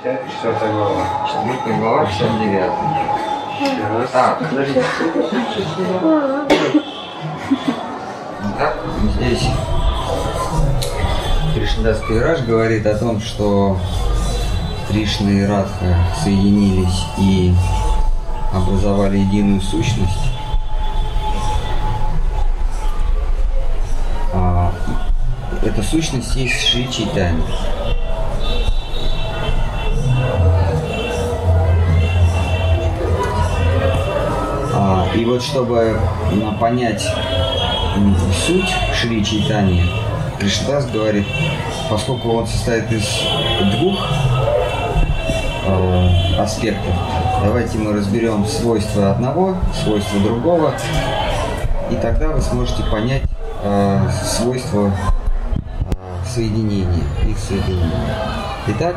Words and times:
Четвертая 0.00 0.72
глава. 0.72 1.26
Четвертая 1.26 1.76
глава, 1.80 2.06
59. 2.06 2.70
Так, 4.12 4.38
подождите. 4.38 4.84
Так, 8.56 8.76
здесь 9.16 9.48
Кришнадас 11.52 11.98
Кавираж 12.02 12.42
говорит 12.42 12.86
о 12.86 12.96
том, 12.96 13.20
что 13.20 13.76
Кришна 14.88 15.32
и 15.32 15.44
Радха 15.44 15.96
соединились 16.22 17.04
и 17.18 17.52
образовали 18.52 19.18
единую 19.18 19.60
сущность. 19.60 20.30
А, 24.32 24.72
эта 25.60 25.82
сущность 25.82 26.36
есть 26.36 26.68
Шри 26.68 26.88
Чайтанья. 26.88 27.42
И 35.14 35.24
вот 35.24 35.42
чтобы 35.42 35.98
понять 36.60 37.06
суть 38.46 38.68
Шри 38.94 39.24
Чайтани, 39.24 39.82
Кришнадас 40.38 40.86
говорит, 40.90 41.26
поскольку 41.90 42.30
он 42.30 42.46
состоит 42.46 42.90
из 42.92 43.06
двух 43.76 43.98
э, 45.66 46.08
аспектов, 46.38 46.94
давайте 47.42 47.78
мы 47.78 47.92
разберем 47.92 48.46
свойства 48.46 49.10
одного, 49.10 49.56
свойства 49.82 50.20
другого, 50.20 50.74
и 51.90 51.96
тогда 51.96 52.28
вы 52.28 52.40
сможете 52.40 52.84
понять 52.84 53.22
э, 53.62 54.10
свойства 54.22 54.92
э, 54.92 56.26
соединения, 56.28 57.04
их 57.26 57.38
соединения. 57.38 58.14
Итак, 58.68 58.96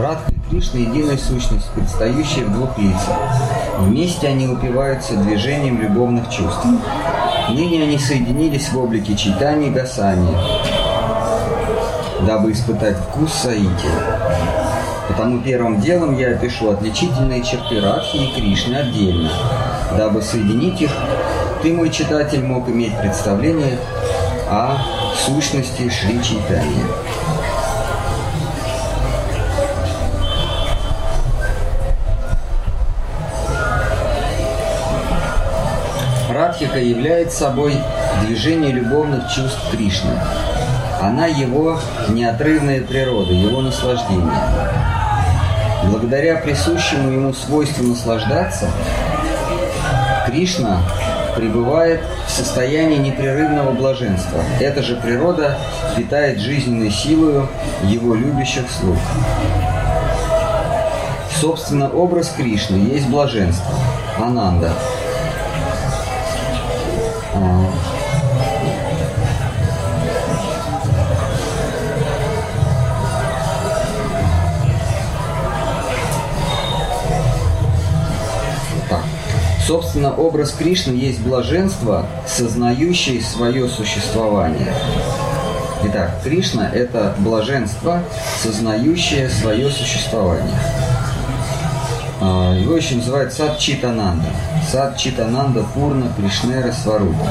Радха 0.00 0.30
и 0.30 0.50
Кришна– 0.50 0.80
единая 0.80 1.16
сущность, 1.16 1.70
предстающая 1.74 2.44
в 2.44 2.52
двух 2.52 2.78
лицах. 2.78 3.16
Вместе 3.78 4.28
они 4.28 4.48
упиваются 4.48 5.16
движением 5.16 5.80
любовных 5.80 6.28
чувств. 6.30 6.66
Ныне 7.50 7.82
они 7.82 7.98
соединились 7.98 8.70
в 8.70 8.78
облике 8.78 9.14
Чайтани 9.14 9.68
и 9.68 9.70
Гасани, 9.70 10.36
дабы 12.26 12.52
испытать 12.52 12.96
вкус 12.96 13.32
Саити. 13.32 13.90
Потому 15.08 15.40
первым 15.40 15.80
делом 15.80 16.18
я 16.18 16.30
опишу 16.30 16.70
отличительные 16.70 17.42
черты 17.44 17.80
Радхи 17.80 18.16
и 18.16 18.34
Кришны 18.34 18.74
отдельно, 18.74 19.30
дабы 19.96 20.22
соединить 20.22 20.80
их, 20.80 20.90
ты, 21.62 21.72
мой 21.72 21.90
читатель, 21.90 22.42
мог 22.42 22.68
иметь 22.68 22.98
представление 22.98 23.78
о 24.48 24.78
сущности 25.14 25.88
Шри 25.88 26.20
Чайтани. 26.22 26.82
Радхика 36.58 36.78
является 36.78 37.40
собой 37.40 37.74
движение 38.22 38.72
любовных 38.72 39.30
чувств 39.30 39.60
Кришны. 39.70 40.18
Она 41.02 41.26
его 41.26 41.78
неотрывная 42.08 42.80
природа, 42.80 43.30
его 43.30 43.60
наслаждение. 43.60 44.32
Благодаря 45.84 46.36
присущему 46.36 47.10
ему 47.10 47.34
свойству 47.34 47.84
наслаждаться, 47.84 48.70
Кришна 50.24 50.80
пребывает 51.36 52.00
в 52.26 52.30
состоянии 52.30 52.96
непрерывного 52.96 53.72
блаженства. 53.72 54.40
Эта 54.58 54.82
же 54.82 54.96
природа 54.96 55.58
питает 55.94 56.38
жизненной 56.40 56.90
силою 56.90 57.50
его 57.84 58.14
любящих 58.14 58.64
слуг. 58.70 58.96
Собственно, 61.38 61.90
образ 61.90 62.32
Кришны 62.34 62.76
есть 62.76 63.08
блаженство, 63.08 63.74
Ананда. 64.16 64.72
Собственно, 79.96 80.14
образ 80.14 80.50
Кришны 80.50 80.92
есть 80.92 81.20
блаженство, 81.20 82.04
сознающее 82.26 83.22
свое 83.22 83.66
существование. 83.66 84.74
Итак, 85.84 86.20
Кришна– 86.22 86.68
это 86.74 87.14
блаженство, 87.20 88.02
сознающее 88.42 89.30
свое 89.30 89.70
существование. 89.70 90.58
А, 92.20 92.54
Его 92.54 92.76
еще 92.76 92.96
называют 92.96 93.32
сад 93.32 93.58
Читананда. 93.58 94.28
Сад 94.70 94.98
Читананда 94.98 95.64
Пурна 95.72 96.12
Кришнера 96.14 96.72
Сварупа. 96.72 97.28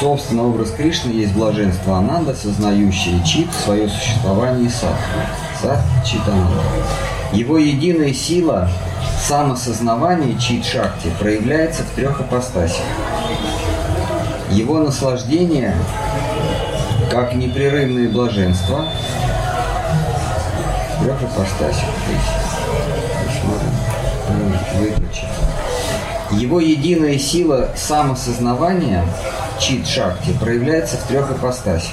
Собственно, 0.00 0.42
образ 0.42 0.72
Кришны 0.72 1.10
есть 1.12 1.32
блаженство 1.32 1.98
Ананда, 1.98 2.34
сознающее 2.34 3.24
Чит, 3.24 3.46
свое 3.64 3.88
существование 3.88 4.68
сад. 4.68 4.96
Сад 5.62 5.78
Читананда. 6.04 6.60
Его 7.32 7.56
единая 7.56 8.12
сила 8.12 8.68
самосознавание 9.26 10.38
Чит 10.38 10.64
Шакти 10.64 11.10
проявляется 11.18 11.82
в 11.84 11.90
трех 11.94 12.20
апостасях. 12.20 12.84
Его 14.50 14.78
наслаждение 14.80 15.74
как 17.10 17.34
непрерывное 17.34 18.08
блаженство 18.08 18.86
трех 21.02 21.22
апостасях. 21.22 21.88
Выключить. 24.78 25.24
Его 26.32 26.60
единая 26.60 27.18
сила 27.18 27.70
самосознавания 27.76 29.04
Чит 29.60 29.86
Шакти 29.86 30.32
проявляется 30.40 30.96
в 30.96 31.02
трех 31.04 31.30
ипостасях. 31.30 31.92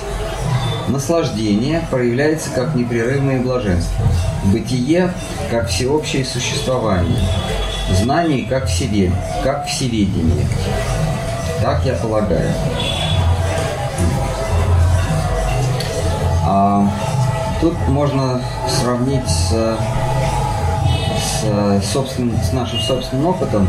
Наслаждение 0.87 1.85
проявляется 1.91 2.49
как 2.51 2.73
непрерывное 2.75 3.39
блаженство. 3.39 4.05
Бытие– 4.45 5.11
как 5.51 5.67
всеобщее 5.67 6.25
существование. 6.25 7.19
Знание– 7.91 8.45
как 8.49 8.67
всевед, 8.67 9.11
как 9.43 9.65
всеведение. 9.67 10.47
Так 11.61 11.85
я 11.85 11.95
полагаю. 11.95 12.53
А, 16.45 16.89
тут 17.61 17.75
можно 17.89 18.41
сравнить 18.67 19.27
с, 19.29 19.77
с, 21.21 21.85
собственным, 21.91 22.41
с 22.41 22.53
нашим 22.53 22.79
собственным 22.79 23.27
опытом. 23.27 23.67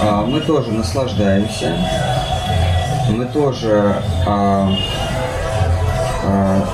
А, 0.00 0.26
мы 0.26 0.40
тоже 0.40 0.72
наслаждаемся, 0.72 1.76
мы 3.08 3.24
тоже 3.26 4.02
а, 4.26 4.68
а, 6.24 6.68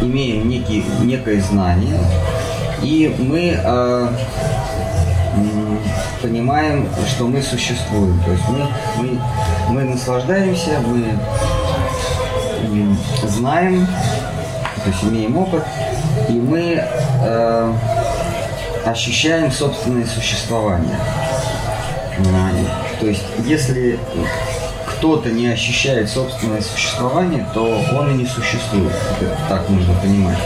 имеем 0.00 0.48
некий, 0.48 0.84
некое 1.02 1.40
знание, 1.40 1.98
и 2.82 3.14
мы 3.18 3.50
м, 3.50 4.16
понимаем, 6.22 6.88
что 7.08 7.26
мы 7.26 7.42
существуем. 7.42 8.20
То 8.24 8.32
есть 8.32 8.44
мы, 8.48 8.66
мы, 8.96 9.20
мы 9.68 9.84
наслаждаемся, 9.84 10.80
мы 10.86 11.18
знаем, 13.26 13.86
то 14.82 14.90
есть 14.90 15.04
имеем 15.04 15.36
опыт, 15.36 15.64
и 16.28 16.32
мы 16.32 16.82
э, 17.22 17.72
ощущаем 18.84 19.50
собственное 19.50 20.06
существование. 20.06 20.98
То 23.00 23.06
есть, 23.06 23.24
если 23.44 23.98
кто-то 24.98 25.30
не 25.30 25.46
ощущает 25.46 26.10
собственное 26.10 26.60
существование, 26.60 27.46
то 27.54 27.64
он 27.96 28.10
и 28.10 28.14
не 28.14 28.26
существует. 28.26 28.92
Так 29.48 29.68
нужно 29.68 29.94
понимать. 29.94 30.38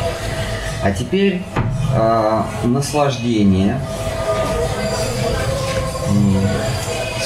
А 0.82 0.92
теперь 0.92 1.42
э, 1.94 2.42
наслаждение, 2.64 3.80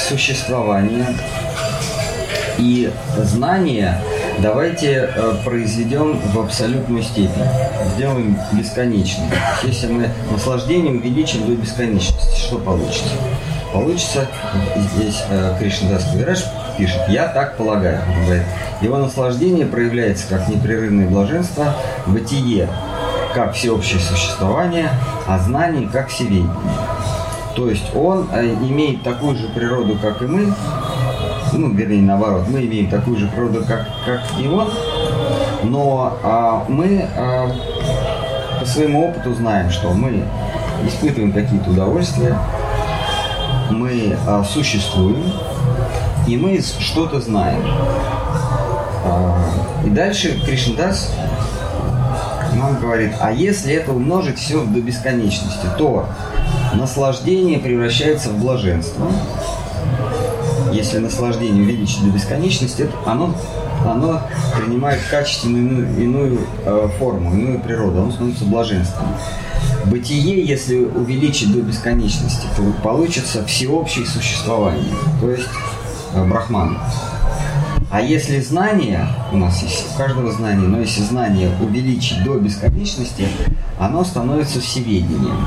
существование 0.08 1.16
и 2.58 2.92
знание 3.18 4.00
давайте 4.38 5.10
э, 5.12 5.34
произведем 5.44 6.20
в 6.20 6.38
абсолютную 6.38 7.02
степень. 7.02 7.42
Сделаем 7.96 8.38
бесконечным. 8.52 9.28
Если 9.64 9.88
мы 9.88 10.10
наслаждение 10.30 10.92
увеличим 10.92 11.44
до 11.46 11.56
бесконечности, 11.56 12.38
что 12.38 12.58
получится? 12.58 13.14
Получится, 13.72 14.28
здесь 14.76 15.24
э, 15.28 15.56
Кришнадас 15.58 16.04
Кавираж 16.04 16.44
пишет, 16.76 17.00
я 17.08 17.28
так 17.28 17.56
полагаю. 17.56 18.00
Он 18.08 18.24
говорит, 18.24 18.44
его 18.80 18.98
наслаждение 18.98 19.66
проявляется 19.66 20.26
как 20.28 20.48
непрерывное 20.48 21.08
блаженство, 21.08 21.74
бытие 22.06 22.68
как 23.34 23.52
всеобщее 23.52 24.00
существование, 24.00 24.88
а 25.26 25.38
знание 25.38 25.88
как 25.88 26.08
всеведение. 26.08 26.50
То 27.54 27.70
есть 27.70 27.94
он 27.94 28.28
э, 28.32 28.44
имеет 28.46 29.02
такую 29.02 29.36
же 29.36 29.48
природу, 29.48 29.98
как 30.00 30.20
и 30.22 30.26
мы, 30.26 30.52
ну, 31.52 31.70
вернее, 31.70 32.02
наоборот, 32.02 32.44
мы 32.48 32.64
имеем 32.66 32.88
такую 32.90 33.16
же 33.16 33.28
природу, 33.28 33.64
как, 33.66 33.86
как 34.04 34.22
и 34.38 34.46
он, 34.46 34.68
но 35.64 36.18
а, 36.22 36.64
мы 36.68 37.08
а, 37.16 37.50
по 38.60 38.66
своему 38.66 39.08
опыту 39.08 39.34
знаем, 39.34 39.70
что 39.70 39.90
мы 39.92 40.24
испытываем 40.86 41.32
какие-то 41.32 41.70
удовольствия, 41.70 42.36
мы 43.70 44.16
а, 44.26 44.44
существуем, 44.44 45.24
и 46.26 46.36
мы 46.36 46.60
что-то 46.60 47.20
знаем. 47.20 47.62
А, 49.04 49.38
и 49.84 49.90
дальше 49.90 50.40
Кришнадас 50.44 51.12
нам 52.56 52.80
говорит, 52.80 53.12
а 53.20 53.32
если 53.32 53.74
это 53.74 53.92
умножить 53.92 54.38
все 54.38 54.64
до 54.64 54.80
бесконечности, 54.80 55.66
то 55.78 56.08
наслаждение 56.74 57.58
превращается 57.58 58.30
в 58.30 58.40
блаженство. 58.40 59.06
Если 60.72 60.98
наслаждение 60.98 61.62
увеличить 61.62 62.02
до 62.04 62.10
бесконечности, 62.10 62.82
это 62.82 62.92
оно, 63.06 63.34
оно 63.84 64.22
принимает 64.56 65.00
качественную 65.10 65.64
иную, 65.64 66.02
иную 66.02 66.40
э, 66.64 66.88
форму, 66.98 67.32
иную 67.32 67.60
природу, 67.60 68.02
оно 68.02 68.10
становится 68.10 68.44
блаженством. 68.44 69.08
Бытие, 69.86 70.44
если 70.44 70.78
увеличить 70.78 71.52
до 71.52 71.60
бесконечности, 71.60 72.46
то 72.56 72.62
получится 72.82 73.44
всеобщее 73.44 74.04
существование, 74.04 74.94
то 75.20 75.30
есть 75.30 75.48
брахман. 76.24 76.78
А 77.90 78.00
если 78.00 78.40
знание, 78.40 79.06
у 79.32 79.36
нас 79.36 79.62
есть 79.62 79.94
у 79.94 79.98
каждого 79.98 80.32
знание, 80.32 80.68
но 80.68 80.80
если 80.80 81.02
знание 81.02 81.50
увеличить 81.60 82.24
до 82.24 82.36
бесконечности, 82.36 83.28
оно 83.78 84.04
становится 84.04 84.60
всеведением. 84.60 85.46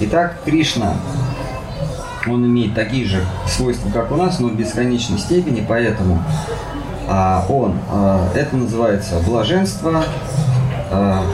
Итак, 0.00 0.40
Кришна, 0.44 0.94
он 2.26 2.44
имеет 2.46 2.74
такие 2.74 3.06
же 3.06 3.24
свойства, 3.46 3.88
как 3.90 4.10
у 4.10 4.16
нас, 4.16 4.40
но 4.40 4.48
в 4.48 4.56
бесконечной 4.56 5.18
степени, 5.18 5.64
поэтому 5.66 6.22
а, 7.08 7.44
он, 7.48 7.78
а, 7.90 8.28
это 8.34 8.56
называется 8.56 9.20
блаженство, 9.20 10.04
а, 10.90 11.24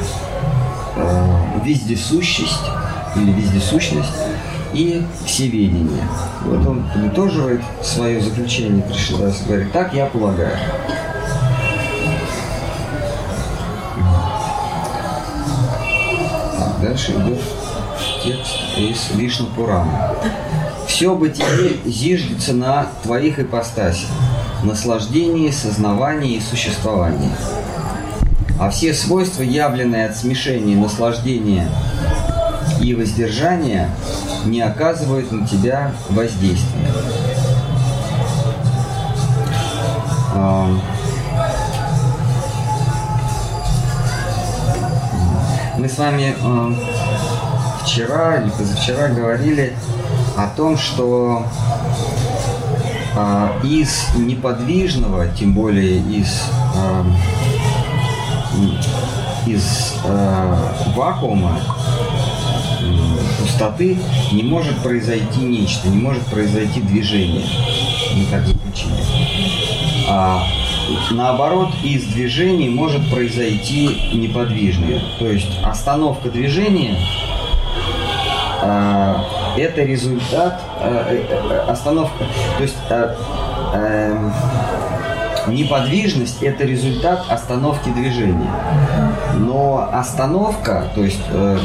а, 0.97 1.61
вездесущесть 1.65 2.65
или 3.17 3.33
вездесущность 3.33 4.13
и 4.77 5.03
всеведение. 5.25 6.07
Вот 6.45 6.67
он 6.67 6.85
подытоживает 6.93 7.63
свое 7.83 8.21
заключение 8.21 8.83
Кришнадас, 8.83 9.43
говорит, 9.47 9.73
так 9.73 9.95
я 9.95 10.07
полагаю. 10.07 10.57
Так, 16.59 16.81
дальше 16.83 17.13
идет 17.13 17.41
текст 18.23 18.57
из 18.77 19.19
Вишну 19.19 19.47
Пурана. 19.47 20.15
Все 20.87 21.15
бытие 21.17 21.79
зиждется 21.87 22.53
на 22.53 22.87
твоих 23.03 23.39
ипостасях, 23.39 24.11
наслаждении, 24.63 25.51
сознавании 25.51 26.37
и 26.37 26.41
существовании. 26.41 27.31
А 28.59 28.71
все 28.71 28.93
свойства, 28.95 29.43
явленные 29.43 30.07
от 30.07 30.17
смешения 30.17 30.77
наслаждения 30.77 31.69
и 32.87 32.95
воздержания, 32.95 33.91
не 34.45 34.61
оказывают 34.61 35.33
на 35.33 35.45
тебя 35.45 35.91
воздействия. 36.09 36.89
Мы 45.77 45.89
с 45.89 45.99
вами 45.99 46.37
вчера 47.83 48.37
или 48.37 48.51
позавчера 48.51 49.09
говорили 49.09 49.77
о 50.37 50.47
том, 50.57 50.79
что 50.79 51.45
а, 53.17 53.59
из 53.65 54.15
неподвижного, 54.15 55.27
тем 55.29 55.55
более 55.55 55.99
из, 55.99 56.41
из 59.47 59.95
вакуума, 60.95 61.59
пустоты 63.57 63.97
не 64.33 64.43
может 64.43 64.77
произойти 64.83 65.41
нечто, 65.41 65.89
не 65.89 65.97
может 65.97 66.25
произойти 66.27 66.81
движение. 66.81 67.47
Мы 68.15 68.27
так. 68.27 68.43
А 70.09 70.43
наоборот, 71.11 71.71
из 71.83 72.05
движения 72.05 72.69
может 72.69 73.11
произойти 73.11 74.13
неподвижное. 74.13 75.01
То 75.19 75.27
есть 75.27 75.59
остановка 75.65 76.29
движения 76.29 76.97
а, 78.63 79.25
это 79.57 79.83
результат 79.83 80.61
а, 80.79 81.07
э, 81.11 81.59
остановка. 81.67 82.25
То 82.59 82.63
есть 82.63 82.77
а, 82.91 83.17
а, 83.73 85.51
неподвижность 85.51 86.43
это 86.43 86.65
результат 86.65 87.25
остановки 87.31 87.89
движения. 87.89 88.51
Но 89.35 89.89
остановка, 89.93 90.91
то 90.95 91.03
есть 91.03 91.23
э, 91.31 91.59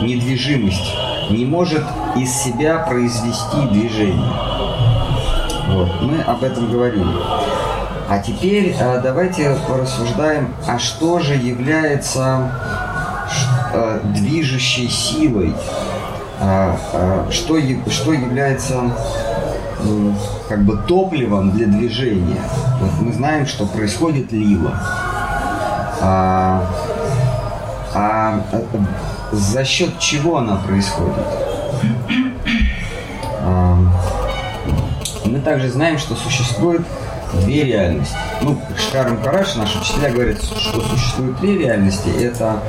недвижимость 0.00 0.94
не 1.30 1.44
может 1.44 1.82
из 2.16 2.32
себя 2.32 2.78
произвести 2.78 3.60
движение. 3.70 4.32
Вот, 5.68 6.00
мы 6.02 6.22
об 6.22 6.44
этом 6.44 6.70
говорили. 6.70 7.04
А 8.08 8.20
теперь 8.20 8.74
э, 8.78 9.00
давайте 9.02 9.56
порассуждаем, 9.66 10.54
а 10.66 10.78
что 10.78 11.18
же 11.18 11.34
является 11.34 12.52
э, 13.74 14.00
движущей 14.14 14.88
силой, 14.88 15.52
э, 16.40 16.76
э, 16.92 17.24
что, 17.32 17.58
что 17.90 18.12
является 18.12 18.92
как 20.48 20.64
бы 20.64 20.78
топливом 20.86 21.50
для 21.50 21.66
движения. 21.66 22.40
Вот 22.80 22.92
мы 23.00 23.12
знаем, 23.12 23.46
что 23.46 23.66
происходит 23.66 24.32
лила. 24.32 24.72
А, 27.94 28.40
а 28.52 28.62
за 29.32 29.64
счет 29.64 29.98
чего 29.98 30.38
она 30.38 30.56
происходит? 30.56 31.14
А, 33.40 33.78
мы 35.24 35.40
также 35.40 35.70
знаем, 35.70 35.98
что 35.98 36.14
существует 36.14 36.82
две 37.44 37.64
реальности. 37.64 38.16
Ну, 38.42 38.60
Шкарм 38.76 39.22
Караш, 39.22 39.56
наши 39.56 39.78
учителя 39.78 40.10
говорят, 40.10 40.42
что 40.42 40.80
существует 40.80 41.38
две 41.40 41.58
реальности. 41.58 42.08
Это 42.20 42.60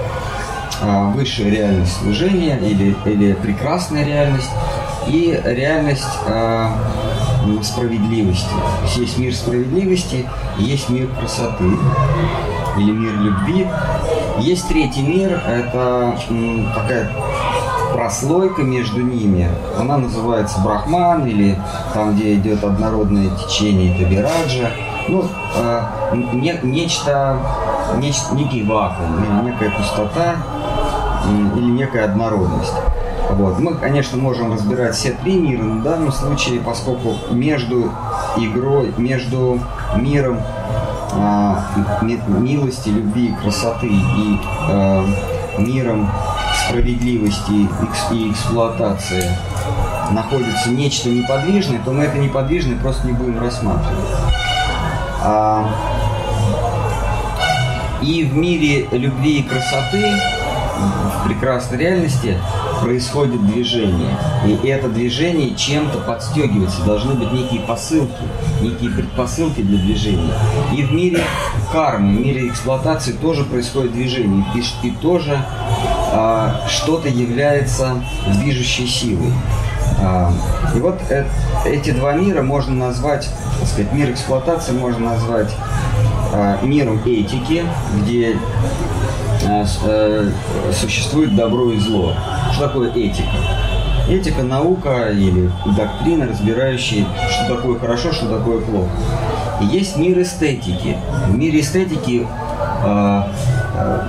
а, 0.82 1.10
высшая 1.12 1.50
реальность 1.50 1.98
служения 2.02 2.58
или, 2.60 2.96
или 3.06 3.34
прекрасная 3.34 4.06
реальность 4.06 4.50
и 5.08 5.40
реальность 5.44 6.04
а, 6.28 6.72
справедливости. 7.64 8.50
Есть 8.96 9.18
мир 9.18 9.34
справедливости, 9.34 10.28
есть 10.58 10.90
мир 10.90 11.08
красоты 11.20 11.66
или 12.78 12.92
мир 12.92 13.14
любви. 13.14 13.68
Есть 14.40 14.68
третий 14.68 15.02
мир, 15.02 15.42
это 15.48 16.18
такая 16.76 17.10
прослойка 17.94 18.62
между 18.62 19.02
ними. 19.02 19.50
Она 19.78 19.98
называется 19.98 20.60
Брахман 20.62 21.26
или 21.26 21.58
там, 21.94 22.16
где 22.16 22.36
идет 22.36 22.64
однородное 22.64 23.30
течение, 23.36 23.96
это 23.96 24.04
Вираджа. 24.04 24.70
Ну, 25.08 25.26
э, 25.56 25.82
не, 26.34 26.60
нечто, 26.64 27.40
нечто, 27.98 28.36
некий 28.36 28.64
вакуум, 28.64 29.46
некая 29.46 29.72
пустота, 29.72 30.36
или 31.56 31.72
некая 31.72 32.06
однородность. 32.06 32.74
Вот. 33.32 33.60
Мы, 33.60 33.76
конечно, 33.76 34.18
можем 34.18 34.54
разбирать 34.54 34.96
все 34.96 35.12
три 35.12 35.40
мира, 35.40 35.64
но 35.64 35.80
в 35.80 35.84
данном 35.84 36.12
случае, 36.12 36.60
поскольку 36.60 37.16
между 37.32 37.92
игрой, 38.38 38.94
между 38.98 39.60
миром 39.96 40.40
милости, 42.28 42.90
любви, 42.90 43.34
красоты 43.42 43.88
и 43.88 44.40
а, 44.70 45.06
миром 45.58 46.10
справедливости 46.68 47.68
и 48.12 48.32
эксплуатации 48.32 49.24
находится 50.12 50.70
нечто 50.70 51.10
неподвижное, 51.10 51.80
то 51.84 51.92
мы 51.92 52.04
это 52.04 52.18
неподвижное 52.18 52.78
просто 52.78 53.08
не 53.08 53.14
будем 53.14 53.40
рассматривать. 53.40 54.10
А, 55.24 55.68
и 58.02 58.24
в 58.24 58.36
мире 58.36 58.88
любви 58.92 59.40
и 59.40 59.44
красоты, 59.44 60.16
в 60.78 61.28
прекрасной 61.28 61.78
реальности, 61.78 62.38
происходит 62.82 63.46
движение. 63.48 64.18
И 64.46 64.68
это 64.68 64.90
движение 64.90 65.56
чем-то 65.56 66.00
подстегивается. 66.00 66.84
Должны 66.84 67.14
быть 67.14 67.32
некие 67.32 67.62
посылки, 67.62 68.14
некие 68.62 68.92
предпосылки 68.92 69.62
для 69.62 69.78
движения. 69.78 70.34
И 70.76 70.84
в 70.84 70.92
мире 70.92 71.24
кармы, 71.72 72.18
в 72.18 72.20
мире 72.26 72.48
эксплуатации 72.48 73.14
тоже 73.14 73.44
происходит 73.44 73.94
движение. 73.94 74.46
И, 74.56 74.88
и 74.88 74.92
тоже 74.92 75.40
а, 76.12 76.62
что-то 76.68 77.10
является 77.10 78.02
движущей 78.40 78.88
силой. 78.88 79.34
А, 80.00 80.32
и 80.76 80.80
вот 80.80 81.00
э, 81.10 81.26
эти 81.66 81.92
два 81.92 82.14
мира 82.14 82.42
можно 82.42 82.76
назвать, 82.76 83.30
так 83.60 83.68
сказать, 83.68 83.92
мир 83.94 84.12
эксплуатации 84.12 84.74
можно 84.74 85.12
назвать 85.12 85.54
а, 86.34 86.60
миром 86.64 87.02
этики, 87.06 87.66
где 88.02 88.38
существует 90.74 91.36
добро 91.36 91.72
и 91.72 91.80
зло. 91.80 92.14
Что 92.54 92.68
такое 92.68 92.92
этика? 92.92 93.30
Этика– 94.10 94.42
наука 94.44 95.10
или 95.12 95.52
доктрина, 95.76 96.28
разбирающая, 96.28 97.06
что 97.30 97.56
такое 97.56 97.78
хорошо, 97.78 98.14
что 98.14 98.28
такое 98.30 98.62
плохо. 98.62 98.90
И 99.62 99.66
есть 99.66 99.98
мир 99.98 100.22
эстетики. 100.22 100.98
В 101.28 101.36
мире 101.36 101.60
эстетики 101.60 102.26
э, 102.84 103.24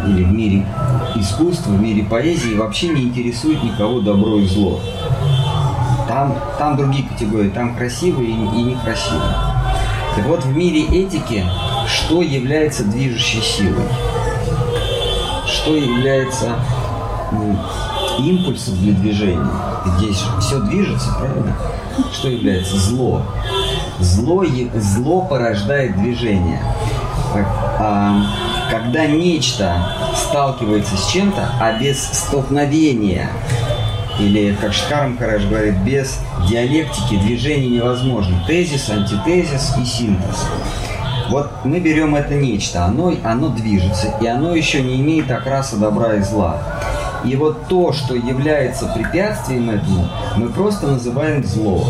или 0.07 0.25
в 0.25 0.33
мире 0.33 0.67
искусства, 1.17 1.73
в 1.73 1.81
мире 1.81 2.05
поэзии 2.05 2.55
вообще 2.55 2.89
не 2.89 3.03
интересует 3.03 3.63
никого 3.63 4.01
добро 4.01 4.39
и 4.39 4.47
зло. 4.47 4.81
Там, 6.07 6.37
там 6.59 6.77
другие 6.77 7.09
категории, 7.09 7.51
там 7.51 7.77
красивые 7.77 8.31
и, 8.31 8.35
и 8.35 8.63
некрасивые. 8.63 9.35
Так 10.15 10.27
вот, 10.27 10.45
в 10.45 10.57
мире 10.57 10.85
этики 10.85 11.45
что 11.89 12.23
является 12.23 12.85
движущей 12.85 13.41
силой? 13.41 13.85
Что 15.59 15.75
является 15.75 16.55
импульсом 18.21 18.77
для 18.79 18.93
движения? 18.93 19.51
Здесь 19.99 20.23
все 20.41 20.61
движется, 20.61 21.13
правильно? 21.19 21.57
Что 22.13 22.29
является 22.29 22.77
зло? 22.79 23.23
Зло, 23.99 24.45
зло 24.75 25.23
порождает 25.23 26.01
движение. 26.01 26.63
А, 27.81 28.23
когда 28.71 29.07
нечто 29.07 29.93
сталкивается 30.15 30.97
с 30.97 31.09
чем-то, 31.09 31.51
а 31.61 31.73
без 31.79 32.03
столкновения, 32.03 33.29
или, 34.21 34.57
как 34.61 34.73
Шкарм 34.73 35.19
Хараш 35.19 35.45
говорит, 35.47 35.77
без 35.79 36.21
диалектики 36.49 37.17
движение 37.17 37.81
невозможно. 37.81 38.43
Тезис, 38.47 38.89
антитезис 38.91 39.75
и 39.77 39.85
синтез. 39.85 40.47
Вот 41.29 41.51
мы 41.65 41.79
берем 41.81 42.15
это 42.15 42.35
нечто, 42.35 42.85
оно, 42.85 43.13
оно 43.23 43.49
движется, 43.49 44.15
и 44.21 44.27
оно 44.27 44.55
еще 44.55 44.83
не 44.83 45.01
имеет 45.01 45.31
окраса 45.31 45.77
добра 45.77 46.15
и 46.15 46.23
зла. 46.23 46.59
И 47.25 47.37
вот 47.37 47.67
то, 47.69 47.93
что 47.93 48.15
является 48.15 48.87
препятствием 48.87 49.71
этому, 49.71 50.09
мы 50.37 50.49
просто 50.49 50.87
называем 50.87 51.45
зло. 51.45 51.85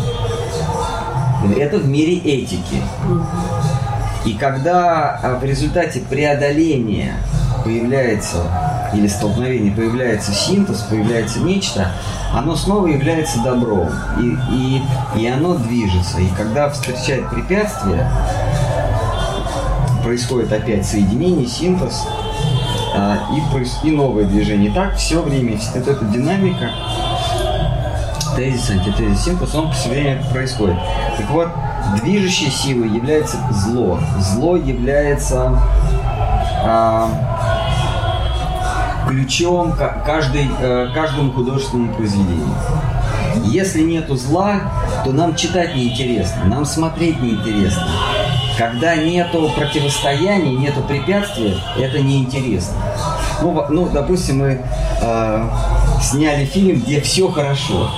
Это 1.57 1.77
в 1.77 1.87
мире 1.87 2.17
этики. 2.17 2.81
И 4.25 4.33
когда 4.33 5.19
а, 5.23 5.39
в 5.39 5.43
результате 5.45 6.01
преодоления 6.01 7.13
появляется 7.63 8.43
или 8.93 9.07
столкновения 9.07 9.73
появляется 9.73 10.33
синтез, 10.33 10.81
появляется 10.81 11.39
нечто, 11.39 11.91
оно 12.33 12.55
снова 12.55 12.87
является 12.87 13.39
добром. 13.41 13.89
И, 14.19 14.37
и, 14.51 14.81
и 15.15 15.27
оно 15.27 15.55
движется. 15.55 16.19
И 16.19 16.27
когда 16.35 16.69
встречает 16.69 17.29
препятствие, 17.29 18.09
происходит 20.09 20.51
опять 20.51 20.87
соединение, 20.87 21.45
синтез 21.45 22.07
а, 22.95 23.19
и, 23.31 23.87
и 23.87 23.91
новое 23.91 24.25
движение. 24.25 24.71
И 24.71 24.73
так 24.73 24.95
все 24.95 25.21
время, 25.21 25.55
вот 25.75 25.87
эта 25.87 26.03
динамика, 26.05 26.71
тезис, 28.35 28.71
антитезис, 28.71 29.23
синтез, 29.23 29.53
он 29.53 29.71
все 29.71 29.89
время 29.89 30.23
происходит. 30.31 30.77
Так 31.15 31.29
вот, 31.29 31.49
движущей 32.01 32.49
силой 32.49 32.89
является 32.89 33.37
зло. 33.51 33.99
Зло 34.17 34.55
является 34.55 35.61
а, 36.65 37.07
ключом 39.07 39.75
каждой, 40.07 40.49
э, 40.59 40.87
каждому 40.91 41.33
художественному 41.33 41.93
произведению. 41.93 42.55
Если 43.43 43.81
нету 43.81 44.15
зла, 44.15 44.71
то 45.05 45.11
нам 45.11 45.35
читать 45.35 45.75
неинтересно, 45.75 46.45
нам 46.45 46.65
смотреть 46.65 47.21
неинтересно. 47.21 47.85
Когда 48.59 48.97
нету 48.97 49.49
противостояния, 49.55 50.51
нету 50.51 50.81
препятствий, 50.81 51.55
это 51.77 52.01
неинтересно. 52.01 52.75
Ну, 53.41 53.65
ну 53.69 53.87
допустим, 53.87 54.39
мы 54.39 54.61
э, 55.01 55.49
сняли 56.01 56.43
фильм, 56.43 56.81
где 56.81 56.99
все 56.99 57.29
хорошо. 57.29 57.89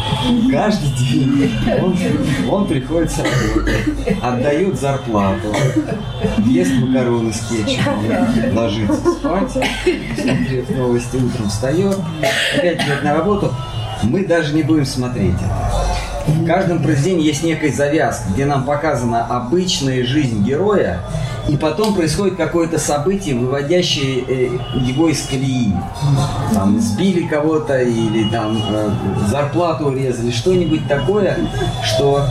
Каждый 0.52 0.90
день 0.92 1.52
он, 1.82 1.98
он 2.48 2.68
приходит 2.68 3.12
с 3.12 3.18
работы, 3.18 3.76
отдает 4.22 4.80
зарплату, 4.80 5.48
ест 6.46 6.74
макароны 6.74 7.34
с 7.34 7.40
кетчупом, 7.50 8.56
ложится 8.56 9.14
спать, 9.14 9.52
смотрит 9.52 10.78
новости, 10.78 11.16
утром 11.16 11.50
встает, 11.50 11.98
опять 12.56 12.84
идет 12.84 13.04
на 13.04 13.16
работу. 13.16 13.52
Мы 14.04 14.28
даже 14.28 14.54
не 14.54 14.62
будем 14.62 14.86
смотреть 14.86 15.34
это. 15.34 15.71
В 16.28 16.46
каждом 16.46 16.82
произведении 16.82 17.26
есть 17.26 17.44
некая 17.44 17.72
завязка, 17.72 18.24
где 18.34 18.46
нам 18.46 18.64
показана 18.64 19.26
обычная 19.26 20.04
жизнь 20.04 20.44
героя, 20.44 21.00
и 21.48 21.58
потом 21.58 21.94
происходит 21.94 22.36
какое-то 22.36 22.78
событие, 22.78 23.36
выводящее 23.36 24.24
э, 24.28 24.50
его 24.76 25.10
из 25.10 25.26
колеи. 25.28 25.74
Там 26.54 26.80
сбили 26.80 27.28
кого-то 27.28 27.82
или 27.82 28.30
там 28.30 28.58
э, 28.58 28.90
зарплату 29.28 29.88
урезали, 29.88 30.32
что-нибудь 30.32 30.88
такое, 30.88 31.38
что 31.84 32.26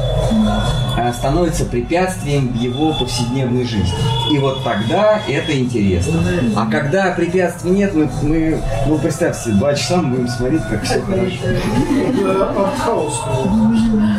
э, 0.97 1.13
становится 1.13 1.65
препятствием 1.65 2.49
в 2.49 2.57
его 2.57 2.93
повседневной 2.93 3.65
жизни. 3.65 3.99
И 4.33 4.39
вот 4.39 4.63
тогда 4.65 5.21
это 5.29 5.59
интересно. 5.59 6.21
А 6.57 6.67
когда 6.71 7.13
препятствий 7.13 7.71
нет, 7.73 7.95
мы, 7.95 8.09
мы 8.23 8.61
ну 8.87 8.99
представьте, 8.99 9.51
два 9.51 9.75
часа 9.75 9.97
мы 9.97 10.17
будем 10.17 10.29
смотреть, 10.29 10.63
как 10.71 10.85
все 10.85 11.01
хорошо. 11.01 11.37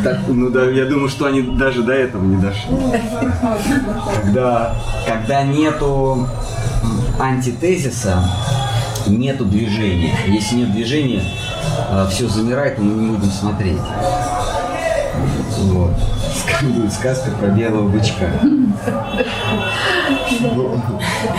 Так, 0.04 0.18
ну 0.28 0.50
да, 0.50 0.68
я 0.70 0.84
думаю, 0.84 1.08
что 1.08 1.26
они 1.26 1.42
даже 1.42 1.82
до 1.82 1.92
этого 1.92 2.24
не 2.24 2.36
дошли. 2.36 2.76
Когда 4.22 4.74
когда 5.06 5.42
нету 5.42 6.28
антитезиса, 7.18 8.24
нету 9.06 9.44
движения. 9.44 10.14
Если 10.26 10.56
нет 10.56 10.72
движения, 10.72 11.22
э, 11.90 12.06
все 12.10 12.28
замирает, 12.28 12.78
и 12.78 12.82
мы 12.82 13.02
не 13.02 13.16
будем 13.16 13.30
смотреть. 13.30 13.78
Вот. 15.58 15.92
Будет 16.62 16.92
сказка 16.92 17.30
про 17.32 17.48
белого 17.48 17.88
бычка. 17.88 18.26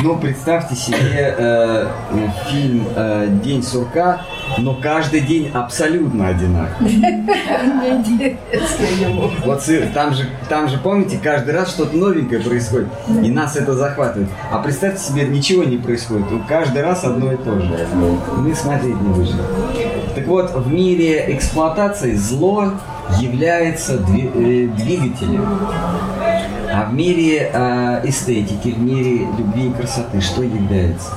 Ну 0.02 0.18
представьте 0.18 0.76
себе 0.76 1.36
э, 1.38 1.88
фильм 2.50 2.88
э, 2.96 3.28
«День 3.44 3.64
сурка», 3.64 4.22
но 4.58 4.76
каждый 4.76 5.22
день 5.22 5.50
абсолютно 5.54 6.28
одинаковый. 6.28 7.04
Вот 9.46 9.64
там 9.94 10.14
же, 10.14 10.30
там 10.50 10.68
же, 10.68 10.78
помните, 10.78 11.20
каждый 11.22 11.54
раз 11.54 11.72
что-то 11.72 11.96
новенькое 11.96 12.42
происходит, 12.42 12.88
и 13.24 13.30
нас 13.30 13.56
это 13.56 13.74
захватывает. 13.74 14.30
А 14.52 14.60
представьте 14.60 15.02
себе, 15.04 15.28
ничего 15.28 15.64
не 15.64 15.78
происходит, 15.78 16.26
каждый 16.48 16.82
раз 16.84 17.04
одно 17.04 17.32
и 17.32 17.38
то 17.38 17.60
же. 17.60 17.88
Мы 18.38 18.54
смотреть 18.56 19.00
не 19.00 19.14
будем. 19.14 19.38
Так 20.16 20.28
вот, 20.28 20.56
в 20.56 20.72
мире 20.72 21.36
эксплуатации 21.36 22.16
зло 22.16 22.74
является 23.20 23.94
э, 23.94 23.98
двигателем. 23.98 25.46
А 26.72 26.86
в 26.90 26.94
мире 26.94 27.52
э, 27.54 28.02
эстетики, 28.06 28.70
в 28.70 28.80
мире 28.80 29.28
любви 29.38 29.68
и 29.68 29.74
красоты 29.74 30.22
что 30.22 30.44
является? 30.44 31.12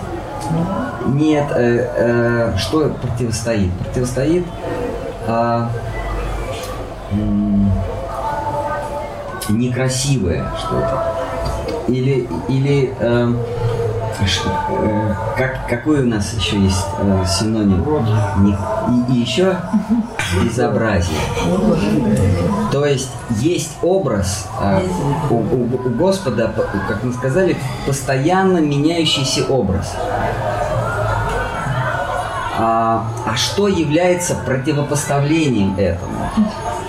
Нет, 1.07 1.47
э, 1.55 1.89
э, 1.97 2.57
что 2.59 2.91
противостоит? 2.91 3.73
Противостоит 3.79 4.45
э, 5.27 5.67
некрасивое 9.49 10.45
что-то. 10.59 11.05
Или, 11.89 12.29
или 12.49 12.95
э, 12.99 13.33
Э, 14.19 15.15
как, 15.37 15.69
какой 15.69 16.03
у 16.03 16.07
нас 16.07 16.33
еще 16.33 16.59
есть 16.59 16.87
э, 16.99 17.25
синоним? 17.27 17.85
Не, 18.39 18.53
и, 18.53 19.13
и 19.13 19.21
еще 19.21 19.57
безобразие. 20.43 21.19
То 22.73 22.87
есть 22.87 23.11
есть 23.41 23.77
образ 23.83 24.49
э, 24.61 24.87
у, 25.31 25.35
у, 25.35 25.65
у 25.65 25.91
Господа, 25.91 26.53
как 26.89 27.05
мы 27.05 27.13
сказали, 27.13 27.57
постоянно 27.87 28.59
меняющийся 28.59 29.45
образ. 29.47 29.95
А, 32.59 33.07
а 33.27 33.37
что 33.37 33.69
является 33.69 34.35
противопоставлением 34.35 35.77
этому? 35.77 36.31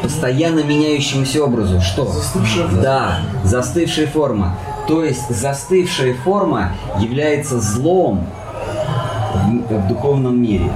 Постоянно 0.02 0.64
меняющемуся 0.64 1.44
образу. 1.44 1.82
Что? 1.82 2.06
Застывшая 2.06 2.68
Да, 2.82 3.20
застывшая 3.44 4.08
форма. 4.08 4.58
То 4.88 5.04
есть 5.04 5.30
застывшая 5.30 6.14
форма 6.14 6.72
является 7.00 7.60
злом 7.60 8.26
в, 9.34 9.74
в 9.74 9.88
духовном 9.88 10.42
мире. 10.42 10.72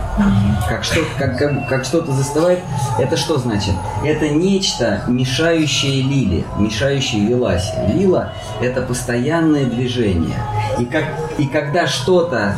Как, 0.68 0.84
что, 0.84 1.00
как, 1.18 1.38
как, 1.38 1.70
как 1.70 1.86
что-то 1.86 2.12
застывает, 2.12 2.60
это 3.00 3.16
что 3.16 3.38
значит? 3.38 3.74
Это 4.04 4.28
нечто, 4.30 5.04
мешающее 5.08 6.02
лиле, 6.02 6.44
мешающее 6.58 7.22
лиласе. 7.22 7.74
Лила– 7.94 8.34
это 8.62 8.82
постоянное 8.82 9.66
движение. 9.66 10.38
И, 10.80 10.86
как, 10.86 11.06
и 11.38 11.48
когда 11.48 11.88
что-то 11.88 12.56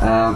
а, 0.00 0.34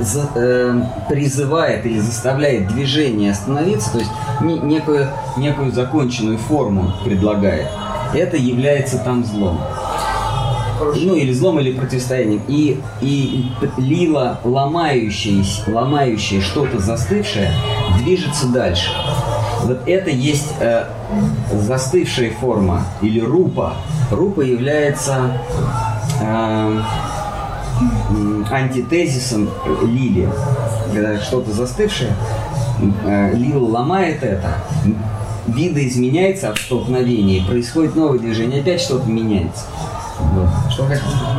за, 0.00 0.28
э, 0.34 0.80
призывает 1.08 1.84
или 1.86 1.98
заставляет 1.98 2.68
движение 2.68 3.32
остановиться, 3.32 3.92
то 3.92 3.98
есть 3.98 4.10
не, 4.40 4.58
некую, 4.58 5.08
некую 5.36 5.72
законченную 5.72 6.38
форму 6.38 6.92
предлагает– 7.04 7.68
это 8.14 8.36
является 8.36 8.98
там 8.98 9.24
злом. 9.24 9.60
Ну, 10.80 11.16
или 11.16 11.32
злом, 11.32 11.58
или 11.58 11.72
противостоянием. 11.72 12.40
И, 12.46 12.80
и 13.00 13.50
лила, 13.76 14.40
ломающаяся, 14.44 15.62
ломающая 15.66 16.40
что-то 16.40 16.78
застывшее, 16.78 17.50
движется 17.98 18.46
дальше. 18.46 18.90
Вот 19.64 19.82
это 19.86 20.10
есть 20.10 20.54
э, 20.60 20.84
застывшая 21.52 22.30
форма, 22.30 22.84
или 23.02 23.20
рупа. 23.20 23.74
Рупа 24.12 24.42
является 24.42 25.38
э, 26.20 26.80
антитезисом 28.50 29.50
лили. 29.82 30.28
Когда 30.92 31.20
что-то 31.20 31.52
застывшее, 31.52 32.12
э, 33.04 33.34
лила 33.34 33.68
ломает 33.68 34.22
это, 34.22 34.54
видоизменяется 35.46 36.50
от 36.50 36.58
столкновения, 36.58 37.44
происходит 37.44 37.96
новое 37.96 38.18
движение, 38.18 38.60
опять 38.60 38.80
что-то 38.80 39.08
меняется. 39.08 39.64
Вот. 40.20 40.48
Что 40.70 40.84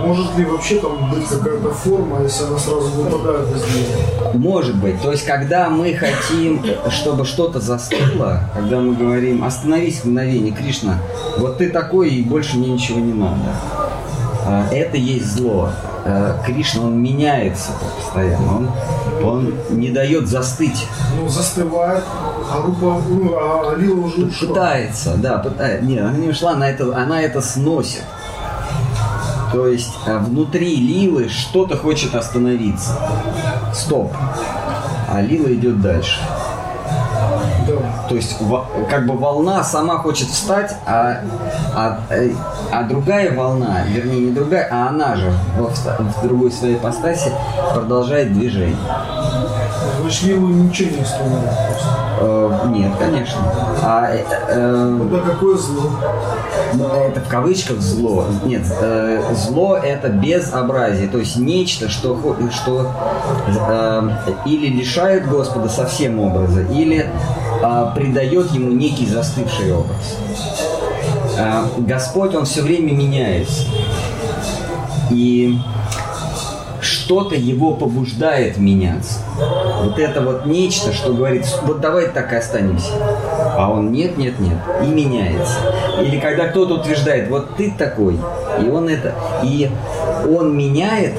Может 0.06 0.38
ли 0.38 0.46
вообще 0.46 0.80
там 0.80 1.12
быть 1.12 1.28
какая-то 1.28 1.70
форма, 1.70 2.24
если 2.24 2.46
она 2.46 2.58
сразу 2.58 2.90
выпадает 2.90 3.48
из 3.56 3.64
нее? 3.76 4.34
Может 4.36 4.78
быть. 4.78 5.02
То 5.02 5.12
есть, 5.12 5.26
когда 5.26 5.70
мы 5.70 5.94
хотим, 5.94 6.64
чтобы 6.90 7.26
что-то 7.26 7.60
застыло, 7.60 8.42
когда 8.56 8.80
мы 8.80 8.96
говорим 8.96 9.44
«остановись 9.44 10.04
мгновение, 10.06 10.54
Кришна, 10.54 11.00
вот 11.38 11.58
ты 11.58 11.70
такой, 11.70 12.10
и 12.10 12.24
больше 12.24 12.58
мне 12.58 12.70
ничего 12.70 13.00
не 13.00 13.14
надо». 13.14 13.54
А, 14.46 14.68
это 14.72 14.98
есть 14.98 15.36
зло. 15.36 15.70
А, 16.06 16.42
Кришна, 16.46 16.84
он 16.84 17.02
меняется 17.02 17.72
постоянно, 17.98 18.58
он, 18.58 18.70
он 19.24 19.54
не 19.70 19.90
дает 19.90 20.28
застыть. 20.28 20.88
Ну, 21.18 21.28
застывает, 21.28 22.04
а 22.52 22.62
Рупа, 22.62 23.02
ну, 23.08 23.34
а 23.36 23.76
Лила 23.76 24.06
уже 24.06 24.26
ушла. 24.26 24.50
Пытается, 24.50 25.16
да, 25.16 25.38
пытается. 25.40 25.86
Нет, 25.86 26.04
она 26.04 26.18
не 26.18 26.30
ушла, 26.30 26.52
она 26.52 26.70
это, 26.70 26.96
она 26.96 27.22
это 27.22 27.42
сносит. 27.42 28.04
То 29.52 29.68
есть 29.68 29.94
а, 30.06 30.20
внутри 30.20 30.76
Лилы 30.76 31.28
что-то 31.30 31.76
хочет 31.76 32.16
остановиться. 32.16 32.92
Стоп. 33.74 34.14
А 35.08 35.22
Лила 35.22 35.52
идет 35.54 35.82
дальше. 35.82 36.20
То 38.08 38.16
есть 38.16 38.38
как 38.90 39.06
бы 39.06 39.16
волна 39.16 39.64
сама 39.64 39.98
хочет 39.98 40.28
встать, 40.30 40.76
а, 40.86 41.22
а, 41.76 42.00
э, 42.10 42.32
а 42.72 42.84
другая 42.84 43.36
волна, 43.36 43.84
вернее 43.88 44.22
не 44.22 44.32
другая, 44.32 44.68
а 44.72 44.90
она 44.90 45.16
же 45.16 45.32
в, 45.58 45.70
в 45.70 46.24
другой 46.24 46.52
своей 46.52 46.76
ипостаси 46.76 47.32
продолжает 47.74 48.34
движение. 48.34 48.76
Значит, 50.02 50.24
Лилу 50.24 50.48
ничего 50.48 50.96
не 50.96 51.02
остановит 51.02 51.50
просто. 51.68 52.10
Э, 52.22 52.68
нет, 52.70 52.92
конечно. 53.00 53.40
А, 53.82 54.10
э, 54.12 54.24
э, 54.50 55.08
да 55.12 55.20
какое 55.20 55.58
зло? 55.58 55.92
Ну, 56.74 56.86
это 56.86 57.22
в 57.22 57.28
кавычках 57.28 57.80
зло. 57.80 58.26
Нет, 58.44 58.64
э, 58.82 59.22
зло 59.36 59.78
это 59.78 60.10
безобразие, 60.10 61.08
то 61.08 61.18
есть 61.18 61.38
нечто, 61.38 61.90
что, 61.90 62.20
что 62.52 62.92
э, 63.48 64.10
или 64.46 64.68
лишает 64.68 65.28
Господа 65.28 65.70
совсем 65.70 66.20
образа, 66.20 66.62
или 66.62 67.10
э, 67.62 67.92
придает 67.96 68.52
ему 68.52 68.72
некий 68.72 69.06
застывший 69.06 69.74
образ. 69.74 70.18
Э, 71.40 71.64
Господь, 71.78 72.36
Он 72.36 72.46
все 72.46 72.62
время 72.62 72.92
меняется. 72.92 73.64
И 75.10 75.58
что-то 76.82 77.36
его 77.36 77.74
побуждает 77.74 78.58
меняться. 78.58 79.20
Вот 79.84 79.98
это 79.98 80.22
вот 80.22 80.46
нечто, 80.46 80.94
что 80.94 81.14
говорит, 81.14 81.46
вот 81.64 81.82
давай 81.82 82.08
так 82.08 82.32
и 82.32 82.36
останемся. 82.36 82.92
А 83.58 83.72
он 83.72 83.92
нет, 83.92 84.18
нет, 84.18 84.40
нет. 84.40 84.58
И 84.84 84.88
меняется. 84.88 85.56
Или 86.02 86.20
когда 86.20 86.48
кто-то 86.48 86.76
утверждает, 86.76 87.30
вот 87.30 87.56
ты 87.56 87.72
такой, 87.72 88.20
и 88.62 88.70
он 88.70 88.90
это, 88.90 89.14
и 89.44 89.70
он 90.30 90.56
меняет 90.56 91.14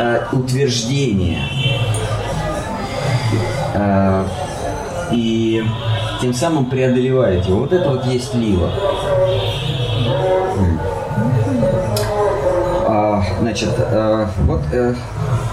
э, 0.00 0.20
утверждение. 0.32 1.40
Э, 3.74 4.24
и 5.12 5.62
тем 6.20 6.34
самым 6.34 6.66
преодолевает 6.66 7.46
его. 7.46 7.60
Вот 7.60 7.72
это 7.72 7.90
вот 7.90 8.06
есть 8.06 8.34
лила. 8.34 8.70
Значит, 13.42 13.70
э, 13.76 14.26
вот 14.44 14.62
э, 14.70 14.94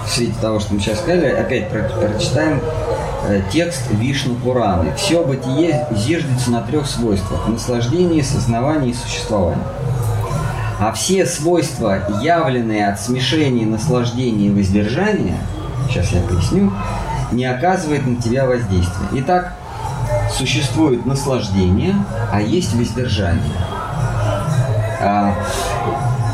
в 0.06 0.08
свете 0.08 0.34
того, 0.40 0.60
что 0.60 0.74
мы 0.74 0.78
сейчас 0.78 1.00
сказали, 1.00 1.26
опять 1.26 1.68
про 1.70 1.82
прочитаем 1.82 2.60
э, 3.26 3.42
текст 3.50 3.82
Вишну 3.90 4.36
Пураны. 4.36 4.94
Все 4.94 5.24
бытие 5.24 5.88
зиждется 5.90 6.52
на 6.52 6.62
трех 6.62 6.86
свойствах– 6.86 7.40
наслаждении, 7.48 8.22
сознавании 8.22 8.90
и 8.90 8.94
существовании. 8.94 9.64
А 10.78 10.92
все 10.92 11.26
свойства, 11.26 11.98
явленные 12.22 12.86
от 12.86 13.00
смешения 13.00 13.66
наслаждения 13.66 14.46
и 14.46 14.50
воздержания, 14.50 15.38
сейчас 15.88 16.12
я 16.12 16.20
поясню, 16.20 16.72
не 17.32 17.44
оказывает 17.44 18.06
на 18.06 18.22
тебя 18.22 18.46
воздействия. 18.46 19.08
Итак, 19.14 19.54
существует 20.38 21.06
наслаждение, 21.06 21.96
а 22.30 22.40
есть 22.40 22.72
воздержание. 22.72 23.42
А, 25.00 25.34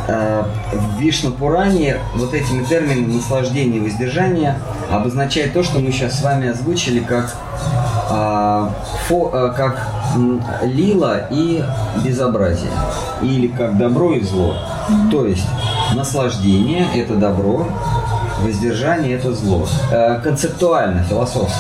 в 0.07 1.01
Вишну 1.01 1.33
Пуране 1.33 1.99
вот 2.15 2.33
этими 2.33 2.65
терминами 2.65 3.15
наслаждение 3.15 3.79
и 3.79 3.81
воздержание 3.81 4.59
обозначает 4.91 5.53
то, 5.53 5.63
что 5.63 5.81
мы 5.81 5.91
сейчас 5.91 6.21
с 6.21 6.23
вами 6.23 6.49
озвучили 6.49 7.01
как, 7.01 7.35
а, 8.11 8.73
фо, 9.09 9.31
а, 9.33 9.49
как 9.51 9.89
лила 10.63 11.27
и 11.31 11.63
безобразие, 12.05 12.71
или 13.23 13.49
как 13.49 13.77
добро 13.77 14.13
и 14.13 14.23
зло. 14.23 14.57
То 15.11 15.27
есть 15.27 15.47
наслаждение– 15.95 16.87
это 16.95 17.17
добро, 17.17 17.67
воздержание– 18.43 19.17
это 19.19 19.33
зло. 19.33 19.67
А, 19.93 20.21
концептуально, 20.21 21.03
философски. 21.03 21.59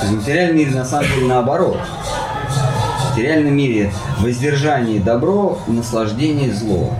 То 0.00 0.06
есть 0.06 0.12
в 0.12 0.16
материальном 0.16 0.56
мире 0.58 0.70
на 0.72 0.84
самом 0.84 1.06
деле 1.06 1.26
наоборот. 1.26 1.78
В 1.78 3.16
материальном 3.16 3.56
мире 3.56 3.92
воздержание– 4.18 5.00
добро, 5.02 5.58
наслаждение– 5.66 6.52
зло 6.54 6.90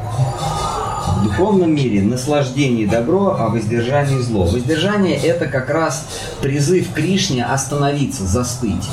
в 1.06 1.24
духовном 1.24 1.74
мире 1.74 2.02
наслаждение 2.02 2.86
добро, 2.86 3.36
а 3.38 3.48
воздержание 3.48 4.20
зло. 4.20 4.44
Воздержание– 4.44 5.16
это 5.22 5.46
как 5.46 5.70
раз 5.70 6.06
призыв 6.40 6.92
Кришне 6.92 7.44
остановиться, 7.44 8.24
застыть. 8.24 8.88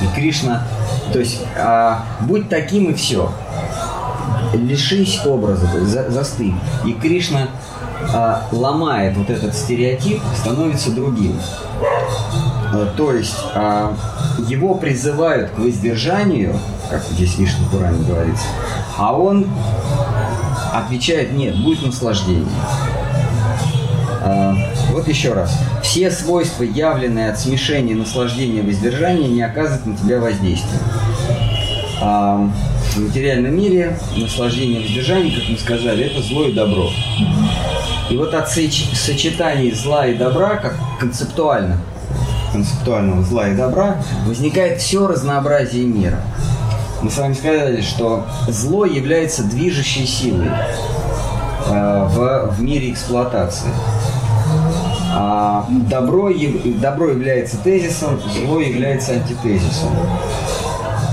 И 0.00 0.14
Кришна, 0.14 0.66
то 1.12 1.18
есть, 1.18 1.40
а, 1.56 2.04
будь 2.20 2.48
таким 2.48 2.90
и 2.90 2.94
все. 2.94 3.32
Лишись 4.54 5.20
образа, 5.24 5.66
за, 5.84 6.10
застынь. 6.10 6.58
И 6.84 6.92
Кришна 6.92 7.48
а, 8.12 8.46
ломает 8.52 9.16
вот 9.16 9.30
этот 9.30 9.54
стереотип, 9.54 10.20
становится 10.36 10.90
другим. 10.90 11.38
А, 12.72 12.86
то 12.96 13.12
есть 13.12 13.36
а, 13.54 13.94
его 14.46 14.74
призывают 14.74 15.50
к 15.50 15.58
воздержанию, 15.58 16.58
как 16.90 17.02
здесь 17.02 17.36
Вишну 17.38 17.66
Пуране 17.70 18.04
говорится, 18.04 18.44
а 18.96 19.12
он 19.12 19.46
отвечает 20.72 21.32
нет, 21.32 21.56
будет 21.56 21.82
наслаждение. 21.82 22.46
А, 24.20 24.54
вот 24.90 25.08
еще 25.08 25.32
раз. 25.32 25.56
Все 25.82 26.10
свойства, 26.10 26.64
явленные 26.64 27.30
от 27.30 27.38
смешения 27.38 27.94
наслаждения 27.94 28.60
и 28.60 28.66
воздержания, 28.66 29.28
не 29.28 29.42
оказывают 29.42 29.86
на 29.86 29.96
тебя 29.96 30.20
воздействия. 30.20 30.78
А, 32.00 32.50
в 32.94 32.98
материальном 32.98 33.56
мире 33.56 33.98
наслаждение 34.16 34.80
и 34.80 34.84
воздержание, 34.84 35.38
как 35.38 35.48
мы 35.48 35.58
сказали, 35.58 36.04
это 36.04 36.22
зло 36.22 36.44
и 36.44 36.52
добро. 36.52 36.90
И 38.10 38.16
вот 38.16 38.32
от 38.34 38.48
сочетания 38.48 39.74
зла 39.74 40.06
и 40.06 40.14
добра, 40.14 40.56
как 40.56 40.74
концептуально, 40.98 41.78
концептуального 42.52 43.22
зла 43.22 43.48
и 43.48 43.56
добра, 43.56 44.02
возникает 44.26 44.80
все 44.80 45.06
разнообразие 45.06 45.84
мира 45.84 46.20
мы 47.08 47.12
с 47.12 47.16
вами 47.16 47.32
сказали, 47.32 47.80
что 47.80 48.26
зло 48.48 48.84
является 48.84 49.42
движущей 49.42 50.04
силой 50.04 50.50
э, 51.66 52.06
в, 52.10 52.50
в 52.52 52.62
мире 52.62 52.92
эксплуатации. 52.92 53.70
А 55.14 55.64
добро, 55.70 56.30
добро 56.82 57.08
является 57.08 57.56
тезисом, 57.64 58.20
зло 58.20 58.60
является 58.60 59.12
антитезисом. 59.12 59.88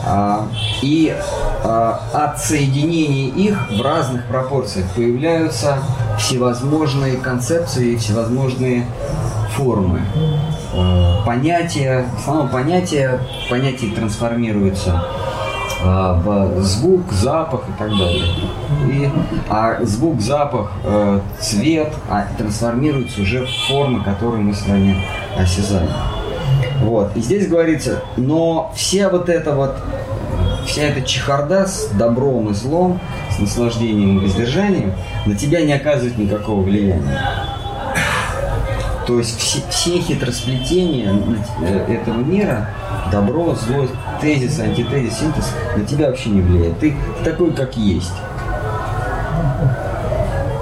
А, 0.05 0.45
и 0.81 1.15
а, 1.63 2.01
от 2.11 2.41
соединения 2.41 3.29
их 3.29 3.71
в 3.71 3.81
разных 3.81 4.25
пропорциях 4.25 4.87
появляются 4.97 5.77
всевозможные 6.19 7.15
концепции, 7.15 7.95
всевозможные 7.95 8.85
формы. 9.55 10.01
А, 10.73 11.23
понятия, 11.25 12.05
в 12.17 12.19
основном 12.19 12.49
понятия, 12.49 13.21
понятия 13.49 13.95
трансформируются 13.95 15.01
в 15.83 16.61
звук, 16.61 17.11
запах 17.11 17.63
и 17.69 17.71
так 17.77 17.89
далее. 17.89 18.25
И, 18.89 19.09
а 19.49 19.83
звук, 19.83 20.21
запах, 20.21 20.71
э, 20.83 21.19
цвет 21.39 21.93
а, 22.09 22.27
трансформируются 22.37 23.21
уже 23.21 23.45
в 23.45 23.49
формы, 23.67 24.03
которые 24.03 24.41
мы 24.41 24.53
с 24.53 24.65
вами 24.67 25.03
осязаем. 25.37 25.89
Вот. 26.81 27.15
И 27.15 27.21
здесь 27.21 27.47
говорится, 27.47 28.03
но 28.17 28.71
вся 28.75 29.09
вот 29.09 29.29
эта 29.29 29.53
вот, 29.53 29.75
вся 30.65 30.83
эта 30.83 31.01
чехарда 31.01 31.65
с 31.65 31.89
добром 31.97 32.49
и 32.49 32.53
злом, 32.53 32.99
с 33.35 33.39
наслаждением 33.39 34.19
и 34.19 34.21
воздержанием 34.23 34.93
на 35.25 35.35
тебя 35.35 35.61
не 35.61 35.73
оказывает 35.73 36.17
никакого 36.17 36.61
влияния. 36.61 37.21
То 39.07 39.19
есть 39.19 39.37
все, 39.39 39.61
все 39.69 39.99
хитросплетения 39.99 41.13
э, 41.61 41.93
этого 41.93 42.17
мира, 42.17 42.69
добро, 43.11 43.53
зло, 43.53 43.87
тезис, 44.19 44.59
антитезис, 44.59 45.19
синтез, 45.19 45.53
на 45.77 45.85
тебя 45.85 46.07
вообще 46.07 46.29
не 46.29 46.41
влияет. 46.41 46.79
Ты 46.79 46.95
такой, 47.23 47.53
как 47.53 47.77
есть. 47.77 48.13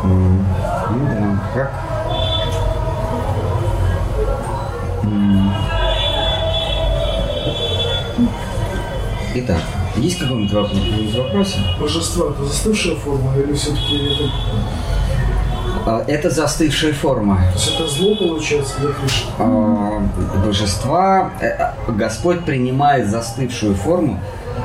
Ну 0.04 0.40
да. 1.10 1.40
как? 1.54 1.72
Итак, 9.36 9.62
есть 9.96 10.20
какой-нибудь 10.20 10.54
вопрос? 10.54 11.56
Божество 11.80 12.30
это 12.30 12.44
застывшая 12.44 12.96
форма 12.96 13.36
или 13.38 13.54
все-таки 13.54 13.96
это, 13.96 14.30
Это 15.86 16.30
застывшая 16.30 16.94
форма. 16.94 17.38
то 17.38 17.60
есть 17.60 17.76
это 17.76 17.88
зло 17.88 18.16
получается? 18.16 18.76
А, 19.38 20.02
божества, 20.46 21.32
э, 21.42 21.48
э, 21.48 21.92
Господь 21.92 22.46
принимает 22.46 23.10
застывшую 23.10 23.76
форму. 23.76 24.20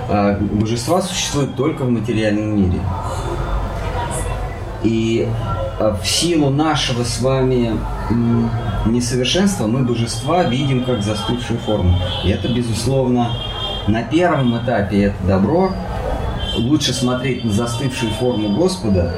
А, 0.08 0.38
Божества 0.38 1.02
существуют 1.02 1.56
только 1.56 1.82
в 1.82 1.90
материальном 1.90 2.56
мире. 2.56 2.80
И 4.84 5.28
а, 5.80 5.98
в 6.00 6.06
силу 6.06 6.50
нашего 6.50 7.02
с 7.02 7.20
вами 7.20 7.72
несовершенства 8.86 9.66
мы 9.66 9.80
божества 9.80 10.44
видим 10.44 10.84
как 10.84 11.02
застывшую 11.02 11.58
форму. 11.58 11.98
И 12.24 12.30
это, 12.30 12.48
безусловно, 12.48 13.32
на 13.88 14.02
первом 14.04 14.56
этапе 14.56 15.04
это 15.04 15.26
добро. 15.26 15.72
Лучше 16.56 16.92
смотреть 16.92 17.44
на 17.44 17.52
застывшую 17.52 18.12
форму 18.12 18.56
Господа, 18.56 19.14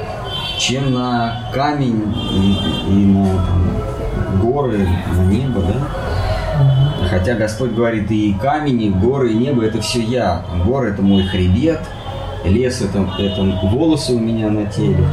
чем 0.61 0.93
на 0.93 1.49
камень 1.53 2.13
и, 2.31 2.91
и 2.91 3.05
на 3.05 3.25
там, 3.25 4.39
горы, 4.39 4.87
на 5.17 5.23
небо, 5.23 5.61
да? 5.61 7.07
Хотя 7.09 7.33
Господь 7.33 7.71
говорит, 7.71 8.11
и 8.11 8.35
камень, 8.39 8.83
и 8.83 8.89
горы, 8.91 9.31
и 9.31 9.35
небо– 9.35 9.65
это 9.65 9.81
все 9.81 10.01
я. 10.01 10.45
Горы– 10.63 10.89
это 10.91 11.01
мой 11.01 11.23
хребет, 11.23 11.79
лес– 12.45 12.81
это, 12.81 12.99
это 13.17 13.41
волосы 13.63 14.13
у 14.13 14.19
меня 14.19 14.49
на 14.51 14.67
теле. 14.67 15.03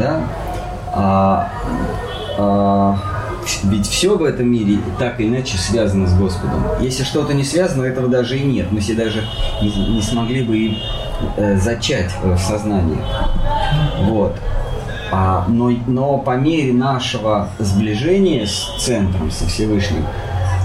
Да? 0.00 0.22
А, 0.94 1.52
а, 2.38 2.98
ведь 3.64 3.86
все 3.86 4.16
в 4.16 4.24
этом 4.24 4.50
мире 4.50 4.78
так 4.98 5.20
или 5.20 5.28
иначе 5.28 5.58
связано 5.58 6.06
с 6.06 6.18
Господом. 6.18 6.62
Если 6.80 7.04
что-то 7.04 7.34
не 7.34 7.44
связано, 7.44 7.84
этого 7.84 8.08
даже 8.08 8.38
и 8.38 8.42
нет. 8.42 8.72
Мы 8.72 8.80
себе 8.80 9.04
даже 9.04 9.22
не, 9.60 9.68
не 9.68 10.00
смогли 10.00 10.42
бы 10.42 10.56
и 10.56 10.78
э, 11.36 11.58
зачать 11.58 12.10
в 12.24 12.38
сознании. 12.38 12.98
Вот. 14.02 14.36
А, 15.12 15.44
но, 15.48 15.70
но 15.86 16.18
по 16.18 16.36
мере 16.36 16.72
нашего 16.72 17.48
сближения 17.58 18.46
с 18.46 18.84
центром, 18.84 19.30
со 19.30 19.46
Всевышним, 19.46 20.04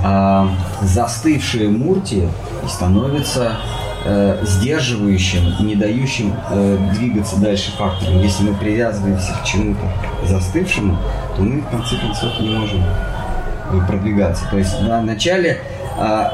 а, 0.03 0.49
застывшие 0.81 1.69
мурти 1.69 2.27
становятся 2.67 3.57
э, 4.03 4.43
сдерживающим, 4.43 5.65
не 5.65 5.75
дающим 5.75 6.33
э, 6.49 6.77
двигаться 6.93 7.39
дальше 7.39 7.71
фактором. 7.77 8.19
Если 8.19 8.43
мы 8.43 8.55
привязываемся 8.55 9.33
к 9.33 9.45
чему-то 9.45 10.27
застывшему, 10.27 10.97
то 11.35 11.41
мы 11.41 11.61
в 11.61 11.69
конце 11.69 11.97
концов 11.97 12.39
не 12.39 12.49
можем 12.49 12.83
э, 12.83 13.87
продвигаться. 13.87 14.45
То 14.49 14.57
есть 14.57 14.79
на 14.81 15.01
начале 15.01 15.59
э, 15.97 16.29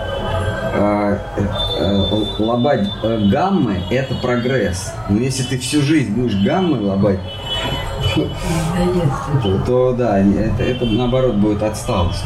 э, 0.74 1.18
лобать 2.40 2.88
э, 3.04 3.28
гаммы– 3.30 3.82
это 3.90 4.16
прогресс. 4.16 4.94
Но 5.10 5.20
если 5.20 5.44
ты 5.44 5.58
всю 5.58 5.82
жизнь 5.82 6.14
будешь 6.14 6.36
гаммы 6.44 6.82
лобать, 6.82 7.20
то, 9.44 9.60
то 9.66 9.94
да, 9.94 10.20
это, 10.20 10.64
это 10.64 10.86
наоборот 10.86 11.36
будет 11.36 11.64
отсталость. 11.64 12.24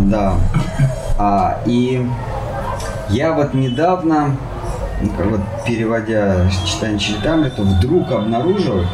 Да. 0.00 0.34
А, 1.18 1.60
и 1.66 2.06
я 3.08 3.32
вот 3.32 3.54
недавно, 3.54 4.36
вот 5.00 5.40
переводя 5.66 6.50
читание 6.66 6.98
Читамрита, 6.98 7.62
вдруг 7.62 8.10
обнаружил, 8.12 8.84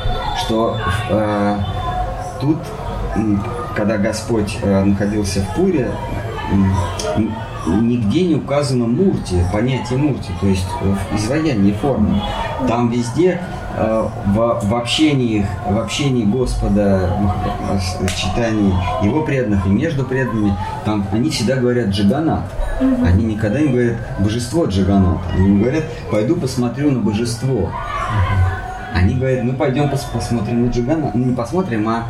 что 0.44 0.76
э, 1.10 1.58
тут, 2.40 2.58
когда 3.74 3.98
Господь 3.98 4.58
э, 4.62 4.84
находился 4.84 5.40
в 5.40 5.54
Пуре, 5.54 5.90
м, 7.16 7.34
нигде 7.66 8.22
не 8.26 8.34
указано 8.36 8.86
мурти, 8.86 9.36
понятие 9.52 9.98
мурти, 9.98 10.32
то 10.40 10.46
есть 10.46 10.66
э, 10.80 10.94
в 11.12 11.16
изваянии 11.16 11.72
формы. 11.72 12.20
Там 12.68 12.90
везде 12.90 13.40
э, 13.76 14.08
в, 14.26 14.60
в 14.62 14.74
общении, 14.74 15.46
в 15.68 15.78
общении 15.78 16.24
Господа, 16.24 17.16
в, 17.70 18.06
в 18.06 18.16
читании 18.16 18.72
Его 19.02 19.22
преданных 19.22 19.66
и 19.66 19.70
между 19.70 20.04
преданными, 20.04 20.56
там 20.84 21.06
они 21.12 21.30
всегда 21.30 21.56
говорят 21.56 21.88
джиганат. 21.88 22.42
Они 23.04 23.24
никогда 23.24 23.60
не 23.60 23.68
говорят 23.68 23.96
божество 24.18 24.64
джиганат. 24.64 25.18
Они 25.32 25.60
говорят, 25.60 25.84
пойду 26.10 26.36
посмотрю 26.36 26.90
на 26.90 26.98
божество. 27.00 27.70
Они 28.94 29.14
говорят, 29.14 29.44
мы 29.44 29.52
пойдем 29.52 29.84
пос- 29.84 30.12
посмотрим 30.12 30.66
на 30.66 30.70
джиганат. 30.70 31.14
Ну, 31.14 31.24
не 31.26 31.34
посмотрим, 31.34 31.88
а 31.88 32.04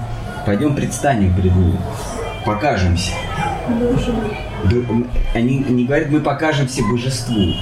пойдем 0.46 0.74
предстанем 0.74 1.34
перед 1.34 1.54
ним. 1.54 1.76
Покажемся. 2.44 3.12
Они 5.34 5.58
не 5.58 5.84
говорят, 5.84 6.10
мы 6.10 6.20
покажемся 6.20 6.82
божеству. 6.84 7.54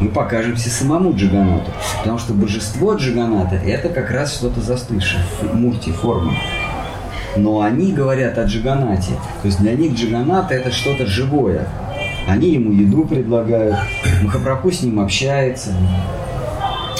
Мы 0.00 0.08
покажемся 0.08 0.68
самому 0.68 1.14
Джиганату. 1.14 1.70
Потому 1.98 2.18
что 2.18 2.34
божество 2.34 2.94
Джиганата 2.94 3.56
это 3.56 3.88
как 3.88 4.10
раз 4.10 4.34
что-то 4.34 4.60
застывшее, 4.60 5.22
мурти. 5.52 5.92
Но 7.36 7.60
они 7.60 7.92
говорят 7.92 8.36
о 8.38 8.44
Джиганате. 8.44 9.12
То 9.42 9.46
есть 9.46 9.60
для 9.60 9.74
них 9.74 9.94
Джиганат 9.94 10.50
это 10.50 10.70
что-то 10.70 11.06
живое. 11.06 11.68
Они 12.26 12.50
ему 12.50 12.72
еду 12.72 13.04
предлагают, 13.04 13.76
Махапрабху 14.22 14.70
с 14.70 14.82
ним 14.82 15.00
общается, 15.00 15.70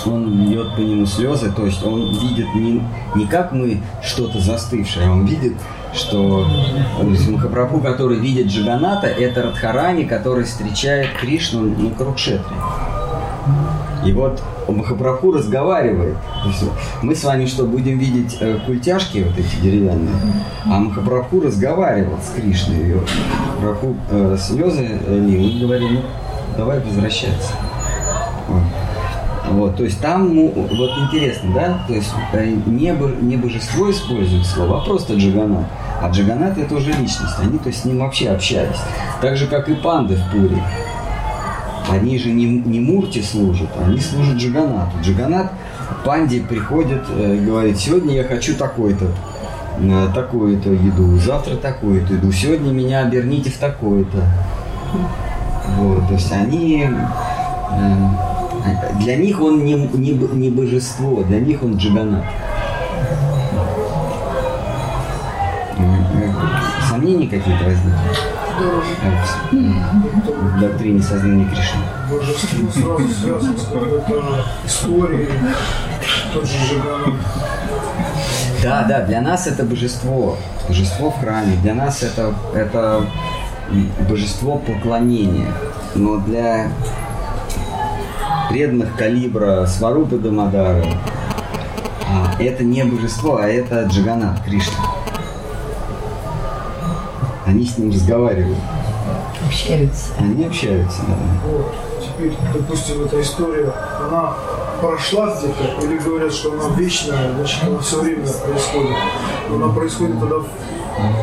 он 0.05 0.47
льет 0.47 0.75
по 0.75 0.81
нему 0.81 1.07
слезы, 1.07 1.53
то 1.53 1.65
есть 1.65 1.85
он 1.85 2.11
видит 2.19 2.47
не, 2.55 2.83
не 3.15 3.27
как 3.27 3.53
мы 3.53 3.81
что-то 4.03 4.41
застывшее, 4.41 5.07
а 5.07 5.13
он 5.13 5.27
видит, 5.27 5.55
что 5.95 6.47
Махапрабху, 7.31 7.81
который 7.81 8.19
видит 8.19 8.47
Джиганата, 8.47 9.07
это 9.07 9.43
Радхарани, 9.43 10.05
который 10.05 10.45
встречает 10.45 11.09
Кришну 11.21 11.63
на 11.63 11.91
Курукшетре. 11.91 12.57
И 14.05 14.13
вот 14.13 14.43
Махапрабху 14.69 15.33
разговаривает. 15.33 16.17
Мы 17.03 17.15
с 17.15 17.25
вами 17.25 17.47
что, 17.47 17.65
будем 17.65 17.99
видеть 17.99 18.37
э, 18.41 18.59
культяшки 18.67 19.19
вот 19.19 19.39
эти 19.39 19.57
деревянные? 19.63 20.15
А 20.65 20.79
Махапрабху 20.79 21.41
разговаривал 21.41 22.19
с 22.19 22.35
Кришной. 22.35 22.91
И 22.91 22.95
Махапрабху 22.95 23.97
э, 24.11 24.37
слезы 24.41 24.99
лил 25.07 25.47
и 25.47 25.61
говорил, 25.61 25.89
ну, 25.89 26.01
давай 26.57 26.81
возвращаться. 26.81 27.53
Вот. 28.49 28.63
Вот, 29.51 29.77
то 29.77 29.83
есть 29.85 30.01
там, 30.01 30.35
ну, 30.35 30.53
вот 30.55 30.91
интересно, 30.99 31.51
да, 31.53 31.85
то 31.87 31.93
есть 31.95 32.13
э, 32.33 32.55
не, 32.67 32.93
бо- 32.93 33.11
не 33.21 33.37
божество 33.37 33.91
использует 33.91 34.47
слово, 34.47 34.79
а 34.81 34.85
просто 34.85 35.15
джиганат. 35.15 35.67
А 36.01 36.09
джиганат 36.11 36.57
это 36.59 36.77
уже 36.77 36.93
личность, 36.93 37.35
они 37.41 37.59
то 37.59 37.69
есть 37.69 37.83
с 37.83 37.85
ним 37.85 37.99
вообще 37.99 38.31
общались. 38.31 38.79
Так 39.21 39.37
же, 39.37 39.49
как 39.49 39.69
и 39.69 39.75
панды 39.75 40.15
в 40.15 40.31
Пуре. 40.31 40.63
Они 41.91 42.19
же 42.19 42.31
не, 42.31 42.45
не 42.47 42.79
Мурти 42.79 43.21
служат, 43.21 43.69
они 43.85 43.99
служат 43.99 44.37
Джиганату. 44.37 44.93
Джиганат 45.03 45.53
панде 46.05 46.41
приходит 46.41 47.03
э, 47.11 47.37
и 47.37 47.45
говорит, 47.45 47.79
сегодня 47.79 48.15
я 48.15 48.25
хочу 48.25 48.55
такой-то, 48.55 49.07
э, 49.81 50.09
такую-то 50.15 50.71
еду, 50.71 51.19
завтра 51.19 51.57
такую-то 51.57 52.15
еду, 52.15 52.31
сегодня 52.31 52.71
меня 52.71 53.01
оберните 53.01 53.51
в 53.51 53.59
такое-то. 53.59 54.19
Вот, 55.77 56.07
то 56.07 56.15
есть 56.15 56.31
они... 56.33 56.89
э, 57.73 58.32
для 59.01 59.17
них 59.17 59.41
он 59.41 59.65
не, 59.65 59.75
не, 59.75 60.13
не 60.13 60.51
божество, 60.51 61.23
для 61.25 61.41
них 61.41 61.63
он 61.63 61.79
э, 65.79 66.33
Сомнения 66.89 67.27
какие-то 67.27 67.65
возникли? 67.65 67.93
В- 69.51 70.61
доктрине 70.61 71.03
сознания 71.03 71.47
Кришны. 71.47 71.83
Божество 72.11 72.71
сразу 72.71 73.09
связано 73.09 73.59
с 73.59 73.65
какой-то 73.65 74.45
историей, 74.65 75.29
тот 76.33 76.45
же 76.47 76.59
Жиганат. 76.69 77.15
Да, 78.63 78.85
да, 78.85 79.01
для 79.07 79.21
нас 79.23 79.47
это 79.47 79.65
божество, 79.65 80.37
божество 80.69 81.11
в 81.11 81.19
храме, 81.21 81.57
для 81.63 81.75
нас 81.75 82.03
это, 82.03 82.33
это 82.55 83.07
божество 84.09 84.59
поклонения. 84.59 85.49
Но 85.95 86.19
для 86.19 86.69
преданных 88.53 88.95
калибра 88.97 89.65
Сварупы 89.67 90.19
Дамадара 90.19 90.85
это 92.39 92.65
не 92.65 92.85
божество, 92.85 93.39
а 93.39 93.47
это 93.49 93.85
Джаганат, 93.85 94.43
Кришна. 94.45 94.85
Они 97.47 97.65
с 97.65 97.79
ним 97.79 97.91
разговаривают, 97.91 98.59
Общаются. 99.47 100.13
они 100.19 100.45
общаются, 100.45 101.01
да. 101.09 101.15
Вот. 101.51 101.75
Теперь, 102.03 102.35
допустим, 102.53 103.05
эта 103.05 103.23
история, 103.23 103.73
она 104.07 104.35
прошла 104.81 105.35
где-то, 105.35 105.87
или 105.87 105.99
говорят, 105.99 106.33
что 106.33 106.53
она 106.53 106.75
вечная, 106.77 107.33
значит, 107.33 107.63
она 107.65 107.79
все 107.79 108.01
время 108.03 108.27
происходит. 108.27 108.97
Но 109.49 109.57
она 109.57 109.69
происходит 109.73 110.21
тогда 110.21 110.37
в, 110.37 110.47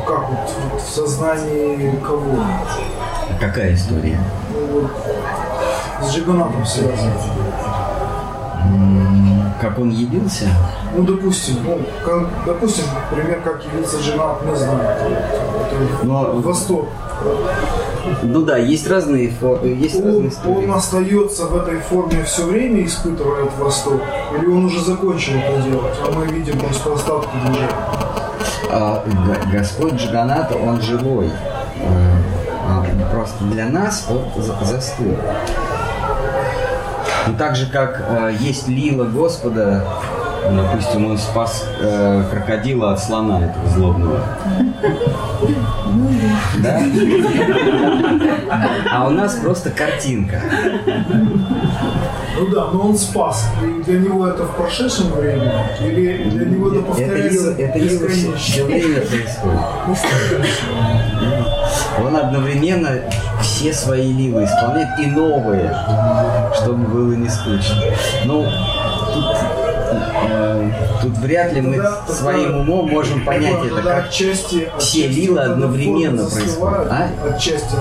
как 0.07 0.29
вот, 0.29 0.53
вот 0.71 0.81
в 0.81 0.89
сознании 0.89 1.95
кого? 2.05 2.39
А 2.39 3.39
какая 3.39 3.75
история? 3.75 4.19
Ну, 4.51 4.81
вот, 4.81 4.91
с 6.01 6.13
Джиганатом 6.13 6.65
связано. 6.65 7.13
Как 9.61 9.77
он 9.77 9.89
явился? 9.89 10.45
Ну, 10.95 11.03
допустим, 11.03 11.55
ну, 11.65 11.79
как, 12.05 12.27
допустим, 12.45 12.85
например, 13.11 13.41
как 13.41 13.61
явиться 13.65 13.99
жена, 13.99 14.35
не 14.49 14.55
знаю, 14.55 14.79
это, 14.79 15.05
это 15.05 16.05
Но- 16.05 16.31
Восток. 16.39 16.87
Ну 18.23 18.41
да, 18.43 18.57
есть 18.57 18.89
разные, 18.89 19.29
фо- 19.29 19.67
есть 19.67 19.95
Он, 19.97 20.05
разные 20.05 20.29
истории. 20.29 20.65
он 20.65 20.71
остается 20.73 21.45
в 21.47 21.57
этой 21.57 21.79
форме 21.81 22.23
все 22.23 22.45
время, 22.45 22.85
испытывает 22.85 23.51
Восток, 23.59 24.01
или 24.37 24.47
он 24.47 24.65
уже 24.65 24.81
закончил 24.81 25.33
это 25.35 25.61
делать, 25.61 25.95
а 26.07 26.11
мы 26.11 26.25
видим 26.27 26.57
просто 26.57 26.93
остатки 26.93 27.29
движения. 27.45 27.69
А, 28.71 29.03
Господь 29.51 29.93
Джаганат, 29.95 30.55
он 30.55 30.81
живой. 30.81 31.27
Э, 31.27 32.13
а, 32.67 32.85
Просто 33.11 33.43
для 33.45 33.65
нас 33.65 34.07
он 34.09 34.41
за- 34.41 34.55
застыл. 34.63 35.15
Ну 37.29 37.37
так 37.37 37.55
же, 37.55 37.67
как 37.67 38.01
э, 38.01 38.35
есть 38.39 38.67
лила 38.67 39.05
Господа, 39.05 39.85
допустим, 40.55 41.05
он 41.05 41.17
спас 41.17 41.65
э, 41.79 42.23
крокодила 42.31 42.93
от 42.93 42.99
слона 42.99 43.41
этого 43.43 43.67
злобного. 43.69 44.21
Да? 46.59 46.81
А 48.91 49.07
у 49.07 49.11
нас 49.11 49.35
просто 49.35 49.69
картинка. 49.69 50.41
Ну 52.39 52.47
да, 52.47 52.67
но 52.71 52.87
он 52.89 52.97
спас. 52.97 53.49
И 53.61 53.83
для 53.83 53.99
него 53.99 54.27
это 54.27 54.43
в 54.43 54.55
прошедшем 54.55 55.11
времени, 55.11 55.51
или 55.81 56.29
для 56.29 56.45
него 56.45 56.71
это 56.71 56.81
повторяется 56.83 57.51
это 57.51 57.79
все, 58.07 58.35
все 58.35 58.63
время 58.63 59.01
происходит. 59.01 59.59
Он 61.99 62.15
одновременно 62.15 62.89
все 63.41 63.73
свои 63.73 64.13
лилы 64.13 64.45
исполняет 64.45 64.99
и 64.99 65.07
новые, 65.07 65.75
чтобы 66.55 66.85
было 66.85 67.13
не 67.13 67.29
скучно. 67.29 67.75
Ну, 68.25 68.45
тут, 69.13 69.25
э, 69.91 70.71
тут 71.01 71.17
вряд 71.17 71.53
ли 71.53 71.61
мы 71.61 71.83
своим 72.07 72.61
умом 72.61 72.89
можем 72.89 73.25
понять 73.25 73.65
это, 73.65 73.81
как 73.81 74.09
все 74.09 74.33
тогда 75.27 75.43
одновременно 75.53 76.23
происходят, 76.23 76.87
застывает, 76.87 77.11
Отчасти 77.35 77.75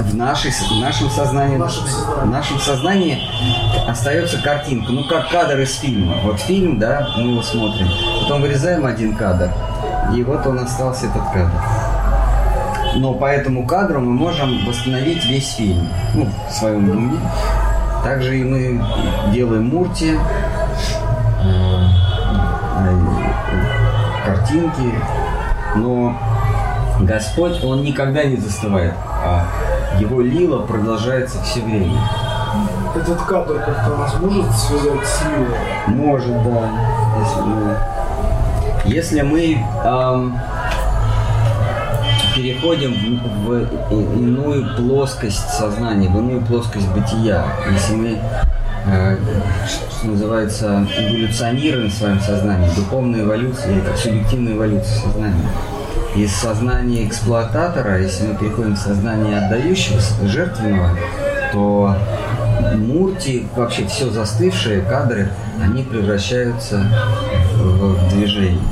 в, 0.00 0.16
нашей, 0.16 0.50
в 0.50 0.80
нашем 0.80 1.10
сознании, 1.10 1.56
В 1.56 1.58
нашем 1.58 1.86
сознании. 1.86 2.24
в 2.24 2.30
нашем 2.30 2.58
сознании 2.58 3.18
остается 3.88 4.38
картинка, 4.42 4.92
ну 4.92 5.04
как 5.08 5.30
кадр 5.30 5.60
из 5.60 5.76
фильма. 5.78 6.16
Вот 6.24 6.40
фильм, 6.40 6.78
да, 6.78 7.08
мы 7.16 7.32
его 7.32 7.42
смотрим, 7.42 7.88
потом 8.22 8.42
вырезаем 8.42 8.86
один 8.86 9.14
кадр, 9.14 9.50
и 10.14 10.22
вот 10.22 10.46
он 10.46 10.58
остался 10.58 11.06
этот 11.06 11.22
кадр. 11.32 11.52
Но 12.96 13.14
по 13.14 13.26
этому 13.26 13.66
кадру 13.66 14.00
мы 14.00 14.12
можем 14.12 14.64
восстановить 14.66 15.24
весь 15.26 15.54
фильм, 15.54 15.88
ну, 16.14 16.26
в 16.48 16.52
своем 16.52 16.90
уме. 16.90 17.18
Также 18.08 18.38
и 18.38 18.42
мы 18.42 18.82
делаем 19.34 19.64
мурти, 19.64 20.14
э, 21.44 21.88
картинки, 24.24 24.94
но 25.74 26.16
Господь, 27.00 27.62
Он 27.62 27.82
никогда 27.82 28.24
не 28.24 28.36
застывает, 28.36 28.94
а 29.06 29.44
Его 30.00 30.22
лила 30.22 30.62
продолжается 30.62 31.42
все 31.42 31.60
время. 31.60 32.00
Этот 32.96 33.20
кадр 33.24 33.58
как-то 33.58 33.98
нас 33.98 34.14
может 34.18 34.56
связать 34.56 35.06
с 35.06 35.24
Лилой? 35.26 35.58
Может, 35.88 36.42
да. 36.44 36.70
Если 37.20 37.40
мы, 37.42 37.76
если 38.86 39.20
мы 39.20 39.66
ам, 39.84 40.40
переходим 42.38 43.20
в, 43.44 43.66
в 43.90 44.16
иную 44.16 44.76
плоскость 44.76 45.48
сознания, 45.50 46.08
в 46.08 46.18
иную 46.18 46.40
плоскость 46.42 46.86
бытия, 46.88 47.44
если 47.70 47.94
мы, 47.94 48.18
э, 48.86 49.16
что 49.66 50.06
называется, 50.06 50.86
эволюционируем 50.96 51.90
в 51.90 51.94
своем 51.94 52.20
сознании, 52.20 52.70
духовная 52.76 53.22
эволюция 53.22 53.72
или 53.72 53.82
субъективная 53.96 54.52
эволюция 54.52 55.00
сознания, 55.00 55.50
из 56.14 56.32
сознания 56.32 57.06
эксплуататора, 57.08 58.00
если 58.00 58.28
мы 58.28 58.36
переходим 58.36 58.74
в 58.74 58.78
сознание 58.78 59.38
отдающего, 59.38 60.00
жертвенного, 60.24 60.90
то 61.52 61.96
мурти, 62.76 63.46
вообще 63.56 63.86
все 63.86 64.10
застывшие 64.10 64.82
кадры, 64.82 65.28
они 65.60 65.82
превращаются 65.82 66.84
в 67.56 68.10
движение. 68.10 68.62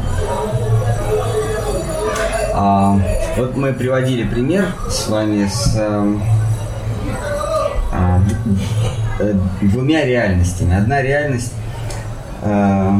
А, 2.54 2.98
вот 3.36 3.56
мы 3.56 3.72
приводили 3.72 4.24
пример 4.26 4.66
с 4.88 5.08
вами 5.08 5.46
с 5.46 5.74
д- 8.20 8.36
э, 9.20 9.34
двумя 9.62 10.04
реальностями. 10.04 10.76
Одна 10.76 11.02
реальность 11.02 11.52
э, 12.42 12.90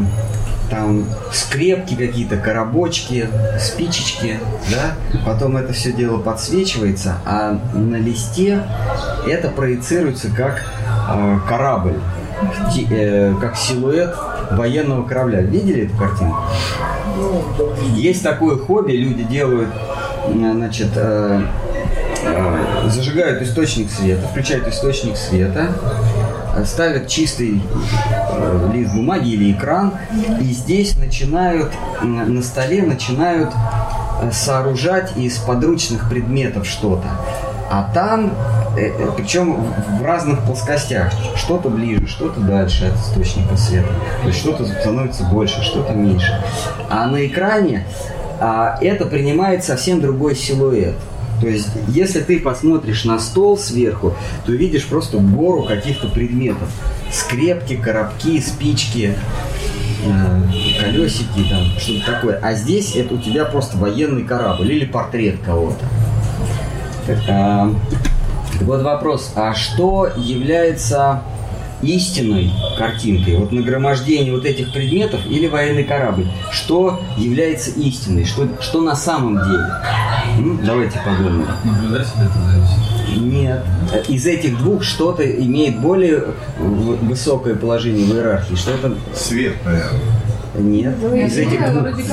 там 0.71 1.05
скрепки 1.33 1.95
какие-то, 1.95 2.37
коробочки, 2.37 3.29
спичечки, 3.61 4.39
да, 4.71 4.95
потом 5.25 5.57
это 5.57 5.73
все 5.73 5.93
дело 5.93 6.19
подсвечивается, 6.19 7.19
а 7.25 7.59
на 7.75 7.97
листе 7.97 8.63
это 9.29 9.49
проецируется 9.49 10.29
как 10.31 10.63
э, 11.09 11.39
корабль, 11.49 11.99
э, 12.91 13.35
как 13.41 13.57
силуэт 13.57 14.15
военного 14.51 15.05
корабля. 15.07 15.41
Видели 15.41 15.87
эту 15.87 15.97
картинку? 15.97 16.37
Есть 17.95 18.23
такое 18.23 18.57
хобби, 18.57 18.93
люди 18.93 19.23
делают, 19.23 19.71
э, 19.71 19.96
значит, 20.33 20.91
э, 20.97 21.41
э, 22.25 22.89
зажигают 22.89 23.43
источник 23.43 23.91
света, 23.91 24.27
включают 24.29 24.67
источник 24.69 25.17
света, 25.17 25.69
э, 26.57 26.65
ставят 26.65 27.09
чистый 27.09 27.63
э, 28.31 28.71
лист 28.73 28.95
бумаги 28.95 29.31
или 29.31 29.53
экран, 29.53 29.95
и 30.41 30.45
здесь 30.45 30.97
начинают, 30.97 31.73
на 32.03 32.43
столе 32.43 32.83
начинают 32.83 33.51
э, 34.23 34.31
сооружать 34.33 35.17
из 35.17 35.39
подручных 35.39 36.09
предметов 36.09 36.67
что-то. 36.67 37.09
А 37.69 37.91
там, 37.93 38.33
э, 38.77 38.87
э, 38.87 39.11
причем 39.17 39.57
в 39.99 40.03
разных 40.03 40.45
плоскостях, 40.45 41.13
что-то 41.37 41.69
ближе, 41.69 42.07
что-то 42.07 42.41
дальше 42.41 42.87
от 42.87 42.95
источника 42.95 43.57
света. 43.57 43.89
То 44.23 44.29
есть 44.29 44.41
что-то 44.41 44.65
становится 44.65 45.25
больше, 45.25 45.63
что-то 45.63 45.93
меньше. 45.93 46.43
А 46.89 47.07
на 47.07 47.27
экране 47.27 47.85
а, 48.41 48.79
это 48.81 49.07
принимает 49.07 49.65
совсем 49.65 50.01
другой 50.01 50.35
силуэт. 50.35 50.95
То 51.41 51.49
есть, 51.49 51.69
если 51.89 52.21
ты 52.21 52.41
посмотришь 52.41 53.05
на 53.05 53.19
стол 53.19 53.59
сверху, 53.59 54.15
то 54.47 54.53
видишь 54.53 54.87
просто 54.87 55.19
гору 55.19 55.65
каких-то 55.65 56.09
предметов. 56.09 56.69
Скрепки, 57.13 57.77
коробки, 57.77 58.41
спички, 58.41 59.15
э, 60.05 60.43
колесики, 60.81 61.49
там, 61.51 61.65
что-то 61.79 62.13
такое. 62.13 62.41
А 62.43 62.55
здесь 62.55 62.97
это 62.97 63.15
у 63.15 63.19
тебя 63.19 63.45
просто 63.45 63.77
военный 63.77 64.25
корабль 64.25 64.73
или 64.73 64.87
портрет 64.87 65.37
кого-то. 65.45 65.85
А, 67.29 67.71
вот 68.63 68.83
вопрос, 68.83 69.33
а 69.37 69.55
что 69.55 70.09
является 70.17 71.23
истинной 71.83 72.51
картинкой? 72.79 73.37
Вот 73.37 73.53
нагромождение 73.53 74.33
вот 74.33 74.45
этих 74.45 74.73
предметов 74.73 75.21
или 75.27 75.47
военный 75.47 75.85
корабль? 75.85 76.27
Что 76.51 77.01
является 77.17 77.71
истиной? 77.73 78.25
Что, 78.25 78.49
что 78.61 78.81
на 78.81 78.97
самом 78.97 79.35
деле? 79.37 79.65
М, 80.39 80.61
Давайте 80.65 81.01
подумаем. 81.05 81.47
Наблюдатель 81.65 82.11
это 82.17 82.39
зависит. 82.51 83.23
Нет. 83.23 83.65
Из 84.09 84.27
этих 84.27 84.59
двух 84.59 84.83
что-то 84.83 85.23
имеет 85.25 85.79
более 85.81 86.25
высокое 86.59 87.55
положение 87.55 88.05
в 88.05 88.15
иерархии, 88.15 88.55
что-то 88.57 88.95
Свет, 89.15 89.55
наверное. 89.65 90.01
нет. 90.59 90.97
Ну, 91.01 91.15
Из 91.15 91.37
этих 91.39 91.73
двух. 91.73 91.99
Из 91.99 92.11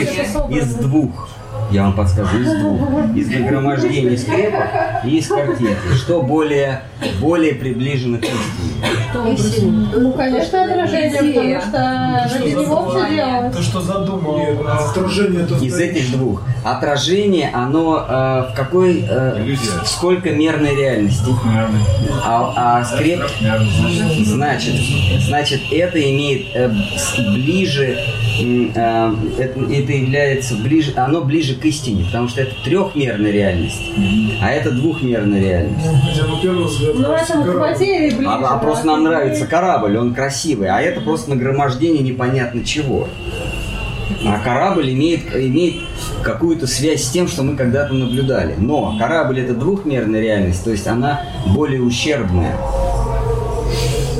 этих 0.00 0.50
из 0.50 0.74
двух. 0.74 1.28
Я 1.70 1.82
вам 1.82 1.94
подсказываю, 1.94 2.44
из 2.44 2.54
двух. 2.60 3.16
Из 3.16 3.28
нагромождения 3.28 4.16
скрепок 4.16 4.66
и 5.04 5.18
из 5.18 5.28
картинки. 5.28 5.94
Что 5.96 6.22
более, 6.22 6.82
более 7.20 7.54
приближено 7.54 8.18
к 8.18 8.24
истине? 8.24 9.88
Ну, 9.94 10.12
конечно, 10.12 10.64
отражение, 10.64 11.22
потому 11.22 11.60
что 11.60 12.38
ради 12.38 12.50
него 12.50 12.90
все 12.90 13.16
делалось. 13.16 13.56
То, 13.56 13.62
что 13.62 13.80
задумал. 13.80 14.40
А 14.66 14.90
отражение 14.90 15.42
это 15.42 15.54
Из 15.54 15.78
этих 15.78 16.12
двух. 16.12 16.42
Отражение, 16.64 17.50
оно 17.52 18.04
э, 18.08 18.52
в 18.52 18.54
какой, 18.54 19.04
э, 19.08 19.56
сколько 19.84 20.30
мерной 20.30 20.76
реальности? 20.76 21.30
А, 22.24 22.80
а 22.80 22.84
скреп, 22.84 23.20
значит, 24.24 24.74
значит, 25.26 25.60
это 25.72 25.98
имеет 25.98 26.46
э, 26.54 26.68
ближе, 27.34 27.98
м, 28.40 28.72
э, 28.74 29.14
это, 29.38 29.60
это 29.60 29.92
является 29.92 30.54
ближе, 30.56 30.92
оно 30.96 31.22
ближе 31.22 31.54
к 31.54 31.64
истине, 31.64 32.04
потому 32.04 32.28
что 32.28 32.42
это 32.42 32.54
трехмерная 32.64 33.30
реальность, 33.30 33.90
а 34.42 34.50
это 34.50 34.70
двухмерная 34.70 35.40
реальность. 35.40 35.86
Взгляд 35.86 36.28
Ну, 36.94 37.04
кажется, 37.04 37.34
это 37.34 37.42
ближе. 38.16 38.30
А, 38.30 38.54
а 38.54 38.58
просто 38.58 38.86
нам 38.86 39.04
нравится 39.04 39.46
корабль, 39.46 39.96
он 39.96 40.14
красивый, 40.14 40.68
а 40.68 40.80
это 40.80 41.00
просто 41.00 41.30
нагромождение 41.30 42.02
непонятно 42.02 42.64
чего. 42.64 43.08
А 44.24 44.38
корабль 44.38 44.90
имеет, 44.92 45.34
имеет 45.34 45.82
какую-то 46.22 46.66
связь 46.66 47.04
с 47.04 47.10
тем, 47.10 47.28
что 47.28 47.42
мы 47.42 47.56
когда-то 47.56 47.94
наблюдали. 47.94 48.54
Но 48.56 48.96
корабль 48.98 49.40
это 49.40 49.54
двухмерная 49.54 50.20
реальность, 50.20 50.64
то 50.64 50.70
есть 50.70 50.86
она 50.86 51.22
более 51.46 51.82
ущербная. 51.82 52.56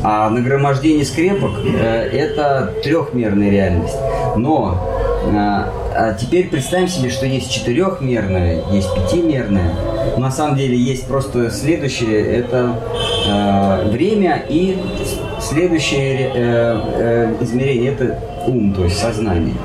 А 0.08 0.30
нагромождение 0.30 1.04
скрепок 1.04 1.50
э, 1.64 2.08
это 2.12 2.72
трехмерная 2.84 3.50
реальность. 3.50 3.96
Но 4.36 4.78
э, 5.24 5.34
а 5.34 6.14
теперь 6.14 6.48
представим 6.48 6.86
себе, 6.86 7.10
что 7.10 7.26
есть 7.26 7.50
четырехмерная, 7.50 8.62
есть 8.70 8.88
пятимерная. 8.94 9.74
На 10.16 10.30
самом 10.30 10.54
деле 10.54 10.76
есть 10.76 11.08
просто 11.08 11.50
следующее, 11.50 12.24
это 12.24 12.76
э, 13.26 13.90
время 13.90 14.44
и 14.48 14.78
следующее 15.40 16.30
э, 16.32 16.80
э, 16.98 17.34
измерение 17.40 17.90
это 17.90 18.16
ум, 18.46 18.74
то 18.74 18.84
есть 18.84 19.00
сознание. 19.00 19.56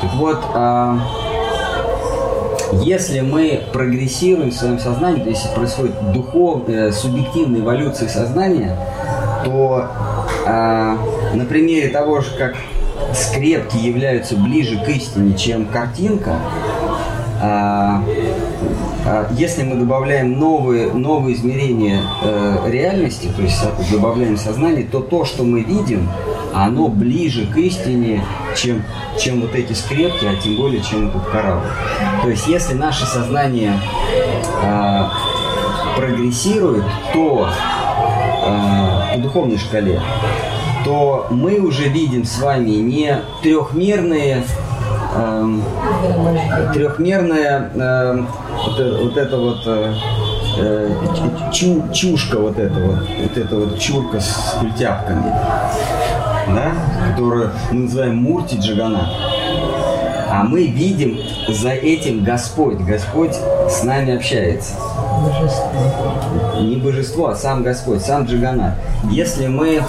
Так 0.00 0.14
вот, 0.14 0.38
э, 0.54 0.98
если 2.84 3.20
мы 3.20 3.64
прогрессируем 3.70 4.50
в 4.50 4.54
своем 4.54 4.78
сознании, 4.78 5.24
то 5.24 5.28
есть 5.28 5.54
происходит 5.54 6.12
духов, 6.12 6.62
э, 6.68 6.90
субъективная 6.90 7.60
эволюция 7.60 8.08
сознания, 8.08 8.74
то 9.44 9.88
э, 10.46 10.96
на 11.34 11.44
примере 11.44 11.88
того 11.88 12.20
же, 12.20 12.30
как 12.36 12.56
скрепки 13.14 13.76
являются 13.76 14.36
ближе 14.36 14.82
к 14.84 14.88
истине, 14.88 15.36
чем 15.36 15.66
картинка, 15.66 16.36
а, 17.40 18.02
а, 19.06 19.28
если 19.32 19.62
мы 19.62 19.76
добавляем 19.76 20.38
новые, 20.38 20.92
новые 20.92 21.36
измерения 21.36 22.02
э, 22.22 22.68
реальности, 22.68 23.30
то 23.34 23.42
есть 23.42 23.62
добавляем 23.92 24.36
сознание, 24.36 24.84
то 24.84 25.00
то, 25.00 25.24
что 25.24 25.44
мы 25.44 25.60
видим, 25.60 26.08
оно 26.52 26.88
ближе 26.88 27.46
к 27.46 27.56
истине, 27.56 28.24
чем, 28.56 28.82
чем 29.18 29.40
вот 29.40 29.54
эти 29.54 29.72
скрепки, 29.72 30.24
а 30.24 30.34
тем 30.42 30.56
более, 30.56 30.82
чем 30.82 31.08
этот 31.08 31.24
корабль. 31.26 31.68
То 32.22 32.28
есть, 32.28 32.48
если 32.48 32.74
наше 32.74 33.06
сознание 33.06 33.78
э, 34.62 35.02
прогрессирует, 35.96 36.84
то 37.12 37.48
э, 38.44 38.97
духовной 39.22 39.58
шкале, 39.58 40.00
то 40.84 41.26
мы 41.30 41.58
уже 41.60 41.88
видим 41.88 42.24
с 42.24 42.38
вами 42.40 42.70
не 42.70 43.18
трехмерные 43.42 44.44
э, 45.14 45.58
трехмерная 46.74 47.70
э, 47.74 48.24
вот, 48.66 49.02
вот 49.02 49.16
это 49.16 49.36
вот 49.36 49.62
э, 49.66 49.94
э, 50.58 50.90
чу, 51.52 51.84
чушка 51.92 52.38
вот 52.38 52.58
эта 52.58 52.80
вот, 52.80 53.00
вот 53.00 53.36
эта 53.36 53.56
вот 53.56 53.78
чурка 53.78 54.20
с 54.20 54.56
культяпками, 54.60 55.32
да, 56.48 56.72
которую 57.10 57.50
мы 57.70 57.80
называем 57.80 58.16
Мурти 58.16 58.56
Джагана. 58.56 59.10
А 60.30 60.44
мы 60.44 60.66
видим 60.66 61.18
за 61.48 61.70
этим 61.70 62.22
Господь. 62.22 62.78
Господь 62.78 63.34
с 63.34 63.82
нами 63.82 64.14
общается. 64.14 64.74
Божество. 65.18 66.60
Не 66.60 66.76
божество, 66.76 67.28
а 67.28 67.34
сам 67.34 67.62
Господь, 67.62 68.02
сам 68.02 68.24
Джаганат. 68.24 68.74
Если 69.10 69.46
мы 69.46 69.82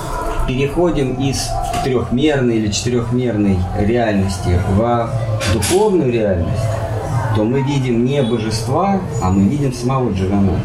переходим 0.47 1.13
из 1.13 1.49
трехмерной 1.83 2.57
или 2.57 2.71
четырехмерной 2.71 3.57
реальности 3.79 4.59
в 4.75 5.09
духовную 5.53 6.11
реальность, 6.11 6.63
то 7.35 7.43
мы 7.43 7.61
видим 7.61 8.05
не 8.05 8.21
божества, 8.23 8.99
а 9.21 9.29
мы 9.29 9.43
видим 9.47 9.73
самого 9.73 10.11
Джаганата. 10.11 10.59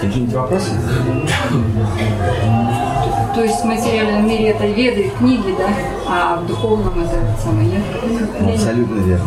Какие-нибудь 0.00 0.34
вопросы? 0.34 0.70
То 3.34 3.42
есть 3.42 3.62
в 3.62 3.64
материальном 3.64 4.28
мире 4.28 4.50
это 4.50 4.66
веды, 4.66 5.10
книги, 5.18 5.54
да? 5.58 5.68
А 6.06 6.36
в 6.36 6.46
духовном 6.46 7.02
это 7.02 7.18
самое 7.42 7.68
нет? 7.68 7.82
Абсолютно 8.54 9.00
верно. 9.00 9.24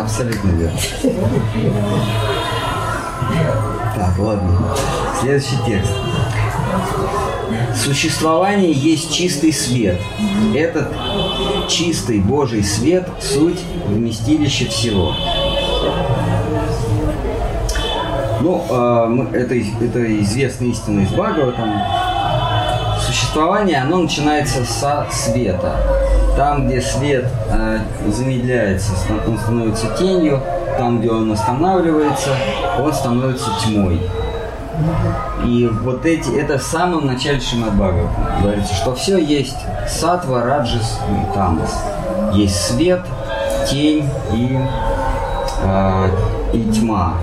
Абсолютно 0.00 0.50
верно. 0.50 0.78
Так, 3.96 4.18
ладно. 4.18 4.74
Следующий 5.20 5.56
текст. 5.66 5.92
Существование 7.74 8.72
есть 8.72 9.12
чистый 9.12 9.52
свет. 9.52 10.00
Этот 10.54 10.88
чистый 11.68 12.20
Божий 12.20 12.62
свет– 12.62 13.08
суть 13.20 13.60
вместилище 13.86 14.66
всего. 14.66 15.14
Ну, 18.40 18.64
э, 18.70 19.38
это, 19.38 19.54
это 19.54 20.22
известная 20.22 20.68
истина 20.68 21.00
из 21.00 21.10
Бхагаватам. 21.10 21.99
Существование, 23.30 23.82
оно 23.82 23.98
начинается 23.98 24.64
со 24.64 25.06
света. 25.08 25.76
Там, 26.36 26.66
где 26.66 26.80
свет 26.80 27.28
э, 27.48 27.78
замедляется, 28.08 28.90
он 29.24 29.38
становится 29.38 29.86
тенью. 29.96 30.42
Там, 30.76 30.98
где 30.98 31.12
он 31.12 31.30
останавливается, 31.30 32.30
он 32.80 32.92
становится 32.92 33.50
тьмой. 33.62 34.00
И 35.44 35.70
вот 35.84 36.04
эти, 36.04 36.28
это 36.40 36.58
в 36.58 36.62
самом 36.64 37.06
начале 37.06 37.38
Шимадбага 37.38 38.10
говорится, 38.42 38.74
что 38.74 38.96
все 38.96 39.16
есть 39.16 39.58
сатва, 39.86 40.42
раджас 40.42 40.98
и 41.08 41.32
тамас. 41.32 41.84
Есть 42.32 42.56
свет, 42.56 43.02
тень 43.70 44.10
и, 44.32 44.58
э, 45.62 46.08
и 46.52 46.64
тьма. 46.72 47.14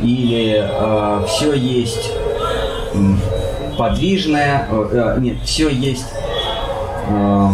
Или 0.00 0.68
э, 0.68 1.24
все 1.28 1.52
есть 1.52 2.10
подвижное, 3.78 4.66
э, 4.70 5.14
э, 5.16 5.20
нет, 5.20 5.36
все 5.44 5.68
есть 5.70 6.06
э, 7.08 7.48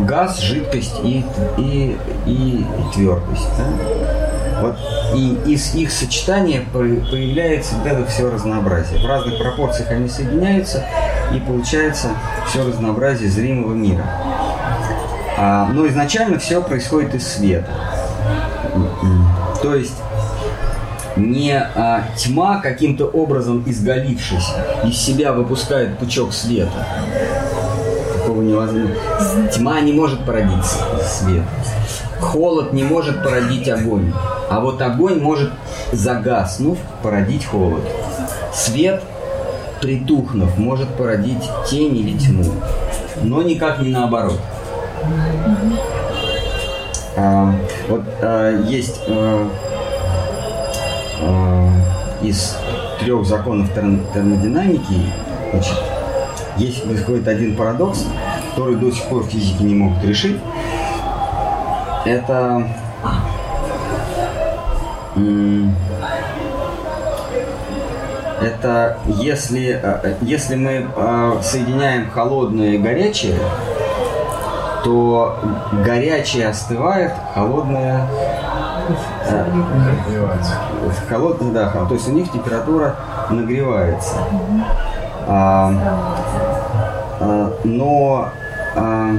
газ, 0.00 0.38
жидкость 0.40 1.00
и, 1.02 1.24
и, 1.56 1.98
и 2.26 2.66
твердость. 2.94 3.48
Да? 3.58 3.64
Вот 4.60 4.76
и 5.14 5.36
из 5.46 5.74
их 5.74 5.90
сочетания 5.90 6.62
появляется 6.72 7.74
вот 7.76 7.86
это 7.86 8.06
все 8.06 8.30
разнообразие. 8.30 9.02
В 9.02 9.06
разных 9.06 9.38
пропорциях 9.38 9.90
они 9.90 10.08
соединяются, 10.08 10.84
и 11.34 11.40
получается 11.40 12.10
все 12.46 12.64
разнообразие 12.64 13.28
зримого 13.28 13.74
мира. 13.74 14.04
А, 15.36 15.68
но 15.72 15.86
изначально 15.88 16.38
все 16.38 16.62
происходит 16.62 17.14
из 17.14 17.26
света. 17.26 17.68
То 19.62 19.74
есть 19.74 20.00
не 21.16 21.56
а, 21.56 22.04
тьма 22.16 22.60
каким-то 22.60 23.06
образом 23.06 23.62
изгалившись 23.66 24.48
из 24.84 24.96
себя 24.96 25.32
выпускает 25.32 25.98
пучок 25.98 26.32
света. 26.32 26.86
Такого 28.14 28.42
невозможно. 28.42 28.94
Тьма 29.52 29.80
не 29.80 29.92
может 29.92 30.24
породить 30.24 30.64
свет. 31.04 31.44
Холод 32.20 32.72
не 32.72 32.84
может 32.84 33.22
породить 33.22 33.68
огонь. 33.68 34.12
А 34.48 34.60
вот 34.60 34.80
огонь 34.80 35.20
может, 35.20 35.50
загаснув, 35.92 36.78
породить 37.02 37.44
холод. 37.44 37.82
Свет, 38.54 39.02
притухнув, 39.80 40.56
может 40.56 40.88
породить 40.90 41.42
тень 41.68 41.96
или 41.96 42.16
тьму. 42.16 42.44
Но 43.22 43.42
никак 43.42 43.80
не 43.80 43.88
наоборот. 43.88 44.38
А, 47.16 47.54
вот 47.88 48.02
а, 48.22 48.62
есть 48.66 49.00
а, 49.08 49.48
из 52.22 52.56
трех 53.00 53.24
законов 53.26 53.72
термодинамики, 53.72 55.12
значит, 55.50 55.78
есть 56.56 56.84
происходит 56.84 57.28
один 57.28 57.56
парадокс, 57.56 58.06
который 58.50 58.76
до 58.76 58.90
сих 58.90 59.04
пор 59.04 59.24
физики 59.24 59.62
не 59.62 59.74
могут 59.74 60.04
решить. 60.04 60.38
Это 62.04 62.68
это 68.42 68.98
если, 69.06 69.80
э, 69.82 70.14
если 70.20 70.56
мы 70.56 70.86
э, 70.94 71.32
соединяем 71.42 72.10
холодное 72.10 72.70
и 72.70 72.78
горячее, 72.78 73.38
то 74.84 75.38
горячее 75.84 76.48
остывает, 76.48 77.12
холодное 77.34 78.06
э, 79.28 79.44
холодное, 81.08 81.52
да, 81.52 81.70
то 81.86 81.94
есть 81.94 82.08
у 82.08 82.12
них 82.12 82.30
температура 82.30 82.96
нагревается. 83.30 84.16
А, 85.26 85.72
а, 87.20 87.52
но 87.64 88.28
а, 88.74 89.10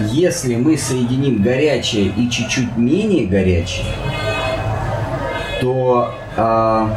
если 0.00 0.56
мы 0.56 0.76
соединим 0.76 1.42
горячее 1.42 2.12
и 2.16 2.28
чуть-чуть 2.28 2.76
менее 2.76 3.26
горячее, 3.26 3.86
то 5.60 6.14
а, 6.36 6.90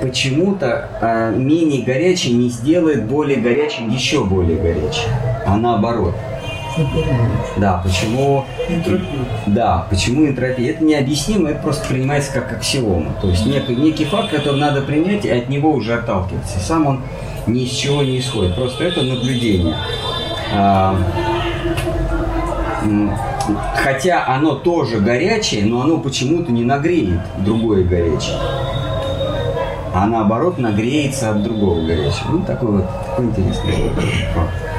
почему-то 0.00 0.88
а, 1.00 1.30
менее 1.30 1.82
горячее 1.82 2.34
не 2.34 2.48
сделает 2.48 3.04
более 3.04 3.38
горячим 3.38 3.88
еще 3.88 4.24
более 4.24 4.58
горячим, 4.58 5.10
а 5.46 5.56
наоборот. 5.56 6.14
Да, 7.56 7.80
почему... 7.82 8.44
Да, 9.46 9.86
почему 9.88 10.26
энтропия? 10.26 10.72
Это 10.72 10.84
необъяснимо, 10.84 11.50
это 11.50 11.62
просто 11.62 11.86
принимается 11.88 12.32
как 12.32 12.52
аксиома. 12.52 13.14
То 13.20 13.28
есть 13.28 13.46
некий, 13.46 13.76
некий 13.76 14.04
факт, 14.04 14.30
который 14.30 14.58
надо 14.60 14.82
принять, 14.82 15.24
и 15.24 15.30
от 15.30 15.48
него 15.48 15.72
уже 15.72 15.94
отталкиваться. 15.94 16.58
Сам 16.58 16.86
он 16.86 17.00
ни 17.46 17.62
из 17.62 17.70
чего 17.70 18.02
не 18.02 18.18
исходит. 18.18 18.54
Просто 18.54 18.84
это 18.84 19.02
наблюдение. 19.02 19.76
А, 20.52 20.96
хотя 23.76 24.26
оно 24.26 24.54
тоже 24.54 25.00
горячее, 25.00 25.64
но 25.64 25.82
оно 25.82 25.98
почему-то 25.98 26.52
не 26.52 26.64
нагреет 26.64 27.20
другое 27.38 27.84
горячее. 27.84 28.38
А 29.92 30.06
наоборот 30.06 30.58
нагреется 30.58 31.30
от 31.30 31.42
другого 31.42 31.86
горячего. 31.86 32.32
Ну, 32.32 32.42
такой 32.44 32.72
вот 32.72 32.86
такой 33.06 33.26
интересный 33.26 33.90
факт. 34.34 34.73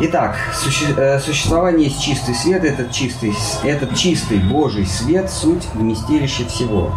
Итак, 0.00 0.36
суще- 0.52 0.94
э, 0.96 1.20
существование 1.20 1.84
есть 1.88 2.02
чистый 2.02 2.34
свет, 2.34 2.64
этот 2.64 2.90
чистый, 2.90 3.32
этот 3.62 3.96
чистый 3.96 4.38
Божий 4.38 4.86
свет– 4.86 5.30
суть 5.32 5.64
вместилища 5.74 6.46
всего. 6.46 6.92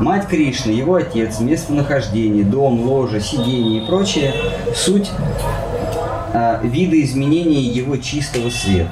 Мать 0.00 0.26
Кришны, 0.26 0.70
его 0.72 0.96
отец, 0.96 1.38
местонахождение, 1.38 2.42
дом, 2.44 2.80
ложа, 2.80 3.20
сидение 3.20 3.82
и 3.82 3.86
прочее– 3.86 4.34
суть 4.74 5.10
э, 6.32 6.60
вида 6.64 7.00
изменения 7.02 7.60
его 7.60 7.96
чистого 7.96 8.50
света. 8.50 8.90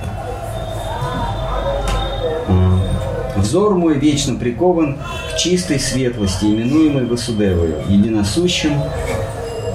Взор 3.37 3.75
мой 3.75 3.95
вечно 3.99 4.37
прикован 4.37 4.99
к 5.33 5.37
чистой 5.39 5.81
светлости, 5.81 6.45
именуемой 6.45 7.07
Васудевою, 7.07 7.77
единосущим, 7.89 8.75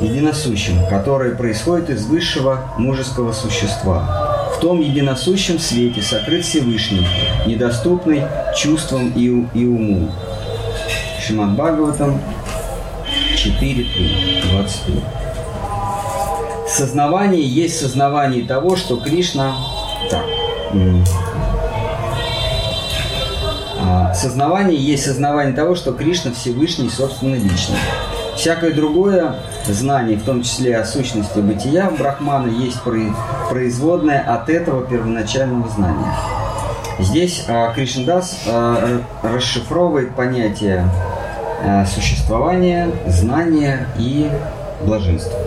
единосущим, 0.06 0.88
которое 0.89 1.36
происходит 1.36 1.89
из 1.89 2.06
высшего 2.06 2.70
мужеского 2.78 3.34
существа. 3.34 4.51
В 4.56 4.60
том 4.60 4.80
единосущем 4.80 5.60
свете 5.60 6.01
сокрыт 6.01 6.45
Всевышний, 6.45 7.06
недоступный 7.45 8.24
чувствам 8.56 9.12
и, 9.16 9.26
и 9.53 9.66
уму. 9.66 10.12
Шимат 11.26 11.51
Бхагаватам 11.51 12.22
4.3, 13.36 14.49
23. 14.51 15.01
Сознавание 16.68 17.41
есть 17.41 17.80
сознавание 17.80 18.45
того, 18.45 18.76
что 18.76 18.97
Кришна... 18.97 19.56
Так. 20.10 20.26
А, 23.80 24.14
Сознавание 24.14 24.78
есть 24.78 25.06
сознавание 25.06 25.53
того, 25.53 25.76
что 25.76 25.93
Кришна 25.93 26.32
Всевышний 26.32 26.89
собственно 26.89 27.36
личный. 27.36 27.78
Всякое 28.36 28.73
другое 28.73 29.36
знание, 29.65 30.17
в 30.17 30.23
том 30.23 30.43
числе 30.43 30.77
о 30.77 30.86
сущности 30.86 31.39
бытия 31.39 31.89
Брахмана, 31.89 32.47
есть 32.47 32.77
прои- 32.83 33.13
производное 33.49 34.19
от 34.21 34.49
этого 34.49 34.86
первоначального 34.86 35.67
знания. 35.69 36.13
Здесь 36.99 37.45
а, 37.47 37.73
Кришндас 37.73 38.43
а, 38.47 39.01
расшифровывает 39.23 40.15
понятие 40.15 40.88
а, 41.63 41.86
существования, 41.86 42.89
знания 43.07 43.88
и 43.97 44.29
блаженства. 44.81 45.39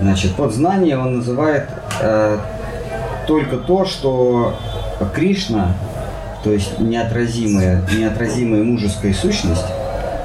Значит, 0.00 0.34
под 0.34 0.52
знание 0.52 0.98
он 0.98 1.18
называет 1.18 1.68
только 3.26 3.56
то, 3.56 3.86
что 3.86 4.54
Кришна, 5.14 5.72
то 6.46 6.52
есть 6.52 6.78
неотразимая, 6.78 7.82
неотразимая 7.98 8.62
мужеская 8.62 9.12
сущность, 9.12 9.66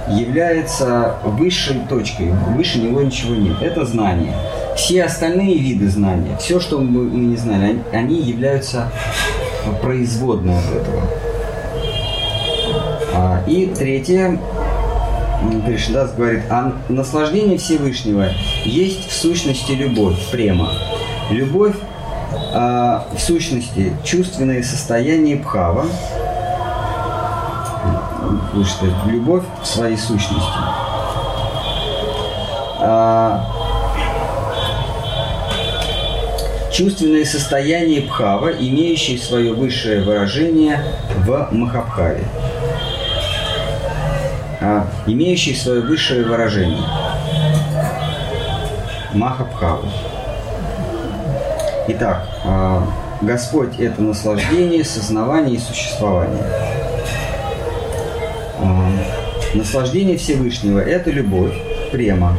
является 0.07 1.15
высшей 1.25 1.77
точкой. 1.89 2.31
Выше 2.55 2.77
него 2.77 3.01
ничего 3.01 3.33
нет. 3.33 3.55
Это 3.59 3.85
знание. 3.85 4.35
Все 4.75 5.03
остальные 5.03 5.57
виды 5.57 5.89
знания, 5.89 6.37
все, 6.39 6.59
что 6.59 6.77
мы, 6.77 7.09
не 7.09 7.37
знали, 7.37 7.79
они, 7.91 8.21
являются 8.21 8.91
производной 9.81 10.59
от 10.59 10.65
этого. 10.65 11.01
А, 13.15 13.41
И 13.47 13.65
третье, 13.65 14.39
Кришнадас 15.65 16.13
говорит, 16.13 16.43
а 16.51 16.73
наслаждение 16.87 17.57
Всевышнего 17.57 18.29
есть 18.63 19.09
в 19.09 19.13
сущности 19.13 19.71
любовь, 19.71 20.19
према. 20.31 20.71
Любовь 21.31 21.75
а, 22.53 23.07
в 23.13 23.19
сущности 23.19 23.93
чувственное 24.03 24.63
состояние 24.63 25.37
бхава, 25.37 25.85
слушайте, 28.51 28.95
любовь 29.07 29.43
в 29.61 29.65
своей 29.65 29.97
сущности. 29.97 30.59
А, 32.79 33.45
чувственное 36.71 37.25
состояние 37.25 38.01
бхава, 38.01 38.49
имеющее 38.49 39.17
свое 39.17 39.53
высшее 39.53 40.01
выражение 40.01 40.83
в 41.25 41.49
Махабхаве 41.51 42.25
а, 44.61 44.87
имеющий 45.07 45.55
свое 45.55 45.81
высшее 45.81 46.23
выражение. 46.23 46.83
Махабхава. 49.13 49.89
Итак, 51.93 52.25
а, 52.45 52.87
Господь– 53.21 53.77
это 53.79 54.01
наслаждение, 54.01 54.85
сознавание 54.85 55.55
и 55.55 55.59
существование. 55.59 56.41
А, 58.59 58.89
Наслаждение 59.53 60.17
Всевышнего– 60.17 60.79
это 60.79 61.11
любовь, 61.11 61.53
према. 61.91 62.37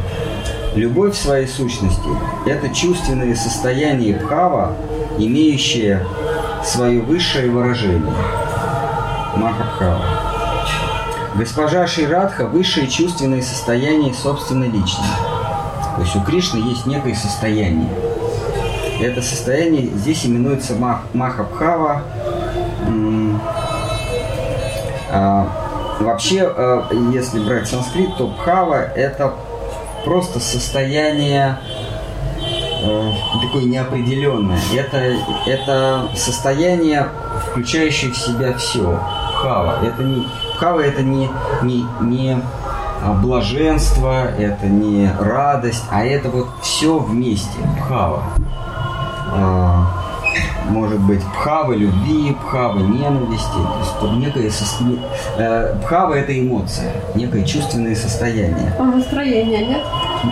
Любовь 0.73 1.13
в 1.13 1.21
своей 1.21 1.47
сущности– 1.47 2.09
это 2.47 2.73
чувственное 2.73 3.35
состояние 3.35 4.15
бхава, 4.15 4.75
имеющее 5.19 6.03
свое 6.63 7.01
высшее 7.01 7.51
выражение. 7.51 8.15
Махабхава. 9.35 10.01
Госпожа 11.35 11.85
Ширадха– 11.85 12.47
высшее 12.47 12.87
чувственное 12.87 13.43
состояние 13.43 14.15
собственной 14.15 14.69
личности. 14.69 15.03
То 15.95 16.01
есть 16.01 16.15
у 16.15 16.21
Кришны 16.21 16.57
есть 16.57 16.87
некое 16.87 17.13
состояние. 17.13 18.12
Это 19.03 19.21
состояние 19.21 19.87
здесь 19.87 20.25
именуется 20.25 20.75
Мах, 20.75 21.01
Махабхава. 21.13 22.03
А, 25.11 25.47
вообще, 25.99 26.43
а, 26.43 26.87
если 27.11 27.39
брать 27.39 27.67
санскрит, 27.67 28.15
то 28.15 28.27
Бхава– 28.27 28.75
это 28.95 29.33
просто 30.05 30.39
состояние 30.39 31.57
э, 32.81 33.11
такое 33.41 33.65
неопределенное. 33.65 34.59
Это, 34.73 35.17
это 35.47 36.07
состояние, 36.15 37.09
включающее 37.51 38.09
в 38.09 38.17
себя 38.17 38.53
все. 38.53 39.01
Бхава. 39.33 39.79
Это 39.85 40.01
не, 40.01 40.25
бхава– 40.55 40.79
это 40.81 41.01
не, 41.01 41.29
не, 41.61 41.85
не 41.99 42.37
а, 43.01 43.13
блаженство, 43.21 44.27
это 44.37 44.67
не 44.67 45.11
радость, 45.19 45.83
а 45.91 46.05
это 46.05 46.29
вот 46.29 46.47
все 46.61 46.97
вместе. 46.97 47.59
Бхава. 47.81 48.23
А, 49.35 49.85
может 50.69 50.99
быть, 51.01 51.21
бхава 51.23 51.73
любви, 51.73 52.35
бхава 52.41 52.79
ненависти. 52.79 53.51
То 53.51 53.79
есть 53.79 53.93
вот 54.01 54.11
некое 54.13 54.47
сос- 54.47 54.99
э, 55.37 55.75
бхава– 55.81 56.13
это 56.15 56.37
эмоция, 56.39 56.91
некое 57.15 57.43
чувственное 57.43 57.95
состояние. 57.95 58.73
А 58.79 58.83
настроения 58.83 59.65
нет? 59.67 59.81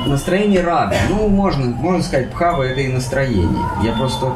Настроение 0.07 0.61
рада. 0.63 0.95
Ну, 1.09 1.27
можно, 1.27 1.65
можно 1.65 2.01
сказать, 2.01 2.29
бхава 2.31 2.63
это 2.63 2.79
и 2.79 2.87
настроение. 2.87 3.65
Я 3.83 3.91
просто 3.93 4.27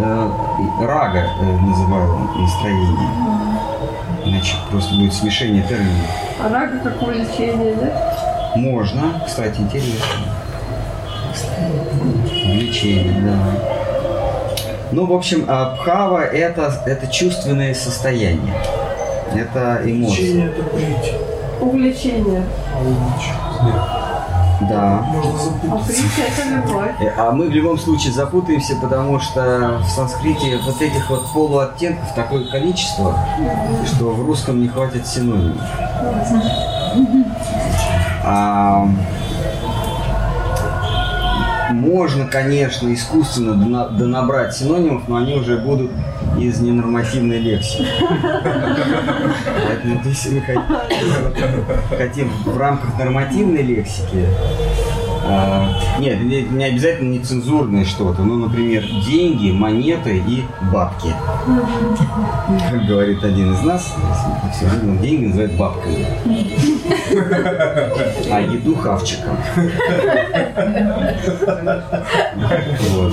э, 0.00 0.30
рага 0.80 1.26
э, 1.40 1.56
называю 1.60 2.18
настроение. 2.36 3.10
Иначе 4.24 4.56
просто 4.70 4.94
будет 4.96 5.12
смешение 5.14 5.62
терминов. 5.62 6.10
А 6.42 6.48
рага 6.52 6.78
как 6.82 7.00
увлечение, 7.02 7.76
нет? 7.76 7.92
Можно, 8.56 9.02
кстати, 9.26 9.60
интересно. 9.60 9.92
Влечение, 12.46 13.20
да. 13.22 13.75
Ну, 14.92 15.06
в 15.06 15.12
общем, 15.12 15.44
а 15.48 15.74
бхава 15.74 16.24
это, 16.24 16.82
это 16.86 17.06
чувственное 17.08 17.74
состояние. 17.74 18.54
Это 19.34 19.80
эмоции. 19.84 20.16
Течение 20.16 20.46
это 20.48 20.62
притча. 20.62 21.14
Увлечение. 21.60 22.42
А. 23.60 24.02
Да. 24.70 25.02
Можно 25.08 25.32
А 25.34 25.36
запутаться. 25.38 25.92
любовь. 26.48 26.90
Э, 27.00 27.10
А 27.18 27.30
мы 27.32 27.46
в 27.48 27.50
любом 27.50 27.78
случае 27.78 28.12
запутаемся, 28.14 28.74
потому 28.76 29.20
что 29.20 29.80
в 29.82 29.88
санскрите 29.90 30.58
вот 30.64 30.80
этих 30.80 31.10
вот 31.10 31.30
полуоттенков 31.34 32.14
такое 32.14 32.44
количество, 32.50 33.18
что 33.84 34.04
в 34.12 34.24
русском 34.26 34.60
не 34.62 34.68
хватит 34.68 35.06
синонимов. 35.06 35.60
А, 38.24 38.88
можно, 41.70 42.26
конечно, 42.26 42.92
искусственно 42.92 43.54
дона- 43.54 43.88
донабрать 43.88 44.54
синонимов, 44.56 45.08
но 45.08 45.16
они 45.16 45.34
уже 45.34 45.56
будут 45.58 45.90
из 46.38 46.60
ненормативной 46.60 47.38
лексики. 47.38 47.86
Поэтому 49.66 50.00
если 50.04 50.30
мы 50.34 50.40
хот- 50.40 51.96
хотим 51.96 52.30
в 52.44 52.58
рамках 52.58 52.98
нормативной 52.98 53.62
лексики 53.62 54.26
а, 55.28 55.98
нет, 55.98 56.22
не, 56.22 56.42
не 56.42 56.64
обязательно 56.64 57.14
нецензурное 57.14 57.84
что-то. 57.84 58.22
Ну, 58.22 58.36
например, 58.36 58.84
деньги, 59.06 59.50
монеты 59.50 60.18
и 60.18 60.44
бабки. 60.72 61.12
Как 62.70 62.86
говорит 62.86 63.22
один 63.24 63.54
из 63.54 63.62
нас, 63.62 63.94
все 64.54 64.66
время 64.66 64.98
деньги 64.98 65.26
называют 65.26 65.52
бабками. 65.52 66.06
А 68.30 68.40
еду 68.40 68.74
хавчиком. 68.76 69.36
Вот. 72.90 73.12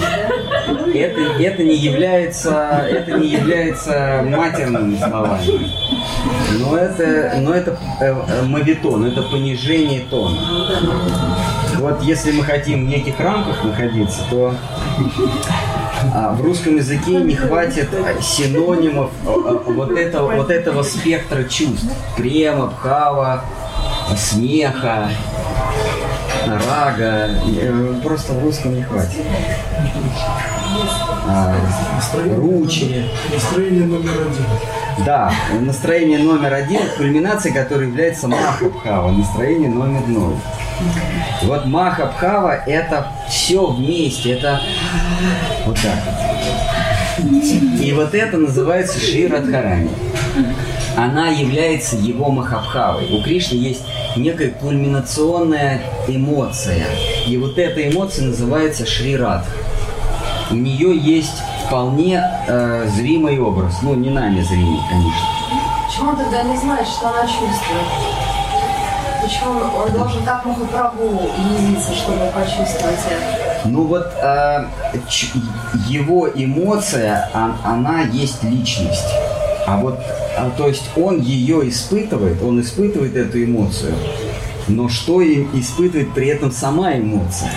это, 0.94 1.22
это 1.42 1.64
не 1.64 1.76
является, 1.76 2.86
это 2.90 3.12
не 3.20 3.28
является 3.28 4.24
матерными 4.28 4.98
словами. 4.98 5.44
Но 6.60 6.78
это, 6.78 7.34
но 7.40 7.54
это 7.54 7.78
э, 8.00 8.06
э, 8.06 8.42
мавитон, 8.44 9.06
это 9.06 9.24
понижение 9.24 10.02
тона. 10.10 10.38
Вот 11.80 12.02
если 12.04 12.32
мы 12.32 12.44
хотим 12.44 12.86
в 12.86 12.90
неких 12.90 13.20
рамках 13.20 13.64
находиться, 13.64 14.22
то 14.30 14.54
а, 16.14 16.34
в 16.34 16.42
русском 16.42 16.76
языке 16.76 17.16
не 17.16 17.36
хватит 17.36 17.90
синонимов 18.22 19.12
а, 19.26 19.30
а, 19.30 19.72
вот 19.72 19.92
этого, 19.92 20.36
вот 20.36 20.50
этого 20.50 20.84
спектра 20.84 21.44
чувств. 21.44 21.86
Према, 22.18 22.68
пхава, 22.68 23.44
смеха, 24.18 25.10
рага. 26.46 27.30
Э, 27.62 27.94
Просто 28.04 28.34
в 28.34 28.44
русском 28.44 28.76
не 28.76 28.84
хватит. 28.84 29.22
А, 31.28 31.56
ручи. 32.36 33.06
Настроение 33.34 33.86
номер 33.86 34.12
один. 34.12 35.06
Да, 35.06 35.34
настроение 35.62 36.20
номер 36.20 36.54
один, 36.54 36.82
кульминация, 36.98 37.52
которая 37.52 37.88
является 37.88 38.28
Махабхава, 38.28 39.12
настроение 39.12 39.70
номер 39.70 40.06
ноль. 40.08 40.36
Вот 41.44 41.66
Махабхава 41.66 42.64
это 42.66 43.08
все 43.30 43.66
вместе, 43.66 44.34
это 44.34 44.62
вот 45.66 45.78
так. 45.82 46.00
И 47.82 47.92
вот 47.94 48.16
это 48.16 48.38
называется 48.38 49.00
Ширадхарани. 49.00 49.90
Она 50.96 51.30
является 51.30 51.96
его 51.96 52.30
Махабхавой. 52.30 53.08
У 53.14 53.24
Кришны 53.24 53.56
есть 53.56 53.84
некая 54.16 54.52
кульминационная 54.52 55.82
эмоция. 56.08 56.86
И 57.28 57.38
вот 57.38 57.58
эта 57.58 57.90
эмоция 57.90 58.28
называется 58.28 58.86
Шрирадха. 58.86 59.52
У 60.52 60.56
нее 60.56 60.96
есть 60.96 61.42
вполне 61.66 62.24
э, 62.48 62.88
зримый 62.96 63.40
образ. 63.40 63.82
Ну, 63.82 63.96
не 63.96 64.12
нами 64.12 64.42
зримый, 64.42 64.80
конечно. 64.90 65.28
Почему 65.88 66.16
тогда 66.16 66.44
не 66.44 66.58
знает, 66.58 66.88
что 66.88 67.10
она 67.10 67.24
чувствует? 67.24 68.13
Почему 69.24 69.52
он, 69.52 69.88
он 69.88 69.92
должен 69.94 70.24
так 70.24 70.44
Махапрабху 70.46 71.30
явиться, 71.58 71.94
чтобы 71.94 72.26
почувствовать 72.36 73.00
это? 73.10 73.68
Ну 73.70 73.84
вот 73.86 74.12
э, 74.22 74.66
его 75.88 76.28
эмоция, 76.28 77.30
а- 77.34 77.56
она 77.64 78.02
есть 78.02 78.44
личность. 78.44 79.08
А 79.66 79.78
вот, 79.78 79.98
а, 80.38 80.52
то 80.58 80.68
есть 80.68 80.90
он 80.98 81.22
ее 81.22 81.70
испытывает, 81.70 82.44
он 82.44 82.60
испытывает 82.60 83.16
эту 83.16 83.42
эмоцию, 83.42 83.96
но 84.68 84.90
что 84.90 85.22
им 85.22 85.50
испытывает 85.54 86.14
при 86.14 86.28
этом 86.28 86.52
сама 86.52 86.94
эмоция? 86.98 87.52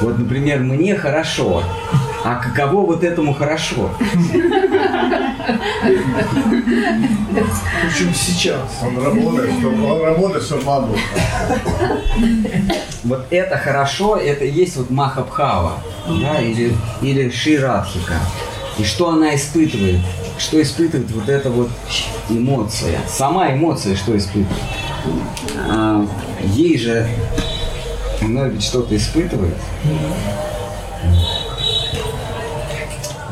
Вот, 0.00 0.16
например, 0.16 0.60
мне 0.60 0.94
хорошо, 0.94 1.64
а 2.24 2.36
каково 2.36 2.86
вот 2.86 3.02
этому 3.02 3.34
хорошо? 3.34 3.90
Причем 7.82 8.14
сейчас. 8.14 8.68
Он 8.82 8.98
работает, 9.02 9.52
чтобы, 9.58 9.84
он 9.84 10.02
работает, 10.02 10.44
чтобы 10.44 10.62
могу. 10.64 10.96
Вот 13.04 13.26
это 13.30 13.56
хорошо, 13.58 14.16
это 14.16 14.44
есть 14.44 14.76
вот 14.76 14.90
Махабхава, 14.90 15.80
да, 16.06 16.40
или, 16.40 16.74
или 17.00 17.30
Ширадхика. 17.30 18.14
И 18.78 18.84
что 18.84 19.10
она 19.10 19.34
испытывает? 19.34 20.00
Что 20.38 20.62
испытывает 20.62 21.10
вот 21.10 21.28
эта 21.28 21.50
вот 21.50 21.68
эмоция? 22.28 23.00
Сама 23.08 23.52
эмоция 23.52 23.96
что 23.96 24.16
испытывает? 24.16 24.62
А, 25.68 26.06
ей 26.54 26.78
же 26.78 27.06
она 28.20 28.48
ведь 28.48 28.62
что-то 28.62 28.96
испытывает. 28.96 29.56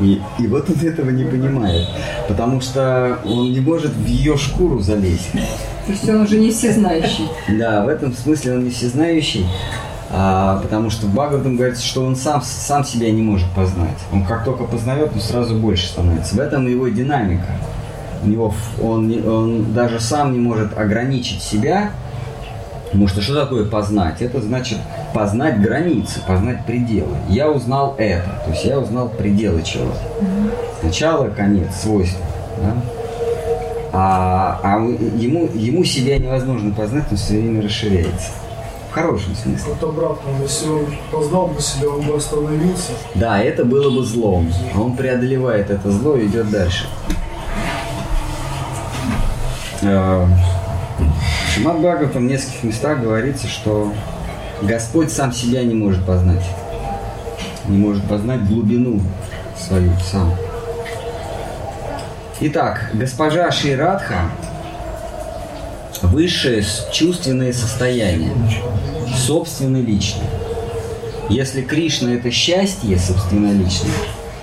И, 0.01 0.20
и 0.38 0.46
вот 0.46 0.68
он 0.70 0.86
этого 0.86 1.11
не 1.11 1.24
понимает, 1.24 1.86
потому 2.28 2.61
что 2.61 3.18
он 3.24 3.53
не 3.53 3.61
может 3.61 3.92
в 3.92 4.07
ее 4.07 4.36
шкуру 4.36 4.80
залезть. 4.80 5.30
То 5.32 5.92
есть 5.92 6.09
он 6.09 6.22
уже 6.22 6.38
не 6.38 6.51
всезнающий. 6.51 7.28
Да, 7.48 7.84
в 7.84 7.88
этом 7.88 8.14
смысле 8.14 8.55
он 8.55 8.64
не 8.64 8.70
всезнающий, 8.70 9.46
а, 10.11 10.61
потому 10.61 10.90
что 10.90 11.07
Бхагаватам 11.07 11.57
говорится, 11.57 11.84
что 11.84 12.05
он 12.05 12.16
сам, 12.16 12.42
сам 12.42 12.84
себя 12.84 13.11
не 13.11 13.22
может 13.22 13.48
познать. 13.51 13.98
Он 14.12 14.24
как 14.24 14.44
только 14.44 14.64
познает, 14.64 15.11
он 15.14 15.20
сразу 15.20 15.55
больше 15.55 15.86
становится. 15.86 16.34
В 16.34 16.40
этом 16.40 16.66
его 16.66 16.88
динамика. 16.88 17.53
У 18.22 18.28
него 18.28 18.55
он, 18.82 19.26
он 19.26 19.72
даже 19.72 20.01
сам 20.01 20.32
не 20.32 20.38
может 20.38 20.76
ограничить 20.76 21.42
себя. 21.42 21.90
Потому 22.91 23.07
что 23.07 23.20
что 23.20 23.34
такое 23.34 23.64
познать? 23.64 24.20
Это 24.20 24.41
значит 24.41 24.78
познать 25.14 25.61
границы, 25.61 26.20
познать 26.26 26.64
пределы. 26.66 27.16
Я 27.28 27.49
узнал 27.49 27.95
это, 27.99 28.43
то 28.45 28.51
есть 28.51 28.64
я 28.64 28.80
узнал 28.80 29.09
пределы 29.09 29.62
чего-то. 29.62 30.01
Начало, 30.82 31.28
конец, 31.28 31.68
свойства. 31.82 32.24
да? 32.59 32.74
А, 33.93 34.61
а 34.62 34.78
ему, 34.78 35.49
ему 35.55 35.84
себя 35.84 36.18
невозможно 36.18 36.72
познать, 36.72 37.05
он 37.11 37.16
все 37.16 37.41
время 37.41 37.62
расширяется. 37.62 38.30
В 38.91 38.93
хорошем 38.93 39.36
смысле. 39.36 39.72
Вот 39.72 39.88
обратно, 39.88 40.30
если 40.43 40.68
он 40.68 40.86
познал 41.12 41.47
бы 41.47 41.61
себя, 41.61 41.91
он 41.91 42.01
бы 42.03 42.16
остановился. 42.16 42.91
Да, 43.14 43.41
это 43.41 43.64
было 43.64 43.88
бы 43.88 44.05
злом. 44.05 44.53
А 44.74 44.80
он 44.80 44.97
преодолевает 44.97 45.70
это 45.70 45.93
зло 45.93 46.16
и 46.16 46.26
идет 46.26 46.51
дальше. 46.51 46.86
Э, 51.64 52.06
В 52.06 52.20
нескольких 52.20 52.62
местах 52.64 53.00
говорится, 53.00 53.46
что 53.46 53.92
Господь 54.62 55.12
сам 55.12 55.32
себя 55.32 55.62
не 55.62 55.74
может 55.74 56.04
познать. 56.04 56.44
Не 57.66 57.78
может 57.78 58.04
познать 58.08 58.46
глубину 58.46 59.00
свою 59.58 59.92
сам. 60.11 60.32
Итак, 62.40 62.90
госпожа 62.94 63.50
Ширадха– 63.50 64.30
высшее 66.02 66.64
чувственное 66.90 67.52
состояние, 67.52 68.32
собственно 69.14 69.76
личное. 69.76 70.28
Если 71.28 71.61
Кришна– 71.62 72.14
это 72.14 72.30
счастье 72.30 72.98
собственноличное 72.98 73.92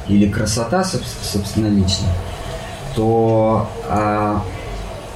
или 0.07 0.29
красота 0.29 0.81
соб- 0.81 1.03
собственноличная, 1.23 2.13
то 2.95 3.67
а, 3.89 4.43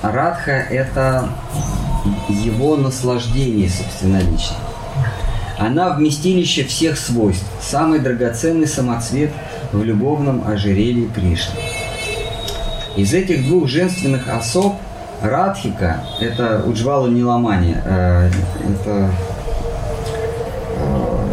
Радха– 0.01 0.51
это 0.69 1.29
его 2.29 2.75
наслаждение 2.75 3.69
собственноличное. 3.69 4.57
Она 5.59 5.91
вместилище 5.91 6.63
всех 6.63 6.97
свойств, 6.97 7.45
самый 7.61 7.99
драгоценный 7.99 8.67
самоцвет 8.67 9.29
в 9.71 9.83
любовном 9.83 10.43
ожерелье 10.47 11.07
Кришны. 11.07 11.59
Из 12.95 13.13
этих 13.13 13.45
двух 13.47 13.67
женственных 13.67 14.27
особ 14.27 14.73
Радхика– 15.21 16.03
это 16.19 16.63
Уджвала 16.65 17.07
Ниламани, 17.07 17.77
э, 17.85 18.27
это 18.27 19.11
э, 20.77 21.27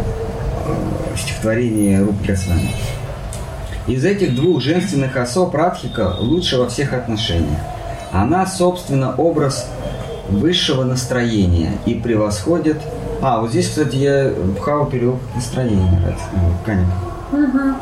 стихотворение 1.17 2.03
Рупи. 2.03 2.35
Из 3.87 4.05
этих 4.05 4.35
двух 4.35 4.61
женственных 4.61 5.17
особ 5.17 5.55
Радхика 5.55 6.17
лучше 6.19 6.57
во 6.59 6.69
всех 6.69 6.93
отношениях. 6.93 7.59
Она, 8.11 8.45
собственно, 8.45 9.15
образ 9.15 9.67
высшего 10.29 10.83
настроения 10.83 11.73
и 11.85 11.95
превосходит... 11.95 12.77
А, 13.21 13.41
вот 13.41 13.49
здесь, 13.49 13.67
кстати, 13.67 13.97
я 13.97 14.31
Бхаву 14.57 14.89
перевел 14.89 15.19
настроение. 15.35 16.17
Каника. 16.65 17.75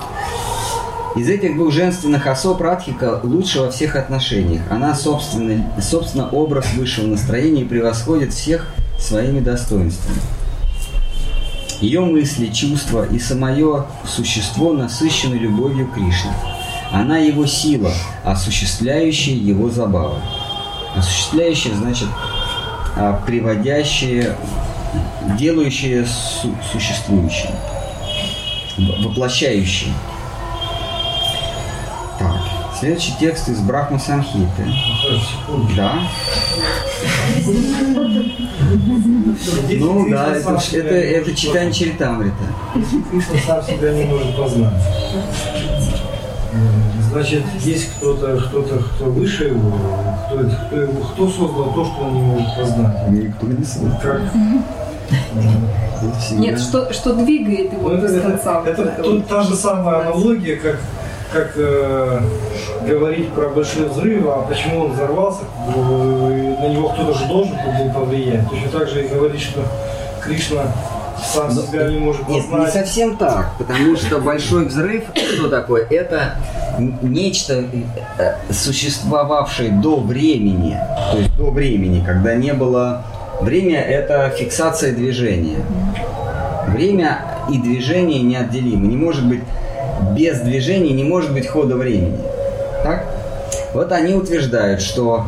Из 1.16 1.30
этих 1.30 1.56
двух 1.56 1.72
женственных 1.72 2.28
особ 2.28 2.62
Радхика 2.62 3.20
лучше 3.24 3.62
во 3.62 3.72
всех 3.72 3.96
отношениях. 3.96 4.62
Она, 4.70 4.94
собственно, 4.94 5.66
собственно, 5.82 6.30
образ 6.30 6.74
высшего 6.76 7.08
настроения 7.08 7.62
и 7.62 7.66
превосходит 7.66 8.34
всех 8.34 8.68
своими 9.00 9.40
достоинствами. 9.40 10.20
Ее 11.82 12.02
мысли, 12.02 12.48
чувства 12.48 13.06
и 13.06 13.20
самое 13.20 13.86
существо 14.06 14.74
насыщены 14.74 15.36
любовью 15.36 15.88
к 15.88 15.94
Кришне. 15.94 16.32
Она 16.92 17.18
его 17.18 17.46
сила, 17.46 17.92
осуществляющая 18.24 19.34
его 19.36 19.70
забавы. 19.70 20.16
Осуществляющая 20.96 21.74
значит 21.76 22.08
а, 22.96 23.22
приводящая, 23.26 24.36
делающая 25.38 26.06
су- 26.06 26.56
существующим, 26.72 27.50
в- 28.78 29.04
воплощающим. 29.04 29.94
Так, 32.18 32.38
следующий 32.80 33.14
текст 33.20 33.50
из 33.50 33.60
Брахма 33.60 34.00
Самхиты. 34.00 34.48
Да. 35.76 36.00
Ну 39.80 40.10
да, 40.10 40.36
это, 40.36 40.60
это, 40.74 40.96
это 40.96 41.36
читание 41.36 41.72
Чаритамрита. 41.74 42.36
Кришна 43.12 43.40
сам 43.46 43.64
себя 43.64 43.92
не 43.94 44.06
может 44.06 44.36
познать. 44.36 44.74
Э, 46.58 47.12
Значит, 47.12 47.44
есть 47.62 47.90
кто-то, 47.98 48.38
кто-то, 48.38 48.80
кто 48.80 49.06
выше 49.06 49.46
его, 49.46 49.72
кто, 50.28 50.38
кто, 50.68 50.76
его- 50.82 51.02
кто 51.14 51.28
создал 51.28 51.74
то, 51.74 51.86
что 51.86 52.04
он 52.06 52.14
не 52.16 52.22
может 52.22 52.56
познать. 52.58 53.10
Никто 53.10 53.48
не 53.48 53.64
слышал. 53.64 53.98
Как, 54.02 54.22
Всегда. 56.20 56.42
Нет, 56.42 56.60
что, 56.60 56.92
что 56.94 57.14
двигает 57.14 57.74
его 57.74 57.90
Ну, 57.90 57.96
это, 57.96 58.08
без 58.08 58.16
это- 58.18 58.30
конца. 58.32 58.62
это 58.66 58.84
тут 59.04 59.28
та 59.28 59.42
же 59.44 59.56
самая 59.56 60.02
аналогия, 60.02 60.58
как, 60.58 60.76
как 61.34 61.54
э, 61.56 62.20
говорить 62.88 63.30
про 63.30 63.50
большой 63.50 63.88
взрыв, 63.90 64.26
а 64.28 64.46
почему 64.48 64.82
он 64.86 64.92
взорвался, 64.92 65.42
э, 65.76 66.56
на 66.62 66.68
него 66.68 66.90
кто-то 66.90 67.14
же 67.18 67.26
должен 67.28 67.54
был 67.56 67.94
повлиять. 67.94 68.48
Точно 68.50 68.80
так 68.80 68.90
же 68.90 69.06
и 69.06 69.08
говорить, 69.08 69.42
что 69.42 69.62
Кришна 70.22 70.64
сам 71.24 71.54
Ну, 71.54 71.62
себя 71.62 71.88
не 71.88 72.00
может 72.00 72.28
Нет, 72.28 72.46
не 72.52 72.68
совсем 72.68 73.18
так, 73.18 73.52
потому 73.58 73.96
что 73.96 74.20
большой 74.20 74.66
взрыв, 74.66 75.04
что 75.16 75.50
такое? 75.50 75.86
Это 75.90 76.38
нечто, 77.02 77.66
э, 78.18 78.36
существовавшее 78.52 79.72
до 79.72 80.00
времени, 80.00 80.78
то 81.12 81.18
есть 81.18 81.36
до 81.36 81.50
времени, 81.52 82.04
когда 82.06 82.36
не 82.36 82.54
было... 82.54 83.06
Время– 83.40 83.80
это 83.88 84.32
фиксация 84.32 84.94
движения. 84.94 85.60
Время 86.68 87.20
и 87.52 87.60
движение 87.60 88.24
неотделимы. 88.24 88.88
Не 88.88 88.98
может 88.98 89.28
быть 89.28 89.42
без 90.14 90.40
движения, 90.40 90.92
не 90.92 91.04
может 91.04 91.32
быть 91.32 91.48
хода 91.48 91.76
времени. 91.76 92.20
Так? 92.84 93.06
Вот 93.74 93.92
они 93.92 94.16
утверждают, 94.16 94.82
что 94.82 95.26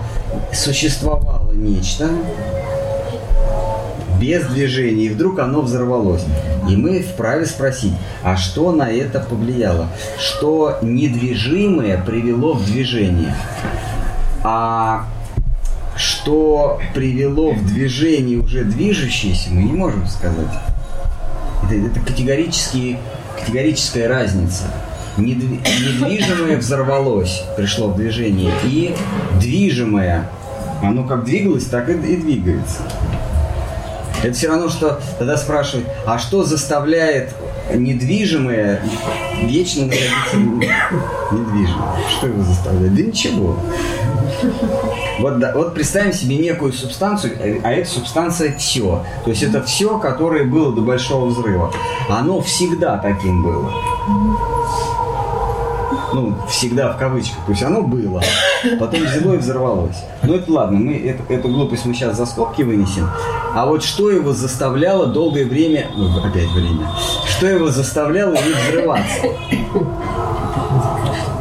существовало 0.51 1.51
нечто, 1.53 2.09
без 4.19 4.45
движения, 4.45 5.05
и 5.05 5.09
вдруг 5.09 5.39
оно 5.39 5.61
взорвалось. 5.61 6.23
И 6.69 6.75
мы 6.75 7.01
вправе 7.01 7.45
спросить, 7.45 7.93
а 8.23 8.35
что 8.37 8.71
на 8.71 8.89
это 8.91 9.19
повлияло? 9.19 9.87
Что 10.19 10.77
недвижимое 10.81 12.01
привело 12.03 12.53
в 12.53 12.65
движение? 12.65 13.33
А 14.43 15.05
что 15.95 16.79
привело 16.93 17.51
в 17.51 17.65
движение 17.65 18.37
уже 18.37 18.63
движущееся, 18.63 19.49
мы 19.51 19.63
не 19.63 19.73
можем 19.73 20.07
сказать. 20.07 20.47
Это, 21.65 21.75
это 21.75 21.99
категорически, 21.99 22.97
категорическая 23.39 24.07
разница. 24.07 24.65
Недви- 25.17 25.59
Недвижимое 25.59 26.57
взорвалось, 26.57 27.43
пришло 27.57 27.89
в 27.89 27.97
движение, 27.97 28.53
и 28.63 28.95
движимое, 29.39 30.29
оно 30.81 31.03
как 31.03 31.25
двигалось, 31.25 31.65
так 31.65 31.89
и, 31.89 31.93
и 31.93 32.15
двигается. 32.15 32.79
Это 34.23 34.33
все 34.33 34.49
равно, 34.49 34.69
что 34.69 34.99
тогда 35.17 35.37
спрашивают, 35.37 35.87
а 36.05 36.19
что 36.19 36.43
заставляет 36.43 37.33
недвижимое 37.73 38.81
вечно 39.43 39.85
находиться 39.85 40.35
недвижимым? 41.31 41.83
Что 42.17 42.27
его 42.27 42.43
заставляет? 42.43 42.95
Да 42.95 43.01
ничего. 43.01 43.57
Вот, 45.19 45.39
да, 45.39 45.53
вот 45.53 45.73
представим 45.73 46.13
себе 46.13 46.37
некую 46.37 46.71
субстанцию, 46.71 47.33
э, 47.39 47.59
а 47.63 47.71
эта 47.71 47.89
субстанция 47.89 48.55
все. 48.57 49.03
То 49.23 49.29
есть 49.29 49.43
это 49.43 49.61
все, 49.63 49.99
которое 49.99 50.45
было 50.45 50.73
до 50.73 50.81
большого 50.81 51.25
взрыва. 51.25 51.73
Оно 52.09 52.41
всегда 52.41 52.97
таким 52.97 53.43
было. 53.43 53.71
Ну, 56.13 56.35
всегда 56.47 56.93
в 56.93 56.97
кавычках. 56.97 57.45
То 57.45 57.51
есть 57.51 57.63
оно 57.63 57.81
было. 57.81 58.21
Потом 58.79 59.03
взяло 59.03 59.33
и 59.33 59.37
взорвалось. 59.37 60.03
Ну 60.23 60.35
это 60.35 60.51
ладно, 60.51 60.79
мы 60.79 60.97
эту, 60.97 61.23
эту 61.31 61.47
глупость 61.49 61.85
мы 61.85 61.93
сейчас 61.93 62.17
за 62.17 62.25
скобки 62.25 62.61
вынесем. 62.61 63.09
А 63.55 63.65
вот 63.65 63.83
что 63.83 64.09
его 64.09 64.33
заставляло 64.33 65.07
долгое 65.07 65.45
время, 65.45 65.87
ну, 65.95 66.09
опять 66.19 66.49
время, 66.51 66.87
что 67.27 67.47
его 67.47 67.69
заставляло 67.69 68.33
не 68.33 68.53
взрываться? 68.53 69.27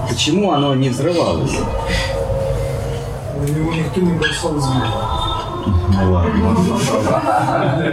Почему 0.09 0.53
оно 0.53 0.75
не 0.75 0.91
взрывалось? 0.91 1.57
У 3.37 3.43
него 3.53 3.73
никто 3.73 4.01
не 4.01 4.13
бросал 4.13 4.55
взгляд. 4.55 5.18
Ну 5.93 6.13
ладно. 6.13 6.57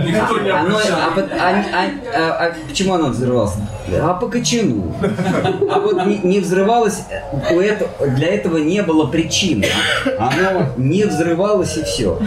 Никто 0.05 0.39
не 0.39 0.49
а, 0.49 1.11
под- 1.15 1.31
а- 1.31 1.63
а- 1.73 2.17
а- 2.17 2.45
а 2.47 2.53
почему 2.67 2.93
оно 2.93 3.09
взрывалось? 3.09 3.53
А 4.01 4.13
по 4.13 4.27
кочану. 4.27 4.93
А 5.71 5.79
вот 5.79 6.05
не, 6.05 6.17
не 6.19 6.39
взрывалось, 6.39 7.01
у 7.51 7.59
этого, 7.59 7.89
для 8.07 8.27
этого 8.33 8.57
не 8.57 8.81
было 8.81 9.05
причины. 9.07 9.65
Оно 10.17 10.67
не 10.77 11.03
взрывалось 11.05 11.77
и 11.77 11.83
все. 11.83 12.17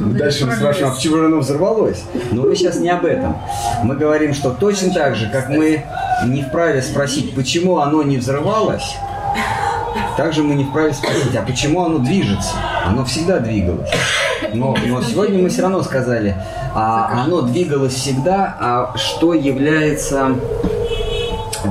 Дальше 0.00 0.46
мы 0.46 0.52
спрашиваем, 0.54 0.92
а 0.92 0.94
почему 0.94 1.16
же 1.16 1.26
оно 1.26 1.38
взорвалось? 1.38 2.02
Но 2.32 2.42
мы 2.42 2.54
сейчас 2.56 2.76
не 2.76 2.90
об 2.90 3.04
этом. 3.06 3.36
Мы 3.82 3.96
говорим, 3.96 4.34
что 4.34 4.50
точно 4.50 4.92
так 4.92 5.16
же, 5.16 5.28
как 5.30 5.48
мы 5.48 5.84
не 6.26 6.42
вправе 6.42 6.82
спросить, 6.82 7.34
почему 7.34 7.78
оно 7.78 8.02
не 8.02 8.18
взрывалось, 8.18 8.96
также 10.16 10.42
мы 10.42 10.54
не 10.54 10.64
вправе 10.64 10.92
спросить, 10.92 11.34
а 11.34 11.42
почему 11.42 11.84
оно 11.84 11.98
движется? 11.98 12.52
Оно 12.84 13.04
всегда 13.04 13.38
двигалось. 13.38 13.90
Но, 14.52 14.76
но 14.86 15.02
сегодня 15.02 15.42
мы 15.42 15.48
все 15.48 15.62
равно 15.62 15.82
сказали, 15.82 16.36
а 16.74 17.22
оно 17.24 17.42
двигалось 17.42 17.94
всегда, 17.94 18.56
а 18.58 18.92
что 18.96 19.34
является 19.34 20.34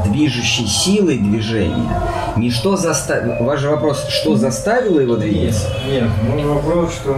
движущей 0.06 0.66
силой 0.68 1.18
движения? 1.18 1.90
Не 2.38 2.50
что 2.50 2.78
заставило... 2.78 3.44
Ваш 3.44 3.60
же 3.60 3.70
вопрос, 3.70 4.06
что 4.10 4.36
заставило 4.36 5.00
его 5.00 5.16
двигаться? 5.16 5.68
Нет, 5.88 6.10
мой 6.24 6.44
вопрос, 6.46 6.94
что 6.94 7.18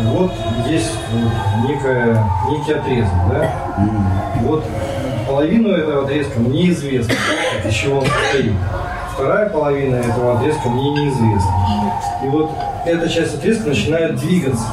вот 0.00 0.32
есть 0.68 0.90
некая, 1.68 2.24
некий 2.48 2.72
отрезок, 2.72 3.12
да? 3.30 3.52
М. 3.78 4.06
Вот 4.46 4.64
половину 5.26 5.68
этого 5.70 6.04
отрезка 6.04 6.40
мне 6.40 6.70
известно, 6.70 7.14
из 7.64 7.74
чего 7.74 7.98
он 7.98 8.06
состоит. 8.06 8.52
Вторая 9.22 9.48
половина 9.50 9.94
этого 9.94 10.36
отрезка 10.36 10.68
мне 10.68 10.90
неизвестна. 10.90 11.92
И 12.24 12.26
вот 12.26 12.50
эта 12.84 13.08
часть 13.08 13.36
отрезка 13.36 13.68
начинает 13.68 14.16
двигаться. 14.16 14.64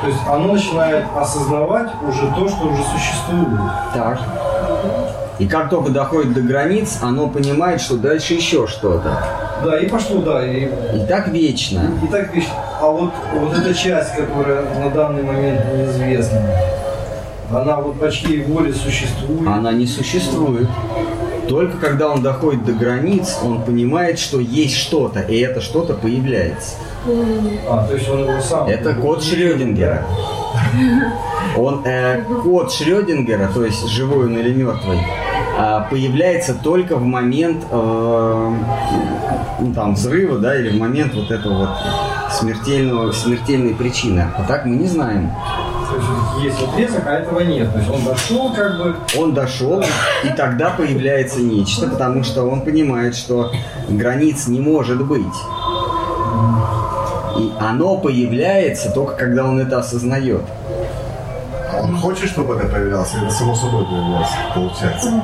То 0.00 0.06
есть 0.06 0.18
оно 0.26 0.54
начинает 0.54 1.04
осознавать 1.14 1.90
уже 2.08 2.26
то, 2.34 2.48
что 2.48 2.68
уже 2.68 2.82
существует. 2.84 3.60
Так. 3.92 4.18
И 5.38 5.46
как 5.46 5.68
только 5.68 5.90
доходит 5.90 6.32
до 6.32 6.40
границ, 6.40 7.00
оно 7.02 7.28
понимает, 7.28 7.82
что 7.82 7.98
дальше 7.98 8.32
еще 8.32 8.66
что-то. 8.66 9.22
Да, 9.62 9.78
и 9.78 9.86
пошло, 9.90 10.22
да, 10.22 10.42
и, 10.46 10.70
И 10.94 11.06
так 11.06 11.28
вечно. 11.28 11.82
и 12.02 12.06
так 12.06 12.34
вещь. 12.34 12.48
А 12.80 12.86
вот, 12.86 13.12
вот 13.34 13.58
эта 13.58 13.74
часть, 13.74 14.14
которая 14.14 14.62
на 14.82 14.88
данный 14.88 15.22
момент 15.22 15.60
неизвестна, 15.74 16.40
она 17.50 17.76
вот 17.76 18.00
по 18.00 18.10
чьей 18.10 18.42
воле 18.42 18.72
существует. 18.72 19.46
Она 19.46 19.72
не 19.72 19.86
существует. 19.86 20.66
Только 21.48 21.78
когда 21.78 22.08
он 22.08 22.22
доходит 22.22 22.64
до 22.64 22.72
границ, 22.72 23.38
он 23.42 23.62
понимает, 23.62 24.18
что 24.18 24.40
есть 24.40 24.76
что-то, 24.76 25.20
и 25.20 25.38
это 25.38 25.60
что-то 25.60 25.94
появляется. 25.94 26.76
А, 27.68 27.86
то 27.86 27.94
есть 27.94 28.08
он 28.08 28.22
его 28.22 28.40
сам. 28.40 28.66
Это 28.68 28.94
код 28.94 29.22
Шрёдингера. 29.22 30.04
Он, 31.56 31.82
э, 31.84 32.22
код 32.42 32.72
Шрёдингера, 32.72 33.48
то 33.52 33.64
есть 33.64 33.86
живой 33.88 34.26
он 34.26 34.36
или 34.36 34.52
мертвый, 34.52 34.98
а, 35.58 35.86
появляется 35.88 36.54
только 36.54 36.96
в 36.96 37.02
момент 37.02 37.64
э, 37.70 38.50
ну, 39.60 39.72
там, 39.72 39.94
взрыва, 39.94 40.38
да, 40.38 40.58
или 40.58 40.70
в 40.70 40.78
момент 40.78 41.14
вот 41.14 41.30
этого 41.30 41.58
вот 41.58 42.32
смертельного, 42.32 43.12
смертельной 43.12 43.74
причины. 43.74 44.26
А 44.36 44.42
так 44.42 44.66
мы 44.66 44.76
не 44.76 44.86
знаем. 44.86 45.30
Есть 46.42 46.56
есть 46.58 46.62
отрезок, 46.62 47.06
а 47.06 47.12
этого 47.14 47.40
нет. 47.40 47.72
То 47.72 47.78
есть 47.78 47.90
он 47.90 48.04
дошел 48.04 48.52
как 48.52 48.78
бы. 48.78 48.96
Он 49.16 49.34
дошел, 49.34 49.82
и 50.24 50.28
тогда 50.36 50.70
появляется 50.70 51.40
нечто, 51.40 51.88
потому 51.88 52.24
что 52.24 52.44
он 52.44 52.62
понимает, 52.62 53.14
что 53.14 53.52
границ 53.88 54.46
не 54.46 54.60
может 54.60 55.04
быть. 55.04 55.22
И 57.38 57.52
оно 57.60 57.98
появляется 57.98 58.90
только 58.90 59.14
когда 59.14 59.44
он 59.44 59.60
это 59.60 59.78
осознает. 59.78 60.42
А 61.72 61.82
он 61.82 61.96
хочет, 61.96 62.30
чтобы 62.30 62.54
это 62.54 62.66
появлялось, 62.66 63.12
или 63.14 63.28
само 63.28 63.54
собой 63.54 63.84
появлялось, 63.84 64.30
получается? 64.54 65.22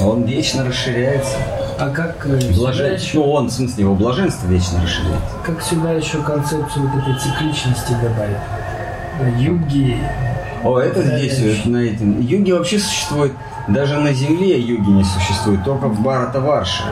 Он 0.00 0.24
вечно 0.24 0.64
расширяется. 0.64 1.36
А 1.78 1.88
как 1.88 2.26
э, 2.26 2.40
сюда 2.40 2.54
Блажен... 2.54 2.92
еще, 2.92 3.18
Ну, 3.18 3.32
он, 3.32 3.46
в 3.46 3.52
смысле, 3.52 3.84
его 3.84 3.94
блаженство 3.94 4.46
вечно 4.46 4.82
расширяется. 4.82 5.26
как 5.44 5.62
сюда 5.62 5.92
еще 5.92 6.18
концепцию 6.22 6.88
вот 6.88 7.02
этой 7.02 7.18
цикличности 7.18 7.92
добавить? 8.02 8.36
Юги, 9.38 9.96
О, 10.64 10.78
это 10.78 11.02
Да, 11.02 11.18
здесь, 11.18 11.64
вот 11.64 11.72
на 11.72 11.78
этом. 11.78 12.20
Юги 12.20 12.52
вообще 12.52 12.78
существует, 12.78 13.32
даже 13.68 13.98
на 13.98 14.12
Земле 14.12 14.58
юги 14.58 14.90
не 14.90 15.04
существует, 15.04 15.64
только 15.64 15.88
в 15.88 16.00
Барата-Варше. 16.00 16.84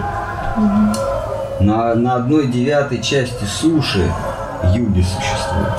На, 1.61 1.95
на 1.95 2.15
одной 2.17 2.47
девятой 2.49 3.01
части 3.03 3.45
суши 3.45 4.11
юги 4.75 5.03
существуют. 5.03 5.75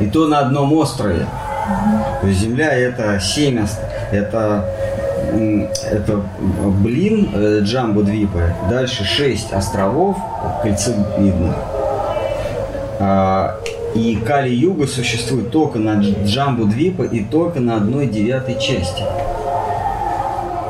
И 0.00 0.06
то 0.06 0.26
на 0.28 0.38
одном 0.40 0.72
острове. 0.72 1.26
То 2.20 2.26
есть 2.28 2.40
Земля 2.40 2.72
это 2.72 3.16
ост- 3.16 3.80
это, 4.12 4.64
это 5.90 6.20
блин 6.80 7.30
э, 7.34 7.60
Джамбо 7.62 8.02
Двипы, 8.02 8.54
дальше 8.70 9.04
шесть 9.04 9.52
островов, 9.52 10.16
кольце 10.62 10.94
видно. 11.18 11.54
А, 13.00 13.56
и 13.96 14.16
Кали-Юга 14.16 14.86
существует 14.86 15.50
только 15.50 15.78
на 15.78 16.00
Дж- 16.00 16.24
Джамбу 16.26 16.64
Двипа 16.66 17.02
и 17.02 17.24
только 17.24 17.60
на 17.60 17.76
одной 17.76 18.06
девятой 18.06 18.54
части. 18.60 19.02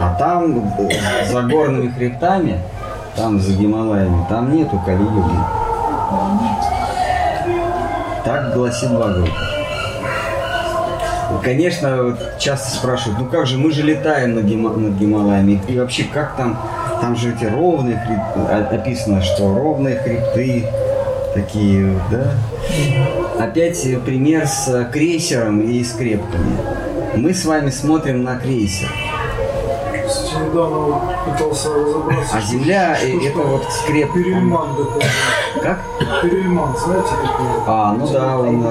А 0.01 0.15
там, 0.19 0.59
э, 0.79 1.27
за 1.31 1.43
горными 1.43 1.89
хребтами, 1.91 2.61
там 3.17 3.41
за 3.41 3.53
Гималаями, 3.55 4.25
там 4.29 4.55
нету 4.55 4.81
Кали-Юги. 4.85 5.39
Так 8.25 8.55
гласит 8.55 8.91
Бхагавата. 8.91 9.31
Конечно, 11.43 12.17
часто 12.39 12.71
спрашивают, 12.77 13.19
ну 13.21 13.27
как 13.27 13.47
же, 13.47 13.57
мы 13.59 13.71
же 13.71 13.83
летаем 13.83 14.35
над, 14.35 14.45
Гима- 14.45 14.77
над 14.77 14.95
Гималаями. 14.95 15.61
И 15.69 15.79
вообще, 15.79 16.05
как 16.05 16.37
там, 16.37 16.59
там 17.01 17.17
же 17.17 17.33
эти 17.35 17.45
ровные 17.45 17.97
хребты, 17.99 18.41
а- 18.53 18.69
описано, 18.75 19.23
что 19.23 19.55
ровные 19.55 19.97
хребты 19.97 20.67
такие, 21.37 22.01
да? 22.11 22.35
Опять 23.39 23.83
пример 24.05 24.47
с 24.47 24.89
крейсером 24.93 25.61
и 25.61 25.85
скрепками. 25.85 26.57
Мы 27.15 27.35
с 27.35 27.45
вами 27.45 27.71
смотрим 27.71 28.23
на 28.23 28.39
крейсер. 28.39 28.89
Недавно 30.45 31.01
пытался 31.25 31.69
разобраться. 31.75 32.37
А 32.37 32.41
что- 32.41 32.51
Земля 32.51 32.95
что 32.97 33.07
э, 33.07 33.21
ж 33.21 33.25
это 33.25 33.39
вот 33.39 33.65
скреп. 33.73 34.13
Перельман 34.13 34.69
такой. 34.77 35.03
Как? 35.63 35.79
Перельман, 36.23 36.77
знаете 36.77 37.09
такой? 37.11 37.47
А, 37.67 37.93
ну 37.99 38.07
да, 38.09 38.39
он 38.39 38.63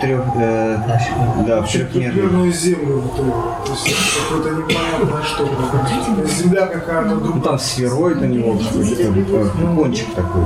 трех, 0.00 0.24
да, 0.34 1.62
в 1.62 1.68
трехмерный. 1.68 1.68
Четырехмерную 1.68 2.52
землю 2.52 3.00
вот 3.00 3.14
эту. 3.14 3.32
То 3.66 3.72
есть 3.72 4.18
какое-то 4.28 4.50
непонятное 4.50 5.22
что-то. 5.22 5.56
То 6.16 6.22
есть 6.22 6.38
Земля 6.38 6.66
какая-то 6.66 7.08
Ну 7.14 7.20
другая. 7.20 7.42
там 7.42 7.58
сфероид 7.58 8.16
у 8.18 8.24
него 8.24 8.56
какой-то, 8.58 9.50
ну, 9.58 9.76
кончик 9.76 10.14
такой. 10.14 10.42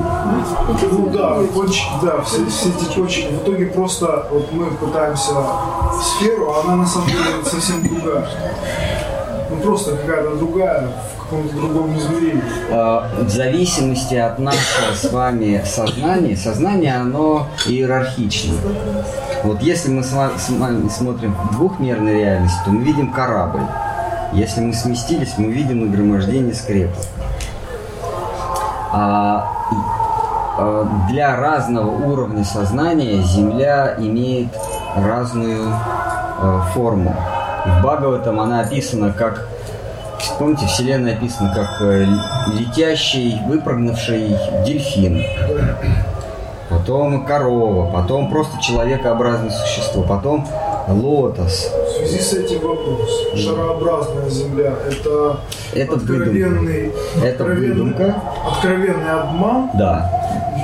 Ну 0.93 1.07
да, 1.11 1.37
кончики, 1.55 1.89
да, 2.03 2.21
все, 2.23 2.45
все 2.47 2.69
эти 2.71 2.95
кончики. 2.95 3.29
В 3.33 3.43
итоге 3.43 3.67
просто 3.67 4.27
вот 4.31 4.53
мы 4.53 4.67
пытаемся 4.67 5.33
сферу, 6.03 6.51
а 6.53 6.61
она 6.65 6.77
на 6.77 6.87
самом 6.87 7.09
деле 7.09 7.21
совсем 7.45 7.83
другая. 7.87 8.29
Ну 9.51 9.57
просто 9.57 9.97
какая-то 9.97 10.37
другая, 10.37 10.89
в 11.19 11.23
каком-то 11.23 11.55
другом 11.57 11.97
измерении. 11.99 12.43
А, 12.71 13.09
В 13.23 13.29
зависимости 13.29 14.15
от 14.15 14.39
нашего 14.39 14.95
с 14.95 15.11
вами 15.13 15.63
сознания, 15.65 16.37
сознание 16.37 16.97
оно 16.97 17.47
иерархично. 17.67 18.55
Вот 19.43 19.61
если 19.61 19.91
мы 19.91 20.03
с 20.03 20.13
ва- 20.13 20.33
с 20.39 20.49
вами 20.51 20.89
смотрим 20.89 21.35
в 21.35 21.53
двухмерной 21.57 22.15
реальности, 22.21 22.59
то 22.65 22.71
мы 22.71 22.83
видим 22.83 23.13
корабль. 23.13 23.61
Если 24.33 24.61
мы 24.61 24.73
сместились, 24.73 25.35
мы 25.37 25.53
видим 25.53 25.87
нагромождение 25.87 26.55
скрепок. 26.55 27.05
А, 28.93 29.53
а, 30.59 30.89
для 31.11 31.37
разного 31.37 31.91
уровня 31.91 32.45
сознания 32.45 33.23
Земля 33.23 33.95
имеет 33.99 34.49
разную 34.97 35.69
э, 36.41 36.61
форму. 36.73 37.15
В 37.67 37.83
Бхагаватам 37.83 38.41
она 38.41 38.61
описана 38.61 39.13
как 39.13 39.47
Помните, 40.39 40.67
Вселенная 40.67 41.15
описана 41.17 41.55
как 41.55 41.83
э, 41.83 42.07
летящий, 42.55 43.39
выпрыгнувший 43.47 44.37
дельфин. 44.65 45.23
Потом 46.71 47.27
корова, 47.27 47.91
потом 47.93 48.31
просто 48.31 48.61
человекообразное 48.61 49.51
существо, 49.51 50.03
потом 50.03 50.47
лотос. 50.89 51.71
В 51.87 51.99
связи 51.99 52.19
с 52.21 52.33
этим 52.33 52.61
вопрос. 52.67 53.11
Шарообразная 53.37 54.29
Земля– 54.31 54.73
это 54.89 55.41
Это 55.75 55.95
откровенный, 55.97 56.93
Это 57.23 57.45
откровенный- 57.45 57.69
выдумка. 57.69 58.15
откровенный 58.51 59.11
обман, 59.11 59.71
Да. 59.75 60.11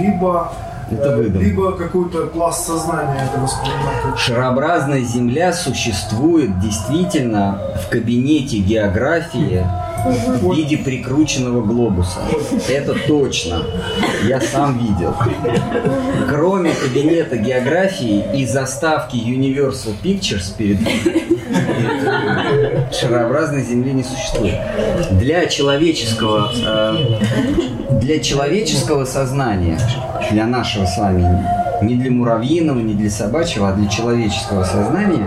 либо, 0.01 0.53
Это 0.91 1.17
выдумка. 1.17 1.39
либо 1.39 1.73
какой-то 1.73 2.27
пласт 2.27 2.67
сознания 2.67 3.29
это 3.31 3.41
воспринимает. 3.41 4.19
Шарообразная 4.19 5.03
Земля 5.03 5.53
существует 5.53 6.59
действительно 6.61 7.61
в 7.85 7.89
кабинете 7.91 8.59
географии 8.59 9.65
в 10.05 10.55
виде 10.55 10.79
прикрученного 10.79 11.63
глобуса. 11.63 12.21
Это 12.69 12.95
точно. 13.07 13.63
Я 14.27 14.41
сам 14.41 14.79
видел. 14.79 15.15
Кроме 16.29 16.73
кабинета 16.73 17.37
географии 17.37 18.25
и 18.35 18.47
заставки 18.47 19.17
Universal 19.17 19.95
Pictures 20.03 20.57
перед 20.57 20.79
шарообразной 22.93 23.63
Земли 23.63 23.93
не 23.93 24.03
существует. 24.03 24.57
Для 25.13 25.47
человеческого, 25.47 26.51
э, 26.55 26.97
для 28.01 28.21
человеческого 28.21 29.05
сознания, 29.05 29.79
для 30.31 30.47
нашего 30.47 30.87
с 30.87 30.99
вами, 30.99 31.45
не 31.83 31.95
для 31.95 32.11
муравьиного, 32.11 32.79
не 32.81 32.95
для 32.95 33.11
собачьего, 33.11 33.69
а 33.69 33.73
для 33.73 33.89
человеческого 33.89 34.65
сознания 34.65 35.27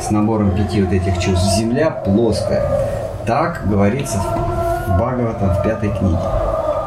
с 0.00 0.10
набором 0.10 0.54
пяти 0.56 0.82
вот 0.82 0.92
этих 0.92 1.18
чувств, 1.18 1.56
Земля 1.56 1.90
плоская. 1.90 2.64
Так 3.26 3.68
говорится 3.68 4.18
в 4.18 4.96
Бхагаватам 4.96 5.54
в 5.54 5.62
пятой 5.62 5.90
книге. 5.90 6.18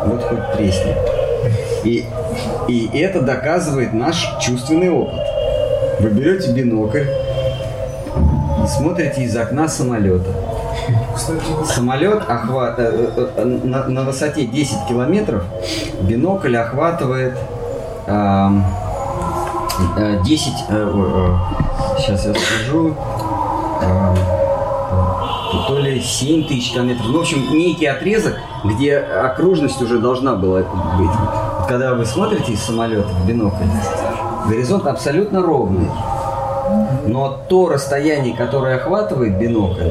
Вот 0.05 0.23
хоть 0.23 0.53
тресни. 0.57 0.95
И, 1.83 2.05
и 2.67 2.97
это 2.97 3.21
доказывает 3.21 3.93
наш 3.93 4.37
чувственный 4.41 4.89
опыт. 4.89 5.21
Вы 5.99 6.09
берете 6.09 6.51
бинокль 6.51 7.05
и 8.63 8.67
смотрите 8.67 9.23
из 9.23 9.35
окна 9.35 9.67
самолета. 9.67 10.29
Самолет 11.65 12.23
охват, 12.29 12.75
э, 12.79 13.09
э, 13.15 13.27
э, 13.37 13.45
на, 13.45 13.87
на 13.87 14.03
высоте 14.03 14.45
10 14.45 14.87
километров 14.87 15.43
бинокль 16.01 16.55
охватывает 16.55 17.37
э, 18.07 18.49
10, 20.25 20.53
э, 20.69 20.91
э, 20.95 21.99
сейчас 21.99 22.25
я 22.25 22.33
скажу, 22.33 22.95
эм, 23.81 24.15
то- 25.67 25.79
ли 25.79 25.99
7 26.01 26.47
тысяч 26.47 26.73
километров. 26.73 27.07
Ну, 27.07 27.17
в 27.17 27.21
общем, 27.21 27.57
некий 27.57 27.85
отрезок, 27.87 28.35
где 28.63 28.97
окружность 28.97 29.81
уже 29.81 29.99
должна 29.99 30.35
была 30.35 30.59
быть. 30.97 31.09
Когда 31.67 31.93
вы 31.93 32.05
смотрите 32.05 32.53
из 32.53 32.61
самолета 32.61 33.07
в 33.07 33.27
бинокль, 33.27 33.63
горизонт 34.47 34.85
абсолютно 34.87 35.41
ровный. 35.41 35.89
Но 37.05 37.39
то 37.49 37.69
расстояние, 37.69 38.35
которое 38.35 38.77
охватывает 38.77 39.37
бинокль, 39.37 39.89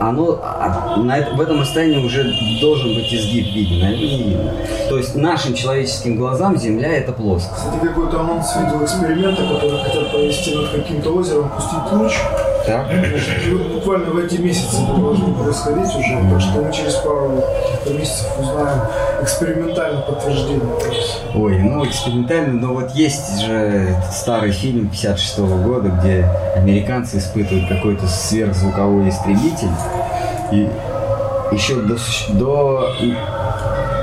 оно 0.00 0.40
а, 0.42 0.96
на 0.96 1.16
в 1.36 1.40
этом 1.40 1.60
расстоянии 1.60 2.04
уже 2.04 2.24
должен 2.60 2.94
быть 2.94 3.12
изгиб 3.12 3.54
виден, 3.54 3.84
а 3.84 3.90
не 3.90 4.16
видно. 4.16 4.52
То 4.88 4.96
есть 4.96 5.14
нашим 5.14 5.54
человеческим 5.54 6.16
глазам 6.16 6.56
Земля 6.56 6.92
это 6.92 7.12
плоскость. 7.12 7.54
Кстати, 7.54 7.86
какой-то 7.86 8.20
анонс 8.20 8.54
видел 8.56 8.80
который 9.36 9.78
хотят 9.82 10.10
провести 10.10 10.54
над 10.54 10.70
каким-то 10.70 11.10
озером, 11.10 11.50
пустить 11.50 11.92
луч. 11.92 12.12
Так? 12.66 12.86
И 12.92 13.50
вот 13.50 13.72
буквально 13.72 14.10
в 14.10 14.18
эти 14.18 14.36
месяцы 14.36 14.76
должно 14.86 15.34
происходить 15.34 15.94
уже, 15.96 16.30
так 16.30 16.40
что 16.40 16.62
мы 16.62 16.72
через 16.72 16.94
пару 16.96 17.42
месяцев 17.90 18.26
узнаем 18.38 18.80
экспериментальное 19.20 20.02
подтверждение. 20.02 20.62
Ой, 21.34 21.58
ну 21.58 21.84
экспериментально, 21.84 22.60
но 22.60 22.74
вот 22.74 22.90
есть 22.92 23.40
же 23.40 23.96
старый 24.12 24.52
фильм 24.52 24.88
56 24.88 25.38
года, 25.38 25.88
где 25.88 26.28
американцы 26.54 27.18
испытывают 27.18 27.68
какой-то 27.68 28.06
сверхзвуковой 28.06 29.08
истребитель. 29.08 29.70
И 30.52 30.68
еще 31.52 31.76
до, 31.82 31.96
до 32.34 32.92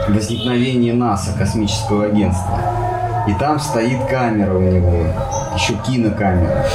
возникновения 0.10 0.94
НАСА, 0.94 1.38
космического 1.38 2.06
агентства. 2.06 2.60
И 3.28 3.34
там 3.34 3.60
стоит 3.60 4.06
камера 4.10 4.56
у 4.56 4.62
него, 4.62 5.06
еще 5.56 5.74
кинокамера. 5.86 6.66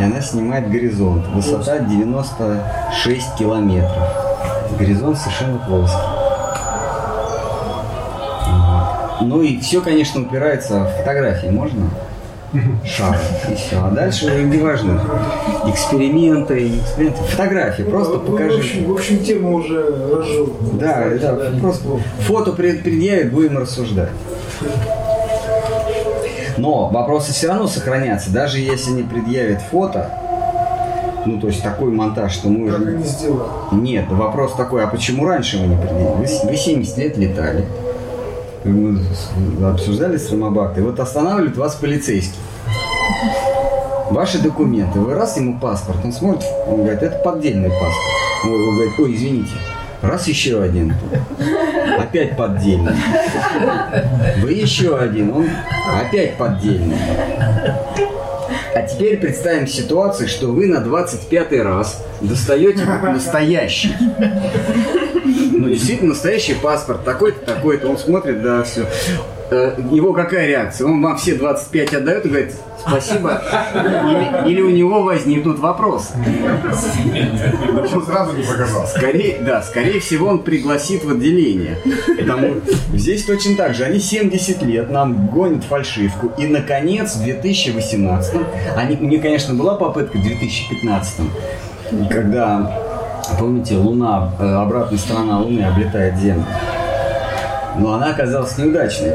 И 0.00 0.02
она 0.02 0.20
снимает 0.22 0.70
горизонт. 0.70 1.26
Высота 1.34 1.78
96 1.80 3.34
километров. 3.38 4.02
Горизонт 4.78 5.18
совершенно 5.18 5.58
плоский. 5.58 5.96
Ну 9.22 9.42
и 9.42 9.60
все, 9.60 9.82
конечно, 9.82 10.22
упирается 10.22 10.84
в 10.84 10.96
фотографии. 10.98 11.48
Можно? 11.48 11.90
Шар. 12.84 13.16
И 13.50 13.54
все. 13.54 13.76
А 13.84 13.90
дальше 13.90 14.26
не 14.42 14.56
важно. 14.58 15.00
Эксперименты, 15.66 16.68
эксперименты. 16.78 17.22
Фотографии. 17.24 17.82
Просто 17.82 18.14
Ну, 18.14 18.18
В 18.20 18.30
покажи. 18.30 18.58
общем, 18.58 18.84
в 18.86 18.92
общем, 18.92 19.18
тема 19.18 19.50
уже 19.50 19.78
разжевана. 19.82 20.54
Да, 20.72 21.04
да, 21.20 21.50
просто 21.60 21.84
фото 22.20 22.52
пред- 22.52 22.82
предъявит, 22.82 23.32
будем 23.32 23.58
рассуждать. 23.58 24.08
Но 26.60 26.88
вопросы 26.88 27.32
все 27.32 27.48
равно 27.48 27.66
сохранятся, 27.66 28.30
даже 28.30 28.58
если 28.58 28.90
не 28.90 29.02
предъявит 29.02 29.62
фото, 29.62 30.10
ну 31.24 31.40
то 31.40 31.46
есть 31.46 31.62
такой 31.62 31.90
монтаж, 31.90 32.32
что 32.32 32.48
мы 32.48 32.70
Как 32.70 32.80
уже... 32.80 32.90
они 32.90 33.04
сделали? 33.04 33.48
Нет, 33.72 34.04
вопрос 34.10 34.52
такой, 34.54 34.84
а 34.84 34.86
почему 34.86 35.26
раньше 35.26 35.56
вы 35.56 35.68
не 35.68 35.76
предъявили? 35.76 36.26
Вы, 36.44 36.50
вы 36.50 36.56
70 36.56 36.98
лет 36.98 37.16
летали, 37.16 37.64
мы 38.64 39.00
обсуждали 39.66 40.18
с 40.18 40.30
Рамабактой, 40.30 40.82
вот 40.82 41.00
останавливает 41.00 41.56
вас 41.56 41.76
полицейский. 41.76 42.38
Ваши 44.10 44.38
документы, 44.38 44.98
вы 44.98 45.14
раз 45.14 45.38
ему 45.38 45.58
паспорт, 45.58 46.00
он 46.04 46.12
смотрит, 46.12 46.50
он 46.66 46.82
говорит, 46.82 47.02
это 47.02 47.18
поддельный 47.20 47.70
паспорт. 47.70 47.94
Он 48.44 48.52
он 48.52 48.74
говорит, 48.74 48.92
ой, 48.98 49.14
извините, 49.14 49.52
раз 50.02 50.28
еще 50.28 50.60
один. 50.60 50.94
Опять 52.02 52.36
поддельный. 52.36 52.94
Вы 54.38 54.52
еще 54.52 54.96
один, 54.98 55.32
он 55.32 55.48
опять 56.00 56.36
поддельный. 56.36 56.96
А 58.74 58.82
теперь 58.82 59.18
представим 59.18 59.66
ситуацию, 59.66 60.28
что 60.28 60.48
вы 60.48 60.66
на 60.66 60.80
25 60.80 61.52
раз 61.62 62.04
достаете 62.20 62.84
настоящий. 62.84 63.94
Ну, 65.52 65.68
действительно, 65.68 66.10
настоящий 66.10 66.54
паспорт, 66.54 67.04
такой-то, 67.04 67.44
такой-то. 67.44 67.88
Он 67.88 67.98
смотрит, 67.98 68.42
да, 68.42 68.62
все. 68.62 68.86
Э, 69.50 69.76
его 69.90 70.12
какая 70.12 70.46
реакция? 70.46 70.86
Он 70.86 71.02
вам 71.02 71.16
все 71.16 71.34
25 71.34 71.94
отдает 71.94 72.26
и 72.26 72.28
говорит 72.28 72.54
спасибо? 72.80 73.42
Или, 73.74 74.50
или 74.50 74.62
у 74.62 74.70
него 74.70 75.02
возникнут 75.02 75.58
вопросы? 75.58 76.14
Сразу 78.06 78.36
не 78.36 78.42
показал. 78.42 78.86
Скорее, 78.86 79.38
да, 79.40 79.62
скорее 79.62 80.00
всего, 80.00 80.28
он 80.28 80.42
пригласит 80.42 81.04
в 81.04 81.10
отделение. 81.10 81.78
Потому 82.18 82.54
здесь 82.94 83.24
точно 83.24 83.56
так 83.56 83.74
же. 83.74 83.84
Они 83.84 83.98
70 83.98 84.62
лет 84.62 84.90
нам 84.90 85.26
гонят 85.28 85.64
фальшивку. 85.64 86.32
И, 86.38 86.46
наконец, 86.46 87.16
в 87.16 87.22
2018 87.22 88.34
они, 88.76 88.96
у 88.96 89.04
них, 89.04 89.22
конечно, 89.22 89.54
была 89.54 89.74
попытка 89.76 90.16
в 90.16 90.22
2015 90.22 91.20
когда, 92.08 92.70
помните, 93.38 93.76
Луна, 93.76 94.30
э, 94.38 94.44
обратная 94.44 94.98
сторона 94.98 95.40
Луны 95.40 95.62
облетает 95.62 96.16
Землю. 96.18 96.44
Но 97.78 97.94
она 97.94 98.10
оказалась 98.10 98.56
неудачной. 98.58 99.10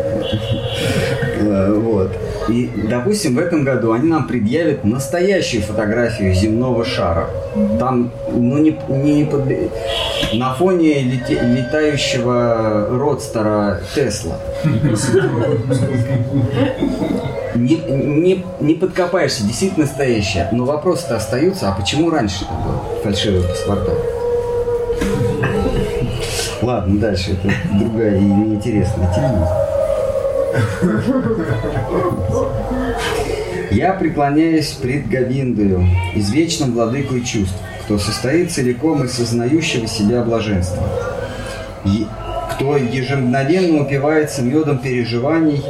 Э, 1.40 1.74
Вот. 1.74 2.12
И, 2.50 2.70
допустим, 2.90 3.36
в 3.36 3.40
этом 3.40 3.64
году 3.64 3.92
они 3.94 4.08
нам 4.08 4.28
предъявят 4.28 4.84
настоящую 4.84 5.64
фотографию 5.64 6.34
земного 6.34 6.86
шара. 6.86 7.28
Там, 7.80 8.12
ну, 8.32 8.58
не, 8.60 8.78
не 8.90 9.26
под- 9.26 9.48
на 10.34 10.54
фоне 10.54 11.02
лете- 11.02 11.40
летающего 11.42 12.88
родстера 12.92 13.80
Тесла. 13.96 14.38
Не, 17.56 17.78
не, 17.88 18.46
не 18.60 18.76
подкопаешься, 18.76 19.44
действительно 19.46 19.86
настоящая. 19.86 20.50
Но 20.52 20.66
вопросы-то 20.66 21.16
остаются, 21.16 21.70
а 21.70 21.72
почему 21.72 22.10
раньше 22.10 22.44
это 22.44 22.54
было 22.54 22.82
фальшивые 23.04 23.44
паспорта? 23.44 23.92
Ладно, 26.66 27.00
дальше, 27.00 27.34
это 27.34 27.54
другая 27.78 28.18
и 28.18 28.24
неинтересная 28.24 29.14
тема. 29.14 29.48
Я 33.70 33.94
преклоняюсь 33.94 34.72
пред 34.72 35.08
Говиндою, 35.08 35.86
извечным 36.16 36.74
владыкой 36.74 37.24
чувств, 37.24 37.56
кто 37.84 38.00
состоит 38.00 38.52
целиком 38.52 39.04
из 39.04 39.14
сознающего 39.14 39.86
себя 39.86 40.24
блаженства. 40.24 40.82
И 41.86 42.08
кто 42.56 42.78
ежемгновенно 42.78 43.84
упивается 43.84 44.42
медом 44.42 44.80
переживаний 44.80 45.64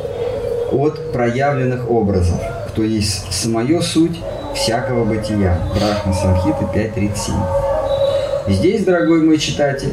от 0.71 1.11
проявленных 1.11 1.91
образов, 1.91 2.39
кто 2.69 2.83
есть 2.83 3.33
самое 3.33 3.81
суть 3.81 4.17
всякого 4.55 5.03
бытия. 5.03 5.59
Брахма 5.75 6.13
Самхита 6.13 6.69
5.37. 6.73 8.53
Здесь, 8.53 8.85
дорогой 8.85 9.23
мой 9.23 9.39
читатель, 9.39 9.91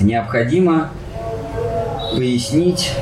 необходимо 0.00 0.90
пояснить, 2.14 2.92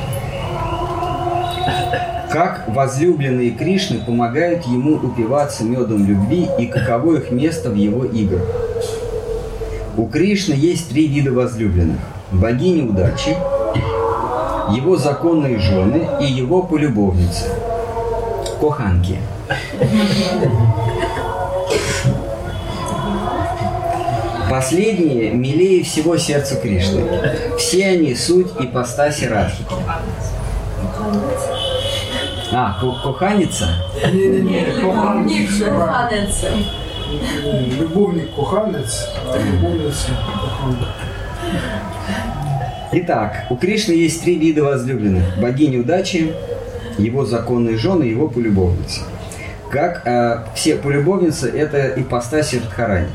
как 2.30 2.64
возлюбленные 2.68 3.50
Кришны 3.50 3.98
помогают 3.98 4.64
ему 4.66 4.96
упиваться 4.96 5.64
медом 5.64 6.06
любви 6.06 6.46
и 6.58 6.66
каково 6.66 7.16
их 7.16 7.30
место 7.30 7.70
в 7.70 7.74
его 7.74 8.04
играх. 8.04 8.44
У 9.96 10.06
Кришны 10.06 10.54
есть 10.54 10.90
три 10.90 11.08
вида 11.08 11.32
возлюбленных. 11.32 11.98
Богини 12.30 12.82
удачи, 12.82 13.36
его 14.74 14.96
законные 14.96 15.58
жены 15.58 16.06
и 16.20 16.26
его 16.26 16.62
полюбовницы. 16.62 17.46
Коханки. 18.60 19.18
Последние 24.50 25.30
милее 25.30 25.82
всего 25.84 26.16
сердцу 26.16 26.56
Кришны. 26.62 27.04
Все 27.58 27.86
они 27.88 28.14
суть 28.14 28.48
ипостаси 28.58 29.24
Радхики. 29.24 29.74
А, 32.52 32.78
ку- 32.80 32.94
куханица? 33.02 33.68
Любовник, 34.10 35.48
коханец. 35.60 36.44
Любовник 37.78 38.30
куханец, 38.30 39.08
а 39.26 39.38
любовница. 39.38 40.08
Итак, 42.92 43.44
у 43.50 43.56
Кришны 43.56 43.92
есть 43.92 44.22
три 44.24 44.36
вида 44.38 44.64
возлюбленных. 44.64 45.38
Богини 45.38 45.76
удачи, 45.78 46.32
его 46.96 47.26
законные 47.26 47.76
жены 47.76 48.04
и 48.04 48.10
его 48.10 48.28
полюбовницы. 48.28 49.02
Как 49.70 50.06
э, 50.06 50.44
все 50.54 50.76
полюбовницы, 50.76 51.50
это 51.50 51.92
ипостаси 52.00 52.56
Радхарани. 52.56 53.08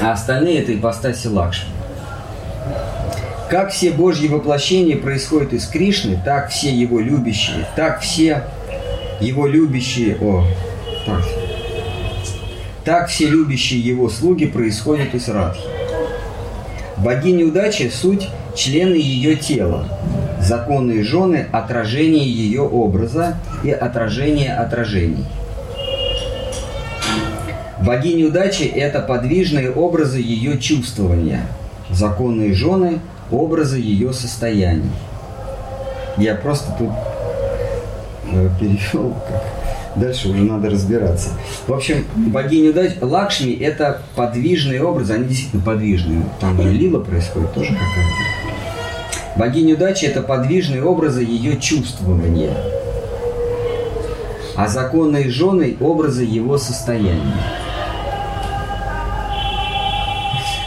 А 0.00 0.12
остальные 0.12 0.62
это 0.62 0.74
ипостаси 0.74 1.26
Лакшми. 1.26 1.70
Как 3.50 3.72
все 3.72 3.90
Божьи 3.90 4.28
воплощения 4.28 4.96
происходят 4.96 5.52
из 5.54 5.66
Кришны, 5.66 6.20
так 6.22 6.50
все 6.50 6.70
его 6.70 7.00
любящие, 7.00 7.66
так 7.76 8.00
все 8.00 8.44
его 9.20 9.46
любящие, 9.46 10.16
о, 10.20 10.44
так, 11.06 11.22
так 12.84 13.08
все 13.08 13.26
любящие 13.26 13.80
его 13.80 14.10
слуги 14.10 14.44
происходят 14.44 15.14
из 15.14 15.28
Радхи. 15.28 15.62
Богиня 16.98 17.46
удачи– 17.46 17.90
суть 17.94 18.28
члены 18.54 18.96
ее 18.96 19.36
тела, 19.36 19.88
законные 20.40 21.02
жены– 21.02 21.46
отражение 21.52 22.30
ее 22.30 22.62
образа 22.62 23.38
и 23.64 23.70
отражение 23.70 24.54
отражений. 24.54 25.24
Богиня 27.84 28.26
удачи– 28.26 28.62
это 28.74 29.00
подвижные 29.00 29.70
образы 29.70 30.18
ее 30.18 30.58
чувствования, 30.58 31.42
законные 31.90 32.54
жены– 32.54 33.00
образы 33.30 33.78
ее 33.78 34.12
состояний. 34.12 34.90
Я 36.16 36.34
просто 36.34 36.74
тут 36.78 36.90
э, 38.32 38.48
перевел, 38.58 39.14
как 39.28 39.42
дальше 39.96 40.28
уже 40.28 40.42
надо 40.42 40.70
разбираться. 40.70 41.30
В 41.66 41.72
общем, 41.72 42.04
богиня 42.16 42.70
удачи, 42.70 42.96
Лакшми– 43.00 43.52
это 43.60 44.02
подвижные 44.16 44.82
образы, 44.82 45.14
они 45.14 45.24
действительно 45.28 45.62
подвижные. 45.62 46.22
Там 46.40 46.60
же 46.60 46.70
лила 46.70 47.00
происходит 47.00 47.52
тоже 47.52 47.70
какая-то. 47.70 49.38
Богиня 49.38 49.74
удачи– 49.74 50.04
это 50.06 50.22
подвижные 50.22 50.82
образы 50.82 51.22
ее 51.22 51.56
чувствования, 51.60 52.56
а 54.58 54.66
законные 54.66 55.30
жены– 55.30 55.76
образы 55.80 56.24
его 56.24 56.58
состояния. 56.58 57.44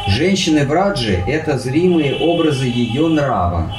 Женщины 0.08 0.66
в 0.66 0.72
Раджи– 0.72 1.22
это 1.28 1.60
зримые 1.60 2.16
образы 2.16 2.68
ее 2.68 3.10
нрава, 3.10 3.70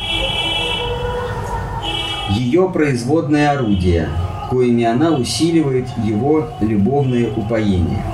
ее 2.28 2.68
производное 2.68 3.52
орудие, 3.52 4.10
коими 4.50 4.84
она 4.84 5.12
усиливает 5.12 5.88
его 6.04 6.48
любовное 6.60 7.30
упоение. 7.34 8.04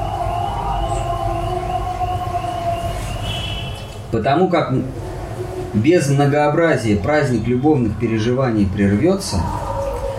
Потому 4.13 4.47
как 4.47 4.73
без 5.75 6.09
многообразия 6.09 6.95
праздник 6.95 7.49
любовных 7.49 7.99
переживаний 7.99 8.69
прервется, 8.73 9.43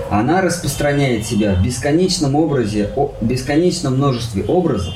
она 0.09 0.41
распространяет 0.41 1.25
себя 1.25 1.53
в 1.53 1.61
бесконечном 1.63 2.35
образе, 2.35 2.89
о- 2.95 3.13
бесконечном 3.21 3.97
множестве 3.97 4.43
образов, 4.43 4.93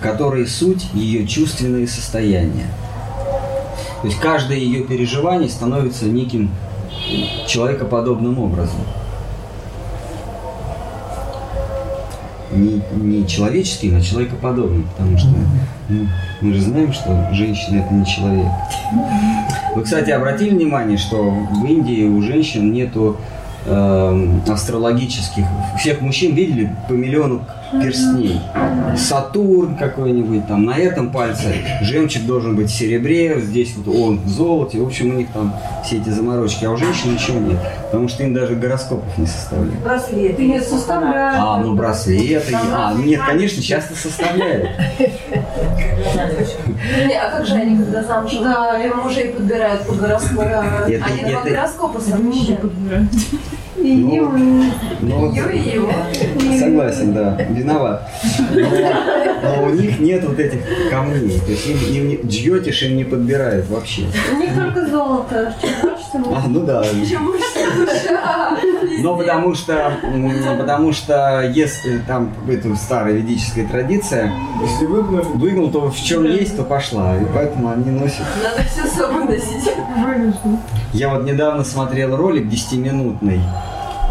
которые 0.00 0.46
суть 0.46 0.86
ее 0.94 1.26
чувственные 1.26 1.86
состояния. 1.86 2.66
То 4.02 4.08
есть 4.08 4.18
каждое 4.20 4.58
ее 4.58 4.84
переживание 4.84 5.48
становится 5.48 6.06
неким 6.06 6.50
человекоподобным 7.46 8.38
образом. 8.38 8.80
Не, 12.50 12.80
не 12.94 13.26
человеческим, 13.26 13.96
а 13.96 14.00
человекоподобным, 14.00 14.88
потому 14.96 15.18
что 15.18 15.28
ну, 15.90 16.06
мы 16.40 16.54
же 16.54 16.62
знаем, 16.62 16.92
что 16.92 17.28
женщина 17.32 17.80
это 17.80 17.92
не 17.92 18.06
человек. 18.06 18.46
Вы, 19.74 19.82
кстати, 19.82 20.10
обратили 20.10 20.50
внимание, 20.50 20.96
что 20.96 21.22
в 21.30 21.64
Индии 21.66 22.04
у 22.04 22.22
женщин 22.22 22.72
нету 22.72 23.18
эм, 23.66 24.42
астрологических. 24.48 25.44
Всех 25.78 26.00
мужчин 26.00 26.34
видели 26.34 26.74
по 26.88 26.92
миллиону 26.92 27.44
перстней. 27.72 28.40
Сатурн 28.96 29.76
какой-нибудь 29.76 30.46
там 30.46 30.64
на 30.64 30.76
этом 30.76 31.10
пальце. 31.10 31.54
Жемчуг 31.82 32.24
должен 32.24 32.56
быть 32.56 32.70
в 32.70 32.74
серебре, 32.74 33.40
здесь 33.40 33.74
вот 33.76 33.94
он 33.94 34.18
в 34.20 34.28
золоте. 34.28 34.78
В 34.78 34.86
общем, 34.86 35.10
у 35.10 35.18
них 35.18 35.28
там 35.32 35.54
все 35.84 35.98
эти 35.98 36.08
заморочки. 36.08 36.64
А 36.64 36.70
у 36.70 36.76
женщин 36.76 37.14
ничего 37.14 37.38
нет. 37.38 37.58
Потому 37.86 38.08
что 38.08 38.22
им 38.22 38.34
даже 38.34 38.54
гороскопов 38.54 39.16
не 39.18 39.26
составляют. 39.26 39.82
Браслеты. 39.82 40.44
Нет, 40.44 40.66
составляют. 40.66 41.38
А, 41.40 41.58
ну 41.58 41.74
браслеты. 41.74 42.56
А, 42.72 42.94
нет, 42.94 43.20
конечно, 43.26 43.62
часто 43.62 43.94
составляют. 43.94 44.70
Не, 47.06 47.14
а 47.14 47.30
как 47.30 47.46
же 47.46 47.54
они, 47.54 47.76
когда 47.76 48.02
замуж 48.02 48.32
да. 48.40 48.78
мужей 49.02 49.28
подбирают 49.30 49.82
под 49.86 50.00
гороскоп? 50.00 50.40
Они 50.84 50.94
это- 50.94 51.40
по 51.40 51.48
гороскопу 51.48 52.00
совмещают. 53.78 54.32
Ну, 55.00 55.32
ну, 55.32 56.58
согласен, 56.58 57.12
да, 57.12 57.36
виноват. 57.50 58.10
Но, 58.50 59.56
но 59.56 59.64
у 59.66 59.70
них 59.70 59.98
нет 60.00 60.24
вот 60.24 60.38
этих 60.38 60.60
камней. 60.90 61.38
То 61.40 61.50
есть 61.50 61.66
им, 61.66 61.78
им 61.94 62.08
не, 62.08 62.16
джьотиш 62.16 62.82
им 62.82 62.96
не 62.96 63.04
подбирают 63.04 63.68
вообще. 63.68 64.02
У 64.32 64.36
них 64.36 64.54
только 64.54 64.86
золото. 64.86 65.54
Чем 65.62 66.22
больше, 66.22 66.34
А, 66.34 66.48
ну 66.48 66.60
да. 66.64 66.84
Но 69.02 69.16
потому 69.16 69.54
что, 69.54 69.92
потому 70.58 70.92
что 70.92 71.42
если 71.54 71.98
там 71.98 72.32
это 72.48 72.74
старая 72.76 73.14
ведическая 73.14 73.66
традиция, 73.66 74.32
Если 74.62 74.86
выгнали, 74.86 75.24
выгнал, 75.24 75.70
то 75.70 75.90
в 75.90 75.96
чем 75.96 76.24
есть, 76.24 76.56
то 76.56 76.64
пошла. 76.64 77.16
И 77.16 77.24
поэтому 77.34 77.70
они 77.70 77.90
носят. 77.90 78.26
Надо 78.42 78.68
все 78.68 78.86
с 78.86 78.92
собой 78.92 79.24
носить. 79.24 79.70
Я 80.92 81.10
вот 81.10 81.24
недавно 81.24 81.64
смотрел 81.64 82.16
ролик 82.16 82.46
10-минутный. 82.46 83.40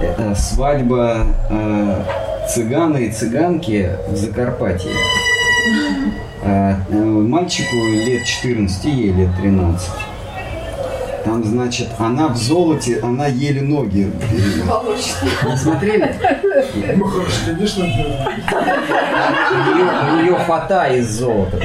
Это 0.02 0.36
свадьба 0.36 1.26
э, 1.50 2.04
цыгана 2.50 2.98
и 2.98 3.12
цыганки 3.12 3.90
в 4.08 4.16
Закарпатье. 4.16 4.92
Э, 6.44 6.76
э, 6.90 6.96
мальчику 6.96 7.76
лет 7.76 8.26
14, 8.26 8.86
ей 8.86 9.12
лет 9.12 9.30
13. 9.42 9.90
Там, 11.28 11.44
значит, 11.44 11.90
она 12.00 12.30
в 12.30 12.38
золоте, 12.38 13.02
она 13.04 13.28
еле 13.28 13.62
ноги. 13.62 14.10
Не 15.46 15.58
смотрели? 15.58 16.16
ну 16.96 17.04
хорошо, 17.04 17.32
конечно. 17.46 17.84
У 20.14 20.22
нее, 20.22 20.38
фата 20.48 20.86
из 20.86 21.10
золота, 21.10 21.60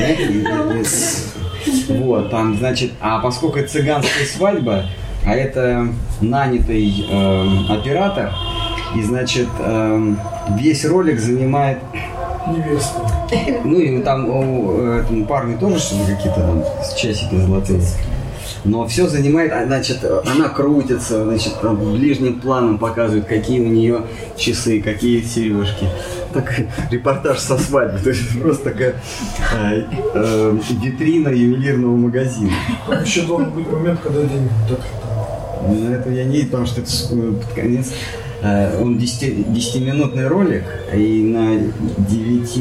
Вот, 1.89 2.31
там, 2.31 2.59
значит, 2.59 2.91
а 3.01 3.21
поскольку 3.21 3.61
это 3.61 3.69
цыганская 3.71 4.27
свадьба, 4.27 4.87
а 5.25 5.33
это 5.33 5.87
нанятый 6.21 7.07
эм, 7.09 7.71
оператор, 7.71 8.33
и, 8.97 9.03
значит, 9.03 9.47
эм, 9.61 10.19
весь 10.59 10.85
ролик 10.85 11.21
занимает, 11.21 11.79
невеста. 12.49 13.01
ну, 13.63 13.79
и 13.79 14.03
там 14.03 14.29
у 14.29 14.81
этому 14.89 15.25
парню 15.25 15.57
тоже 15.57 15.79
что 15.79 15.95
ли 15.99 16.17
какие-то 16.17 16.41
там 16.41 16.65
часики 16.97 17.37
золотые. 17.37 17.81
Но 18.65 18.87
все 18.87 19.09
занимает, 19.09 19.53
а, 19.53 19.67
значит, 19.67 20.05
она 20.25 20.49
крутится, 20.49 21.25
значит, 21.25 21.61
там 21.61 21.77
ближним 21.95 22.41
планом 22.41 22.79
показывают, 22.79 23.27
какие 23.27 23.61
у 23.61 23.69
нее 23.69 24.03
часы, 24.37 24.81
какие 24.81 25.21
сережки. 25.23 25.87
Так, 26.33 26.61
репортаж 26.91 27.39
со 27.39 27.59
свадьбы, 27.59 27.99
то 27.99 28.11
есть 28.11 28.41
просто 28.41 28.71
такая 28.71 28.95
э, 29.55 29.83
э, 30.15 30.59
витрина 30.81 31.29
ювелирного 31.29 31.97
магазина. 31.97 32.53
Там 32.89 33.03
еще 33.03 33.23
должен 33.23 33.51
быть 33.51 33.71
момент, 33.71 34.01
когда 34.01 34.23
деньги 34.23 34.51
так 34.69 34.81
Ну, 35.69 35.93
это 35.93 36.11
я 36.11 36.25
не 36.25 36.45
потому 36.45 36.67
что 36.67 36.81
это 36.81 36.91
э, 36.91 37.33
под 37.33 37.53
конец. 37.55 37.93
Э, 38.43 38.81
Он 38.81 38.99
10, 38.99 39.81
минутный 39.81 40.27
ролик, 40.27 40.65
и 40.95 41.23
на 41.23 41.59
9 42.09 42.57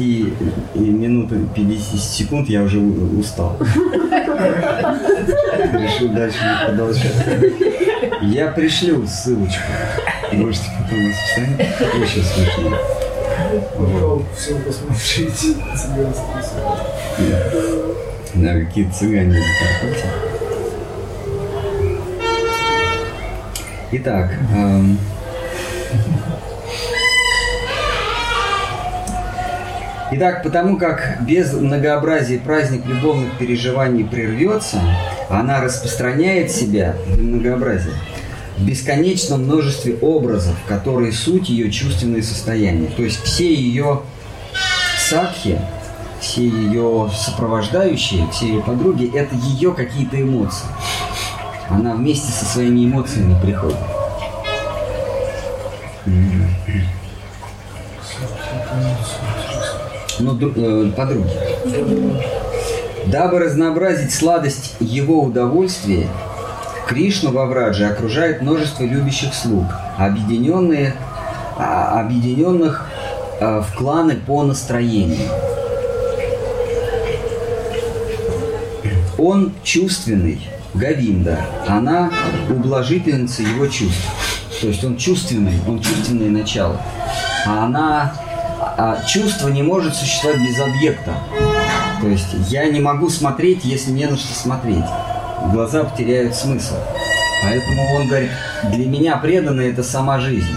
минут 0.74 1.32
и 1.32 1.36
50 1.54 2.00
секунд 2.00 2.48
я 2.48 2.62
уже 2.62 2.78
устал. 2.78 3.56
Решил 4.42 6.08
дальше 6.08 6.38
не 6.38 6.66
продолжать. 6.66 7.12
Я 8.22 8.48
пришлю 8.48 9.06
ссылочку. 9.06 9.62
Можете 10.32 10.64
потом 10.78 11.08
распространить. 11.08 12.02
Очень 12.02 12.24
смешно. 12.24 12.78
Пожалуйста, 13.76 14.34
всем 14.36 14.62
посмотрите. 14.62 15.56
Да, 18.34 18.54
какие-то 18.54 18.94
цыгане 18.94 19.34
Закарпатья. 19.34 20.10
Итак, 23.94 24.30
эм, 24.54 24.98
Итак, 30.14 30.42
потому 30.42 30.76
как 30.76 31.22
без 31.22 31.54
многообразия 31.54 32.38
праздник 32.38 32.84
любовных 32.84 33.38
переживаний 33.38 34.04
прервется, 34.04 34.78
она 35.30 35.62
распространяет 35.62 36.50
себя 36.50 36.96
для 37.14 37.22
многообразия 37.22 37.94
в 38.58 38.66
бесконечном 38.66 39.44
множестве 39.44 39.94
образов, 40.02 40.54
которые 40.68 41.12
суть 41.12 41.48
ее 41.48 41.70
чувственные 41.70 42.22
состояния. 42.22 42.88
То 42.94 43.02
есть 43.02 43.22
все 43.22 43.54
ее 43.54 44.02
сакхи, 44.98 45.58
все 46.20 46.46
ее 46.46 47.10
сопровождающие, 47.16 48.28
все 48.32 48.48
ее 48.48 48.60
подруги, 48.60 49.10
это 49.16 49.34
ее 49.34 49.72
какие-то 49.72 50.20
эмоции. 50.20 50.66
Она 51.70 51.94
вместе 51.94 52.30
со 52.30 52.44
своими 52.44 52.84
эмоциями 52.84 53.34
приходит. 53.40 53.78
Дру- 60.30 60.52
э, 60.56 60.90
подруги. 60.92 61.30
Дабы 63.06 63.40
разнообразить 63.40 64.14
сладость 64.14 64.74
его 64.80 65.22
удовольствия, 65.22 66.06
Кришну 66.86 67.32
во 67.32 67.46
Врадже 67.46 67.86
окружает 67.86 68.42
множество 68.42 68.84
любящих 68.84 69.34
слуг, 69.34 69.66
объединенные, 69.98 70.94
а, 71.56 72.00
объединенных 72.00 72.86
а, 73.40 73.60
в 73.62 73.74
кланы 73.74 74.16
по 74.16 74.42
настроению. 74.42 75.28
Он 79.18 79.52
чувственный, 79.62 80.40
Гавинда, 80.74 81.38
она 81.68 82.10
ублажительница 82.48 83.42
его 83.42 83.66
чувств. 83.66 84.06
То 84.60 84.68
есть 84.68 84.84
он 84.84 84.96
чувственный, 84.96 85.54
он 85.66 85.80
чувственное 85.80 86.30
начало. 86.30 86.80
А 87.46 87.64
она, 87.64 88.14
а 88.76 89.02
чувство 89.06 89.48
не 89.48 89.62
может 89.62 89.94
существовать 89.94 90.40
без 90.40 90.58
объекта. 90.60 91.14
То 92.00 92.08
есть 92.08 92.28
я 92.48 92.68
не 92.68 92.80
могу 92.80 93.08
смотреть, 93.08 93.64
если 93.64 93.90
не 93.90 94.06
на 94.06 94.16
что 94.16 94.34
смотреть. 94.34 94.84
Глаза 95.52 95.84
потеряют 95.84 96.34
смысл. 96.34 96.74
Поэтому 97.42 97.96
он 97.96 98.08
говорит, 98.08 98.30
для 98.64 98.86
меня 98.86 99.16
преданные 99.16 99.72
это 99.72 99.82
сама 99.82 100.20
жизнь. 100.20 100.56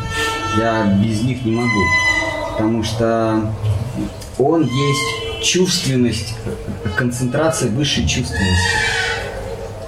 Я 0.57 0.85
без 0.85 1.21
них 1.21 1.43
не 1.43 1.51
могу. 1.51 1.81
Потому 2.51 2.83
что 2.83 3.41
он 4.37 4.63
есть 4.63 5.43
чувственность, 5.43 6.35
концентрация 6.95 7.69
высшей 7.69 8.07
чувственности. 8.07 8.69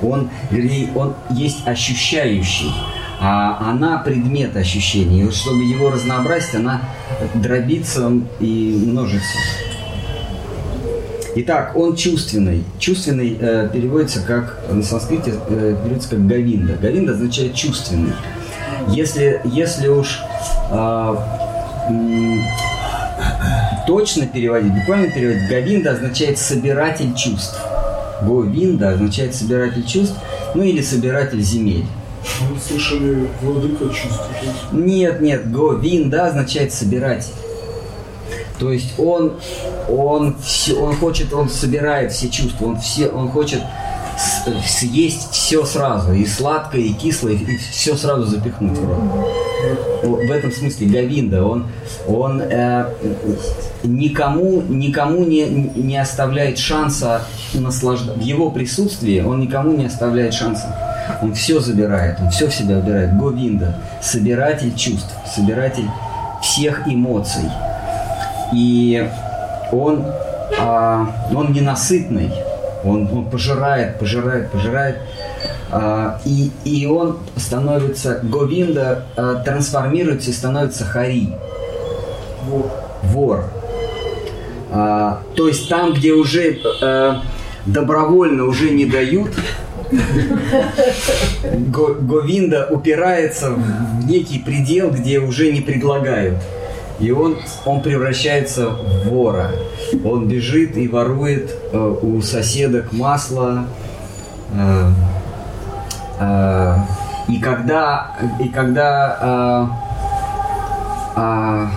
Он, 0.01 0.29
вернее, 0.51 0.89
он 0.95 1.15
есть 1.29 1.65
ощущающий, 1.65 2.71
а 3.19 3.69
она 3.71 3.97
предмет 3.99 4.55
ощущений. 4.55 5.23
И 5.23 5.31
чтобы 5.31 5.63
его 5.63 5.89
разнообразить, 5.89 6.55
она 6.55 6.81
дробится 7.33 8.11
и 8.39 8.83
множится. 8.85 9.37
Итак, 11.35 11.73
он 11.75 11.95
чувственный. 11.95 12.63
Чувственный 12.79 13.37
э, 13.39 13.69
переводится 13.71 14.21
как 14.21 14.59
на 14.71 14.81
санскрите 14.81 15.33
э, 15.49 15.75
переводится 15.83 16.09
как 16.09 16.25
гавинда. 16.25 16.73
Гавинда 16.81 17.13
означает 17.13 17.53
чувственный. 17.53 18.13
Если, 18.87 19.41
если 19.45 19.87
уж 19.87 20.21
э, 20.71 21.15
точно 23.85 24.27
переводить, 24.27 24.73
буквально 24.73 25.11
переводить, 25.11 25.47
Говинда 25.49 25.91
означает 25.91 26.37
собиратель 26.37 27.13
чувств. 27.15 27.59
Говинда 28.21 28.89
означает 28.89 29.35
собиратель 29.35 29.85
чувств, 29.85 30.15
ну 30.55 30.63
или 30.63 30.81
собиратель 30.81 31.41
земель. 31.41 31.85
Мы 32.49 32.59
слышали 32.59 33.27
владыка 33.41 33.85
чувств. 33.89 34.21
Нет, 34.71 35.21
нет, 35.21 35.51
Говинда 35.51 36.27
означает 36.27 36.73
собиратель. 36.73 37.33
То 38.59 38.71
есть 38.71 38.93
он, 38.97 39.33
он, 39.89 40.35
все, 40.43 40.73
он 40.73 40.95
хочет, 40.95 41.33
он 41.33 41.49
собирает 41.49 42.11
все 42.11 42.29
чувства, 42.29 42.67
он, 42.67 42.79
все, 42.79 43.07
он 43.09 43.29
хочет 43.29 43.61
съесть 44.65 45.29
все 45.31 45.63
сразу, 45.63 46.13
и 46.13 46.25
сладкое, 46.25 46.81
и 46.81 46.93
кислое, 46.93 47.33
и 47.33 47.57
все 47.57 47.95
сразу 47.95 48.25
запихнуть 48.25 48.77
в 48.77 48.87
рот. 48.87 48.99
В 50.03 50.31
этом 50.31 50.51
смысле 50.51 50.87
Говинда, 50.87 51.45
он, 51.45 51.67
он 52.07 52.41
э, 52.41 52.93
никому, 53.83 54.61
никому 54.63 55.23
не, 55.25 55.45
не 55.45 55.97
оставляет 55.97 56.57
шанса 56.57 57.21
наслаждаться. 57.53 58.19
В 58.19 58.23
его 58.23 58.49
присутствии 58.49 59.19
он 59.21 59.39
никому 59.39 59.73
не 59.73 59.85
оставляет 59.85 60.33
шанса. 60.33 60.86
Он 61.21 61.33
все 61.33 61.59
забирает, 61.59 62.19
он 62.19 62.29
все 62.29 62.47
в 62.47 62.53
себя 62.53 62.75
выбирает. 62.75 63.17
Говинда, 63.17 63.75
собиратель 64.01 64.75
чувств, 64.75 65.13
собиратель 65.25 65.89
всех 66.41 66.87
эмоций. 66.87 67.49
И 68.53 69.09
он, 69.71 70.05
а, 70.59 71.09
он 71.33 71.51
ненасытный, 71.51 72.31
он, 72.83 73.09
он 73.11 73.29
пожирает, 73.29 73.99
пожирает, 73.99 74.51
пожирает. 74.51 74.97
А, 75.71 76.19
и, 76.25 76.51
и 76.63 76.85
он 76.85 77.17
становится, 77.35 78.19
Говинда 78.23 79.05
а, 79.15 79.35
трансформируется 79.35 80.29
и 80.29 80.33
становится 80.33 80.85
Хари, 80.85 81.33
вор. 83.03 83.45
А, 84.71 85.21
то 85.35 85.47
есть 85.47 85.69
там, 85.69 85.93
где 85.93 86.13
уже 86.13 86.59
э, 86.81 87.15
добровольно 87.65 88.45
уже 88.45 88.69
не 88.69 88.85
дают, 88.85 89.31
Говинда 92.01 92.67
упирается 92.71 93.51
в 93.51 94.05
некий 94.07 94.39
предел, 94.39 94.91
где 94.91 95.19
уже 95.19 95.51
не 95.51 95.61
предлагают. 95.61 96.37
И 96.99 97.11
он, 97.11 97.37
он 97.65 97.81
превращается 97.81 98.69
в 98.69 99.07
вора. 99.09 99.51
Он 100.03 100.27
бежит 100.27 100.75
и 100.77 100.87
ворует 100.87 101.55
э, 101.71 101.77
у 102.01 102.21
соседок 102.21 102.91
масло. 102.91 103.65
э, 104.53 104.89
э, 106.19 106.75
и 107.27 107.39
когда, 107.39 108.15
и 108.39 108.49
когда 108.49 109.69
э, 111.15 111.19
э, 111.19 111.67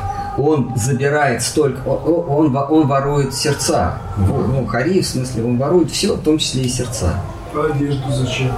он 0.40 0.72
забирает 0.76 1.42
столько, 1.42 1.86
он, 1.86 2.46
он, 2.54 2.56
он 2.56 2.86
ворует 2.86 3.34
сердца. 3.34 3.98
Во- 4.16 4.38
Ну, 4.46 4.64
Хари, 4.64 5.02
в 5.02 5.06
смысле, 5.06 5.44
он 5.44 5.58
ворует 5.58 5.90
все, 5.90 6.14
в 6.14 6.22
том 6.22 6.38
числе 6.38 6.62
и 6.62 6.68
сердца. 6.68 7.12
А 7.54 7.70
одежду 7.72 8.10
зачем? 8.12 8.52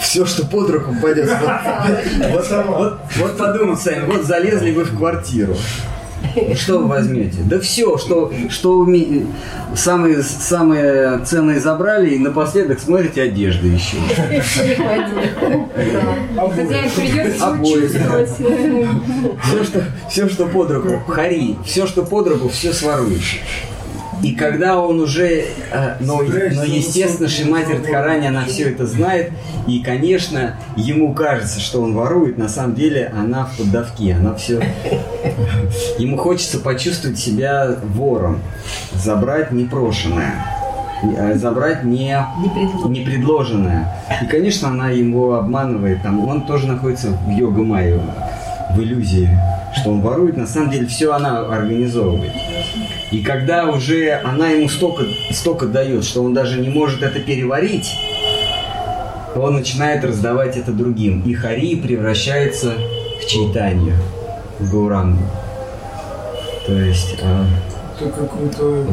Все, 0.00 0.26
что 0.26 0.44
под 0.46 0.70
руку 0.70 0.94
пойдет. 1.00 1.30
Вот, 3.16 3.36
подумайте 3.36 3.82
сами, 3.82 4.06
вот 4.06 4.24
залезли 4.24 4.72
вы 4.72 4.84
в 4.84 4.96
квартиру. 4.96 5.54
Что 6.56 6.78
вы 6.78 6.88
возьмете? 6.88 7.38
Да 7.44 7.60
все, 7.60 7.96
что, 7.96 8.32
что 8.50 8.84
уме- 8.84 9.26
самые, 9.76 10.22
самые 10.24 11.20
ценные 11.24 11.60
забрали, 11.60 12.10
и 12.10 12.18
напоследок 12.18 12.80
смотрите 12.80 13.22
одежду 13.22 13.68
еще. 13.68 13.96
Хозяин 16.36 16.90
придет 16.90 17.36
все, 20.08 20.28
что 20.28 20.46
под 20.46 20.70
руку, 20.72 21.00
хари, 21.08 21.56
все, 21.64 21.86
что 21.86 22.02
под 22.02 22.26
руку, 22.28 22.48
все 22.48 22.72
своруешь. 22.72 23.40
И 24.22 24.32
когда 24.32 24.80
он 24.80 25.00
уже, 25.00 25.44
э, 25.70 25.96
но, 26.00 26.22
но 26.22 26.64
естественно, 26.64 27.28
Шиматер 27.28 27.80
Тхарани, 27.80 28.26
она 28.26 28.44
все 28.46 28.70
это 28.70 28.86
знает, 28.86 29.30
и, 29.68 29.80
конечно, 29.80 30.56
ему 30.76 31.14
кажется, 31.14 31.60
что 31.60 31.80
он 31.82 31.94
ворует, 31.94 32.36
на 32.36 32.48
самом 32.48 32.74
деле 32.74 33.12
она 33.16 33.44
в 33.44 33.56
поддавке, 33.56 34.14
она 34.14 34.34
все... 34.34 34.60
Ему 35.98 36.16
хочется 36.16 36.58
почувствовать 36.58 37.18
себя 37.18 37.76
вором, 37.82 38.40
забрать 38.94 39.52
непрошенное, 39.52 40.34
э, 41.02 41.34
забрать 41.36 41.84
не, 41.84 42.18
не 42.86 43.00
предложенное. 43.02 43.94
И, 44.22 44.26
конечно, 44.26 44.68
она 44.68 44.90
его 44.90 45.36
обманывает, 45.36 46.02
там, 46.02 46.26
он 46.26 46.44
тоже 46.46 46.66
находится 46.66 47.10
в 47.10 47.30
йога 47.30 47.62
майю, 47.62 48.02
в 48.74 48.80
иллюзии, 48.80 49.30
что 49.76 49.90
он 49.90 50.00
ворует, 50.00 50.36
на 50.36 50.46
самом 50.46 50.70
деле 50.70 50.86
все 50.86 51.12
она 51.12 51.40
организовывает. 51.40 52.32
И 53.10 53.22
когда 53.22 53.70
уже 53.70 54.12
она 54.12 54.50
ему 54.50 54.68
столько, 54.68 55.04
столько 55.30 55.66
дает, 55.66 56.04
что 56.04 56.22
он 56.22 56.34
даже 56.34 56.60
не 56.60 56.68
может 56.68 57.02
это 57.02 57.20
переварить, 57.20 57.90
он 59.34 59.54
начинает 59.54 60.04
раздавать 60.04 60.56
это 60.56 60.72
другим. 60.72 61.22
И 61.22 61.32
Хари 61.34 61.76
превращается 61.76 62.74
в 63.20 63.26
чайтанью, 63.26 63.94
в 64.58 64.70
Гаурангу. 64.70 65.22
То 66.66 66.78
есть 66.78 67.16
а, 67.22 67.46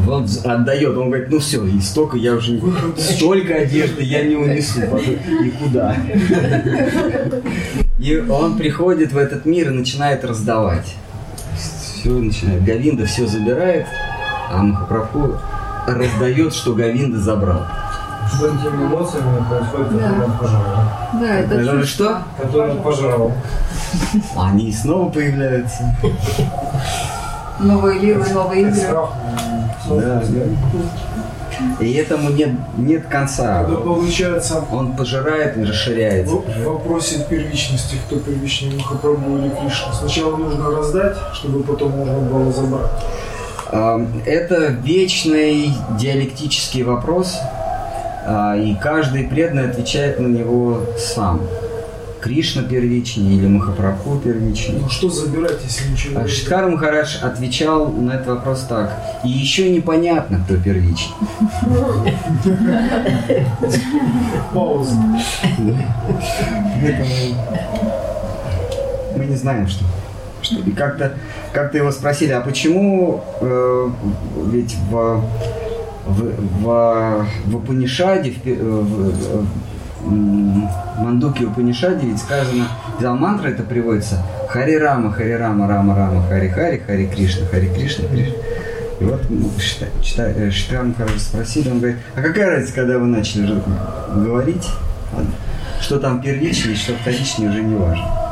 он 0.08 0.26
отдает, 0.44 0.96
он 0.96 1.08
говорит, 1.08 1.30
ну 1.30 1.38
все, 1.38 1.64
и 1.66 1.80
столько 1.80 2.16
я 2.16 2.34
уже 2.34 2.52
не... 2.52 2.62
Столько 2.96 3.54
одежды 3.54 4.02
я 4.02 4.22
не 4.22 4.36
унесу 4.36 4.80
никуда. 4.80 5.96
И 7.98 8.16
он 8.18 8.56
приходит 8.58 9.12
в 9.12 9.16
этот 9.16 9.46
мир 9.46 9.70
и 9.70 9.74
начинает 9.74 10.24
раздавать. 10.24 10.94
Все 11.56 12.10
начинает. 12.10 12.62
Гавинда 12.62 13.06
все 13.06 13.26
забирает, 13.26 13.86
а 14.50 14.62
Махапрабху 14.62 15.32
раздает, 15.86 16.54
что 16.54 16.74
Гавинда 16.74 17.18
забрал. 17.18 17.62
С 18.32 18.42
этими 18.42 18.86
эмоциями 18.86 19.44
происходит, 19.48 19.88
который 19.88 20.24
он 20.24 20.32
пожрал. 20.32 20.62
Да, 21.20 21.34
это 21.36 21.64
чувство. 21.64 21.84
что? 21.84 22.22
Который 22.42 22.70
он 22.72 22.82
пожрал. 22.82 23.32
Они 24.36 24.72
снова 24.72 25.10
появляются. 25.10 25.94
Новые 27.60 28.00
лиры, 28.00 28.24
новые 28.30 28.62
игры. 28.62 28.80
Да, 29.88 30.22
да. 30.22 30.22
И 31.80 31.94
этому 31.94 32.30
нет, 32.30 32.50
нет 32.76 33.06
конца. 33.06 33.64
Когда 33.64 33.80
получается 33.80 34.62
Он 34.70 34.94
пожирает 34.94 35.56
и 35.56 35.64
расширяется. 35.64 36.34
в 36.34 36.44
в 36.44 36.64
вопросе 36.64 37.24
первичности, 37.30 37.96
кто 38.06 38.18
первичнее 38.18 38.76
Махапрабху 38.76 39.38
или 39.38 39.48
Кришна. 39.48 39.92
Сначала 39.92 40.36
нужно 40.36 40.70
раздать, 40.70 41.16
чтобы 41.32 41.62
потом 41.62 41.92
можно 41.92 42.18
было 42.18 42.52
забрать. 42.52 42.90
Это 43.70 44.66
вечный 44.82 45.72
диалектический 45.98 46.82
вопрос, 46.82 47.38
а, 48.24 48.56
и 48.56 48.74
каждый 48.74 49.24
преданный 49.24 49.70
отвечает 49.70 50.20
на 50.20 50.26
него 50.26 50.82
сам. 50.98 51.40
Кришна 52.20 52.62
первичнее 52.62 53.36
или 53.36 53.46
Махапрабху 53.46 54.18
первичнее. 54.18 54.80
Ну 54.80 54.88
что 54.88 55.08
забирать, 55.08 55.58
если 55.62 55.92
ничего 55.92 56.18
А 56.18 56.22
не 56.24 56.28
Шиткар 56.28 56.68
Махарадж 56.68 57.18
отвечал 57.22 57.92
на 57.92 58.12
этот 58.12 58.26
вопрос 58.26 58.66
так. 58.68 59.00
И 59.24 59.28
еще 59.28 59.70
непонятно, 59.70 60.40
кто 60.44 60.56
первичный. 60.56 61.14
Пауза. 64.52 64.96
Мы 69.16 69.24
не 69.26 69.36
знаем, 69.36 69.68
что. 69.68 69.84
Что. 70.46 70.60
И 70.60 70.72
как-то 70.72 71.12
как 71.52 71.74
его 71.74 71.90
спросили, 71.90 72.32
а 72.32 72.40
почему 72.40 73.22
э, 73.40 73.88
ведь 74.52 74.76
в, 74.90 75.22
в, 76.06 76.32
в, 76.62 77.26
в 77.46 77.56
Упанишаде, 77.56 78.30
в, 78.30 78.40
пе- 78.42 78.54
в, 78.54 78.84
в, 78.84 79.46
м, 80.06 80.68
Мандуке 80.98 81.44
Упанишаде 81.44 82.06
ведь 82.06 82.18
сказано, 82.18 82.68
за 83.00 83.12
мантры 83.12 83.50
это 83.50 83.62
приводится 83.62 84.22
Хари 84.48 84.76
Рама, 84.76 85.12
Хари 85.12 85.32
Рама, 85.32 85.66
Рама 85.68 85.94
Рама, 85.96 86.22
Хари 86.28 86.48
Хари, 86.48 86.78
Хари 86.86 87.06
Кришна, 87.06 87.46
Хари 87.46 87.68
Кришна, 87.68 88.06
Кришна. 88.08 88.34
И 88.98 89.04
вот 89.04 89.20
ну, 89.28 89.50
Шита- 89.58 89.90
Чита- 90.02 90.32
э, 90.34 90.50
Шитрам, 90.50 90.94
кажется, 90.94 91.20
спросили, 91.26 91.68
он 91.70 91.80
говорит, 91.80 91.98
а 92.14 92.22
какая 92.22 92.46
разница, 92.50 92.74
когда 92.74 92.98
вы 92.98 93.06
начали 93.06 93.60
говорить, 94.14 94.66
что 95.82 95.98
там 95.98 96.22
первичнее, 96.22 96.74
что 96.76 96.94
вторичнее, 96.94 97.50
уже 97.50 97.62
не 97.62 97.74
важно. 97.74 98.25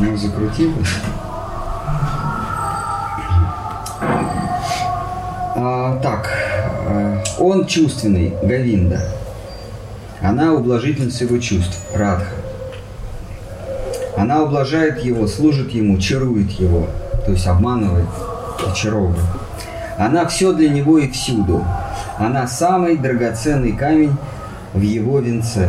Ну, 0.00 0.16
закрутилось. 0.16 0.88
А, 5.58 5.98
так, 6.02 6.30
э, 6.86 7.24
он 7.38 7.66
чувственный, 7.66 8.34
Гавинда. 8.42 9.00
Она 10.20 10.52
ублажительница 10.52 11.24
его 11.24 11.38
чувств, 11.38 11.80
Радха. 11.94 12.34
Она 14.16 14.42
ублажает 14.42 15.02
его, 15.04 15.26
служит 15.26 15.70
ему, 15.70 15.98
чарует 15.98 16.50
его, 16.52 16.88
то 17.24 17.32
есть 17.32 17.46
обманывает, 17.46 18.08
очаровывает. 18.66 19.24
Она 19.98 20.26
все 20.26 20.52
для 20.52 20.68
него 20.68 20.98
и 20.98 21.10
всюду. 21.10 21.64
Она 22.18 22.46
самый 22.46 22.96
драгоценный 22.96 23.72
камень 23.72 24.16
в 24.74 24.80
его 24.80 25.20
венце. 25.20 25.68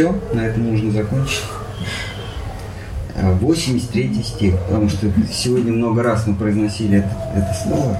Все, 0.00 0.14
на 0.32 0.40
этом 0.46 0.70
нужно 0.70 0.90
закончить. 0.92 1.42
А, 3.16 3.34
83 3.34 4.22
стих, 4.22 4.54
потому 4.66 4.88
что 4.88 5.08
сегодня 5.30 5.74
много 5.74 6.02
раз 6.02 6.26
мы 6.26 6.36
произносили 6.36 7.00
это, 7.00 7.10
это 7.36 7.54
слово. 7.62 7.98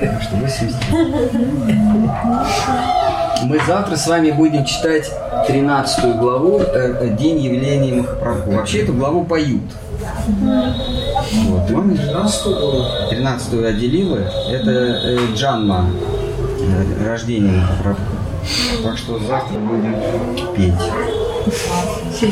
Так 0.00 0.22
что 0.22 0.34
83. 0.34 1.78
Мы 3.44 3.60
завтра 3.64 3.94
с 3.94 4.08
вами 4.08 4.32
будем 4.32 4.64
читать 4.64 5.08
13 5.46 6.16
главу 6.16 6.58
э, 6.58 6.64
э, 6.64 7.16
«День 7.16 7.38
явления 7.38 7.94
Махапрабху». 7.94 8.50
Вообще 8.50 8.82
эту 8.82 8.92
главу 8.92 9.24
поют. 9.24 9.62
Вот, 10.26 11.68
помнишь? 11.68 12.00
13 12.00 12.44
года. 12.44 12.88
13 13.10 13.64
отделила, 13.66 14.18
это 14.50 14.70
э, 14.70 15.18
Джанма, 15.32 15.86
э, 16.58 17.08
рождение 17.08 17.52
Махапрабху. 17.52 18.15
Так 18.82 18.96
что 18.98 19.18
завтра 19.18 19.58
будем 19.58 19.94
петь. 20.54 20.74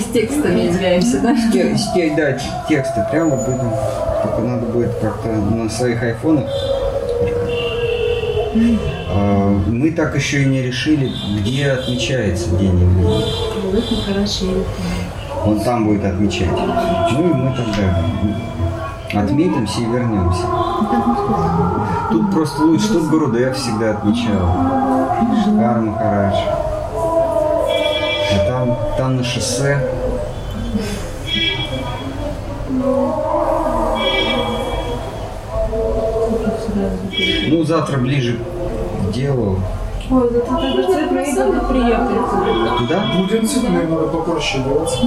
С 0.01 0.05
текстами 0.13 0.69
измеряемся, 0.71 1.21
да? 1.21 1.35
Те- 1.53 1.77
с 1.77 1.93
те- 1.93 2.15
да, 2.17 2.33
те- 2.33 2.45
тексты 2.69 3.05
прямо 3.11 3.37
будем. 3.37 3.71
Только 4.23 4.41
надо 4.43 4.67
будет 4.67 4.95
как-то 5.01 5.29
на 5.29 5.69
своих 5.69 6.03
айфонах. 6.03 6.45
А, 9.11 9.61
Мы 9.67 9.91
так 9.93 10.15
еще 10.17 10.43
и 10.43 10.47
не 10.47 10.63
решили, 10.63 11.11
где 11.41 11.71
отмечается 11.73 12.51
день 12.57 12.79
явления. 12.79 13.25
Он 15.45 15.61
там 15.61 15.87
будет 15.87 16.05
отмечать. 16.05 16.49
Ну 17.13 17.31
и 17.31 17.35
мы 17.35 17.55
тогда 17.55 19.23
отметимся 19.23 19.81
и 19.81 19.85
вернемся. 19.85 20.43
Тут 22.11 22.33
просто 22.33 22.63
лучше, 22.63 22.89
тут 22.89 23.09
Гурудев 23.11 23.57
всегда 23.57 23.91
отмечал. 23.91 24.94
Шикар 25.45 25.81
Махарадж. 25.81 26.37
А 28.33 28.39
там, 28.47 28.79
там 28.97 29.17
на 29.17 29.25
шоссе 29.25 29.79
Ну, 37.49 37.65
завтра 37.65 37.99
ближе 37.99 38.39
к 39.07 39.13
делу. 39.13 39.61
Ой, 40.11 40.21
вот 40.21 40.33
это 40.33 40.93
цветные 40.93 41.35
годы 41.35 41.61
приехали. 41.69 42.19
Туда? 42.79 42.99
Блуденцитные 43.17 43.87
надо 43.89 44.07
попроще 44.09 44.63
делать. 44.65 44.99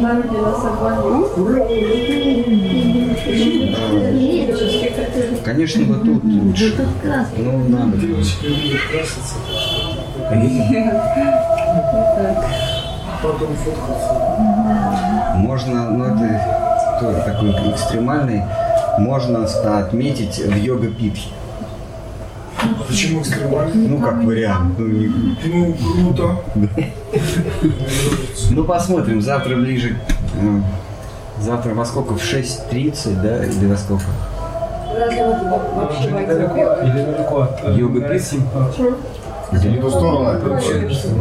Народе 0.00 0.38
нас 0.38 0.64
обманул. 0.64 1.28
Конечно, 5.44 5.84
вот 5.86 6.02
тут 6.04 6.24
лучше. 6.24 6.88
Ну, 7.38 7.68
надо. 7.68 7.96
Девочки 7.96 8.46
любят 8.46 8.80
краситься. 8.90 9.36
Потом 13.22 13.56
фоткаться. 13.56 14.12
Можно, 15.36 15.90
ну 15.90 16.04
это 16.04 16.98
тоже 17.00 17.22
такой 17.24 17.50
экстремальный, 17.72 18.42
можно 18.98 19.44
отметить 19.44 20.38
в 20.38 20.56
йога 20.56 20.88
питхе. 20.88 21.30
Почему 22.86 23.20
экстремально? 23.20 23.74
Ну, 23.74 24.00
как 24.00 24.22
вариант. 24.24 24.78
Ну, 24.78 24.86
не- 24.86 25.36
Ну, 25.46 25.74
круто. 26.14 26.36
ну, 28.50 28.64
посмотрим, 28.64 29.20
завтра 29.22 29.56
ближе. 29.56 29.96
э, 30.40 30.60
Завтра 31.40 31.74
во 31.74 31.84
сколько? 31.84 32.14
В 32.14 32.22
6.30, 32.22 33.22
да? 33.22 33.44
Или 33.44 33.66
во 33.66 33.76
сколько? 33.76 34.04
Вообще 35.74 36.10
Недалеко 36.10 36.54
войдем. 36.54 36.86
или 36.96 37.04
далеко 37.04 37.40
от 37.40 37.76
Йога 37.76 38.00
пит? 38.00 38.10
Россимпа? 38.10 38.72
Не 39.52 39.58
в 39.78 39.80
ту 39.80 39.90
сторону, 39.90 40.24
а 40.26 40.38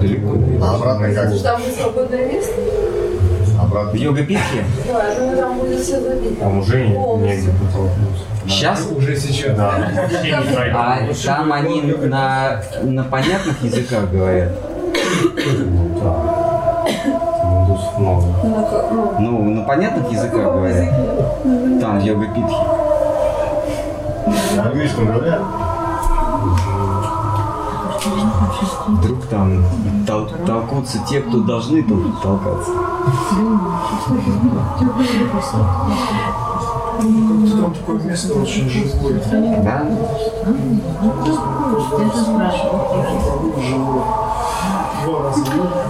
Далеко. 0.01 0.37
А 0.63 0.75
обратно 0.75 1.13
как? 1.13 1.41
Там 1.43 1.61
свободное 1.77 2.25
место? 2.31 2.53
В 3.76 3.77
Обратно. 3.77 3.97
йога 3.97 4.23
питхе? 4.23 4.64
Да, 4.88 5.03
я 5.10 5.15
думаю, 5.19 5.38
там 5.38 5.60
будет 5.60 5.80
все 5.81 5.99
забито. 5.99 6.35
Там 6.39 6.60
уже 6.60 6.85
не- 6.88 6.95
негде 7.27 7.52
протолкнуться. 7.52 8.23
Сейчас? 8.47 8.88
Уже 8.95 9.15
сейчас. 9.18 9.57
Да. 9.57 9.73
А 10.73 10.99
там 11.26 11.52
они 11.52 11.81
на, 11.81 12.61
на 12.84 13.03
понятных 13.03 13.61
языках 13.61 14.10
говорят. 14.11 14.52
Ну, 15.65 15.99
да. 16.02 16.85
Индусов 17.43 17.99
много. 17.99 18.23
Ну, 19.19 19.43
на 19.56 19.64
понятных 19.64 20.10
языках 20.11 20.53
говорят. 20.53 20.89
Там 21.81 21.99
в 21.99 22.03
йога 22.03 22.27
питхе. 22.27 22.56
На 24.56 24.64
английском 24.69 25.06
говорят? 25.07 25.41
Вдруг 28.88 29.26
там 29.26 29.64
тол- 30.07 30.30
толкутся 30.45 30.99
те, 31.10 31.19
кто 31.22 31.39
должны 31.39 31.81
тол- 31.84 32.14
толкаться. 32.22 32.72
Там 37.61 37.73
такое 37.73 37.99
место 38.03 38.34
очень 38.34 38.69
живое. 38.69 39.22
Да? 39.64 39.86
Был. 45.06 45.22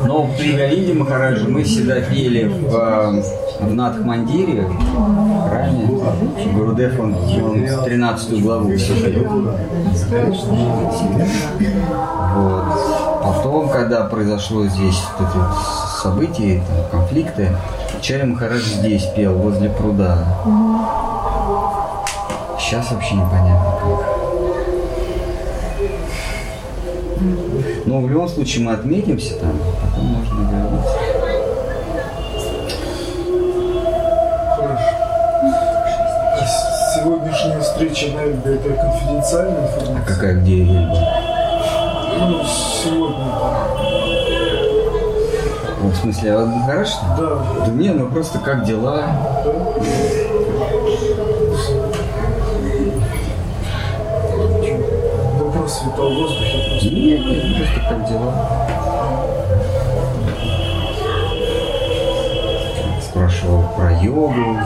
Но 0.08 0.30
при 0.38 0.54
Галинде 0.54 0.94
Махараджи 0.94 1.48
мы 1.48 1.64
всегда 1.64 2.02
пели 2.02 2.46
в, 2.48 2.76
э, 2.76 3.22
в 3.62 3.74
Надхмандире, 3.74 4.68
ранее. 5.50 5.88
Гурудев, 6.54 7.00
он, 7.00 7.16
он 7.16 7.66
13 7.86 8.42
главу 8.44 8.70
поет. 8.70 9.28
Вот. 12.36 13.05
Потом, 13.26 13.70
когда 13.70 14.04
произошло 14.04 14.66
здесь 14.68 15.02
вот 15.18 15.28
эти 15.28 15.38
вот 15.38 15.48
события, 16.04 16.62
там, 16.68 17.00
конфликты, 17.02 17.50
Чарри 18.00 18.24
Махарадж 18.24 18.62
здесь 18.62 19.04
пел, 19.16 19.34
возле 19.34 19.70
пруда. 19.72 20.20
Сейчас 22.60 22.92
вообще 22.92 23.16
непонятно 23.16 23.74
как. 23.82 24.16
Но 27.86 28.02
в 28.02 28.10
любом 28.10 28.28
случае 28.30 28.64
мы 28.66 28.74
отметимся 28.74 29.36
там, 29.40 29.60
потом 29.82 30.06
можно 30.06 30.52
вернуться. 30.52 30.98
Хорошо. 34.56 34.90
А 36.42 36.46
Сегодняшняя 36.96 37.60
встреча 37.60 38.08
на 38.16 38.22
Эльбе 38.22 38.56
это 38.56 38.70
конфиденциальная 38.70 39.62
А 39.62 39.66
информация? 39.68 40.06
какая 40.16 40.34
где 40.36 40.62
Эльба? 40.62 41.15
Ну, 42.18 42.44
сегодня. 42.46 43.26
Ну, 45.82 45.90
В 45.90 45.96
смысле, 45.96 46.34
а 46.34 46.46
вот 46.46 46.66
хорошо? 46.66 46.98
Да. 47.18 47.66
Да 47.66 47.72
не, 47.72 47.90
ну 47.90 48.10
просто 48.10 48.40
как 48.40 48.64
дела? 48.64 49.06
Вопрос 55.40 55.82
витал 55.86 56.10
в 56.10 56.16
воздухе 56.16 56.58
просто. 56.70 56.90
Нет, 56.90 57.26
нет, 57.26 57.58
просто 57.58 57.80
как 57.90 58.10
дела. 58.10 58.34
Спрашивал 63.02 63.64
про 63.76 63.92
йогу. 64.02 64.58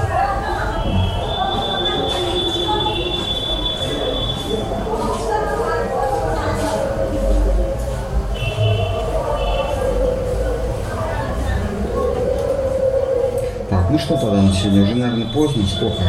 Что 14.10 14.18
тогда 14.18 14.42
на 14.42 14.52
сегодня? 14.52 14.84
Уже, 14.84 14.96
наверное, 14.96 15.28
поздно. 15.28 15.64
Сколько? 15.68 16.02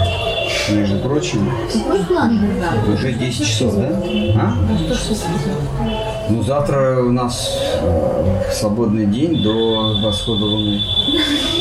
Между 0.70 0.98
прочим, 1.00 1.52
уже 2.94 3.12
10 3.12 3.46
часов, 3.46 3.74
да? 3.76 3.88
А? 4.36 4.52
Ну, 6.30 6.42
завтра 6.42 7.02
у 7.02 7.12
нас 7.12 7.58
э, 7.82 8.42
свободный 8.52 9.04
день 9.04 9.42
до 9.42 10.00
восхода 10.02 10.44
луны. 10.46 10.80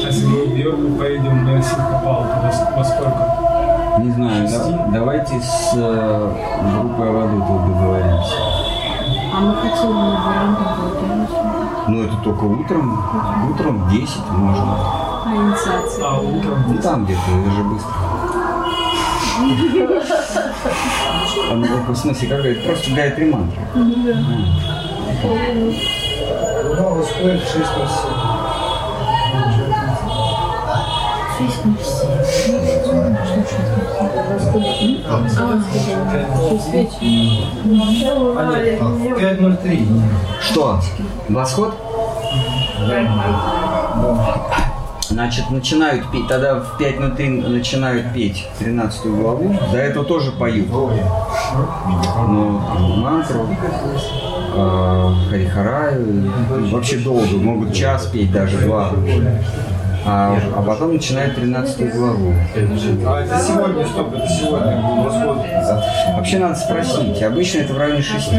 А 0.07 0.11
мы 0.13 0.87
в 0.87 0.97
поедем 0.97 1.43
на 1.43 1.61
Синхапал, 1.61 2.23
то 2.23 2.73
во, 2.77 2.83
сколько? 2.85 3.99
Не 3.99 4.11
знаю, 4.11 4.47
да- 4.49 4.87
давайте 4.93 5.41
с 5.41 5.73
э, 5.75 6.33
группой 6.71 7.09
Аваду 7.09 7.37
тут 7.47 7.67
договоримся. 7.67 8.35
А 9.33 9.41
мы 9.41 9.55
хотели 9.55 9.91
на 9.91 10.19
веранду 10.23 10.61
Ну, 11.89 12.03
это 12.03 12.15
только 12.23 12.43
утром. 12.45 13.03
Утром 13.51 13.83
в 13.83 13.91
10 13.91 14.17
можно. 14.31 15.08
А 15.29 15.35
инициация? 15.35 16.05
А 16.05 16.19
утром 16.19 16.63
Ну, 16.67 16.81
там 16.81 17.05
где-то, 17.05 17.21
это 17.21 17.51
же 17.51 17.63
быстро. 17.63 17.93
А, 21.49 21.53
ну, 21.55 21.65
В 21.87 21.95
смысле, 21.95 22.27
как 22.27 22.45
это? 22.45 22.61
Просто 22.67 22.91
гайатри 22.91 23.25
мантра. 23.31 23.61
Луна 26.65 26.89
восходит 26.89 27.41
6 27.41 27.55
на 27.55 27.87
5.03. 39.17 39.87
Что? 40.41 40.79
Восход? 41.29 41.73
Значит, 45.19 45.51
начинают 45.51 46.09
петь, 46.13 46.29
тогда 46.29 46.61
в 46.61 46.77
5 46.77 46.99
на 47.01 47.09
3 47.09 47.29
начинают 47.49 48.13
петь 48.13 48.47
13 48.59 49.05
главу. 49.07 49.53
До 49.69 49.77
этого 49.77 50.05
тоже 50.05 50.31
поют. 50.31 50.69
Ну, 50.71 52.61
мантру, 52.95 53.49
э, 54.55 55.13
Харихараю. 55.29 56.31
Вообще 56.71 56.99
долго, 56.99 57.35
могут 57.35 57.73
час 57.73 58.05
петь, 58.05 58.31
даже 58.31 58.59
два. 58.59 58.91
А, 60.05 60.39
а 60.55 60.61
потом 60.61 60.93
начинают 60.93 61.35
13 61.35 61.93
главу. 61.93 62.33
А 62.55 63.21
это 63.21 63.39
сегодня, 63.45 63.85
стоп, 63.87 64.13
это 64.13 64.27
сегодня 64.29 64.77
был. 64.77 66.15
Вообще 66.15 66.39
надо 66.39 66.55
спросить. 66.55 67.21
Обычно 67.21 67.57
это 67.57 67.73
в 67.73 67.77
районе 67.77 68.01
6. 68.01 68.31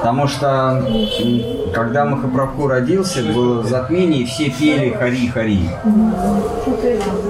Потому 0.00 0.26
что 0.26 0.82
когда 1.72 2.04
Махапрабху 2.04 2.66
родился, 2.66 3.22
было 3.22 3.62
затмение, 3.64 4.22
и 4.22 4.24
все 4.26 4.50
пели 4.50 4.90
Хари-Хари. 4.90 5.70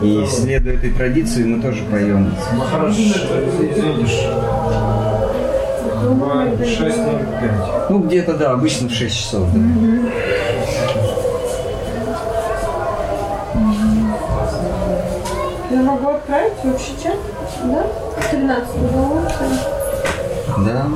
И 0.03 0.27
следуя 0.27 0.75
этой 0.75 0.91
традиции 0.91 1.45
мы 1.45 1.62
тоже 1.62 1.83
поем. 1.91 2.35
Махарадж, 2.57 2.95
извинишь, 2.95 4.27
6.05. 6.61 7.87
Ну, 7.91 7.99
где-то, 8.01 8.35
да, 8.35 8.53
обычно 8.53 8.89
в 8.89 8.93
6 8.93 9.17
часов. 9.17 9.49
Да. 9.53 9.61
Я 15.71 15.83
могу 15.83 16.09
отправить 16.09 16.53
в 16.65 16.75
общий 16.75 16.95
чат, 17.03 17.19
да? 17.65 17.85
13 18.31 18.71
главу. 18.93 19.21
Да 20.67 20.87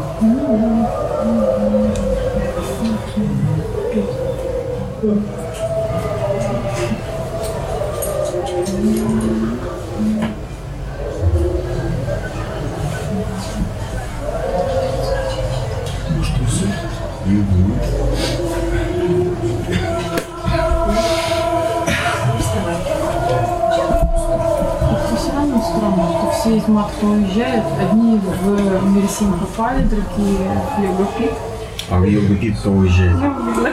все 26.44 26.56
из 26.58 26.68
МАК 26.68 26.90
уезжают, 27.00 27.64
одни 27.80 28.18
в 28.18 28.94
Мерсин 28.94 29.32
попали, 29.32 29.82
другие 29.84 30.50
в 30.76 30.82
Лего 30.82 31.06
Пит. 31.16 31.53
А 31.90 31.98
в 31.98 32.04
йогу 32.04 32.34
кто 32.60 32.70
уезжает? 32.72 33.16
Ну, 33.16 33.68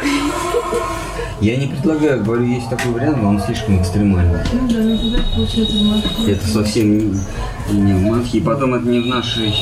Я 1.39 1.55
не 1.57 1.67
предлагаю, 1.67 2.23
говорю, 2.23 2.43
есть 2.45 2.69
такой 2.69 2.91
вариант, 2.91 3.17
но 3.21 3.29
он 3.29 3.39
слишком 3.41 3.81
экстремальный. 3.81 4.41
Ну 4.53 4.67
да, 4.67 4.79
ну 4.79 4.97
туда 4.97 5.19
получается 5.33 5.75
в. 5.77 6.27
Это 6.29 6.47
совсем 6.47 6.89
не, 6.91 7.19
не 7.71 7.93
в 7.93 8.01
Мадхи, 8.01 8.37
и 8.37 8.41
потом 8.41 8.75
это 8.75 8.85
не 8.87 8.99
в 8.99 9.07
нашей 9.07 9.53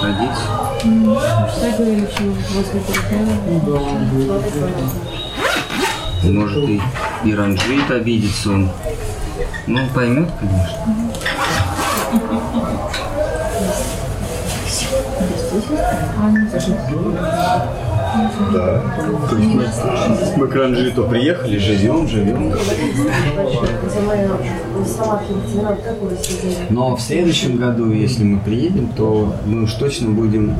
традиции. 0.00 0.48
М, 0.84 1.16
Что 1.50 1.76
говорили, 1.76 2.06
что 2.14 2.22
возле 2.54 2.80
Бургера? 2.86 4.38
Может 6.24 6.68
и, 6.68 6.80
и 7.24 7.34
Ранжит 7.34 7.90
обидится 7.90 8.50
он. 8.50 8.70
Ну, 9.66 9.80
он 9.82 9.88
поймет, 9.90 10.28
конечно. 10.38 10.78
Да. 18.52 18.82
То 19.28 19.36
есть 19.36 19.54
мы, 19.54 19.64
мы 20.36 20.46
к 20.48 20.54
Ранжиту 20.54 21.04
приехали, 21.04 21.58
живем, 21.58 22.08
живем. 22.08 22.54
Но 26.70 26.96
в 26.96 27.00
следующем 27.00 27.56
году, 27.56 27.90
если 27.90 28.24
мы 28.24 28.38
приедем, 28.40 28.88
то 28.96 29.34
мы 29.46 29.64
уж 29.64 29.74
точно 29.74 30.10
будем 30.10 30.54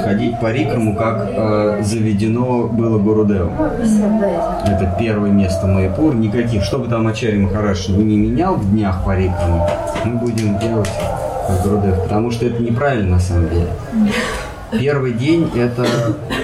ходить 0.00 0.40
по 0.40 0.50
Рикраму, 0.50 0.96
как 0.96 1.28
э, 1.30 1.82
заведено 1.82 2.66
было 2.68 2.98
Гурудевом. 2.98 3.52
Это 3.60 4.96
первое 4.98 5.30
место 5.30 5.66
Майпур. 5.66 6.14
Никаких, 6.14 6.64
что 6.64 6.78
бы 6.78 6.88
там 6.88 7.06
Ачари 7.06 7.38
Махараш 7.38 7.88
не 7.88 8.16
менял 8.16 8.54
в 8.54 8.70
днях 8.70 9.04
по 9.04 9.14
Рикраму, 9.16 9.68
мы 10.04 10.16
будем 10.16 10.58
делать 10.58 10.88
как 11.48 11.62
Гурудев, 11.62 12.02
потому 12.02 12.30
что 12.30 12.46
это 12.46 12.62
неправильно 12.62 13.16
на 13.16 13.20
самом 13.20 13.48
деле. 13.48 13.68
Первый 14.70 15.14
день 15.14 15.50
это, 15.56 15.86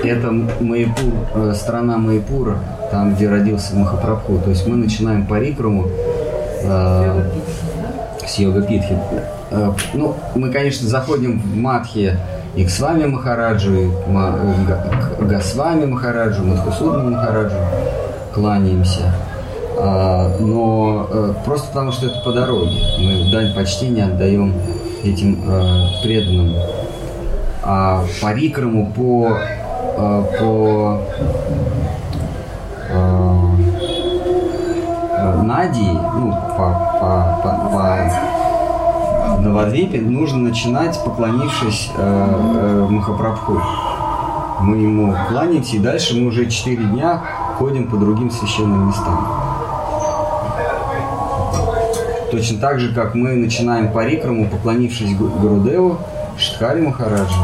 это 0.02 0.32
Майпур, 0.60 1.12
э, 1.34 1.52
страна 1.54 1.98
Майпура, 1.98 2.56
там, 2.90 3.14
где 3.14 3.28
родился 3.28 3.76
Махапрабху. 3.76 4.38
То 4.38 4.50
есть 4.50 4.66
мы 4.66 4.76
начинаем 4.76 5.26
по 5.26 5.34
э, 5.34 7.22
с 8.26 8.38
йога 8.38 8.62
Питхи. 8.62 8.96
Э, 9.50 9.72
ну, 9.92 10.14
мы, 10.34 10.50
конечно, 10.50 10.88
заходим 10.88 11.38
в 11.38 11.54
Мадхи 11.54 12.16
и 12.56 12.64
к 12.64 12.70
Свами 12.70 13.04
Махараджу, 13.04 13.74
и 13.74 13.90
к, 13.90 14.08
Ма- 14.08 14.38
э, 14.40 15.18
к 15.18 15.28
Госвами 15.28 15.84
Махараджу, 15.84 16.44
Мадхусудну 16.44 17.10
Махараджу 17.10 17.56
кланяемся. 18.32 19.12
А, 19.76 20.34
но 20.40 21.08
э, 21.10 21.34
просто 21.44 21.68
потому, 21.68 21.92
что 21.92 22.06
это 22.06 22.20
по 22.24 22.32
дороге. 22.32 22.70
Мы 22.98 23.30
дань 23.32 23.54
почтения 23.54 24.04
отдаем 24.04 24.54
этим 25.04 25.38
э, 25.46 26.02
преданным. 26.02 26.54
А 27.62 28.04
по 28.20 28.32
Рикраму, 28.32 28.92
по, 28.92 29.38
э, 29.96 30.24
по 30.38 31.00
э, 32.88 33.34
Надии, 35.42 35.92
ну, 35.92 36.32
по, 36.32 36.66
по, 37.00 37.40
по, 37.42 37.50
по 37.72 38.34
Новодвипе 39.40 40.00
нужно 40.00 40.38
начинать, 40.38 41.02
поклонившись 41.04 41.90
э, 41.96 42.00
э, 42.56 42.86
Махапрабху. 42.88 43.60
Мы 44.60 44.76
ему 44.78 45.14
кланяемся, 45.28 45.76
и 45.76 45.78
дальше 45.80 46.16
мы 46.16 46.28
уже 46.28 46.48
четыре 46.48 46.84
дня 46.84 47.22
ходим 47.58 47.88
по 47.88 47.96
другим 47.96 48.30
священным 48.30 48.88
местам. 48.88 49.53
Точно 52.30 52.58
так 52.58 52.80
же, 52.80 52.92
как 52.94 53.14
мы 53.14 53.34
начинаем 53.36 53.92
по 53.92 54.04
Рикраму, 54.04 54.48
поклонившись 54.48 55.14
Гу- 55.16 55.28
Гурудеву, 55.28 55.98
Штхари 56.36 56.80
Махараджу, 56.80 57.40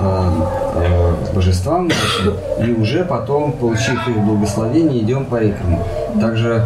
э, 0.00 0.30
э, 0.76 1.34
божествам 1.34 1.90
и 2.64 2.70
уже 2.72 3.04
потом, 3.04 3.52
получив 3.52 4.06
их 4.08 4.16
благословение, 4.18 5.00
идем 5.00 5.24
по 5.24 5.40
Рикраму. 5.40 5.82
Также 6.20 6.64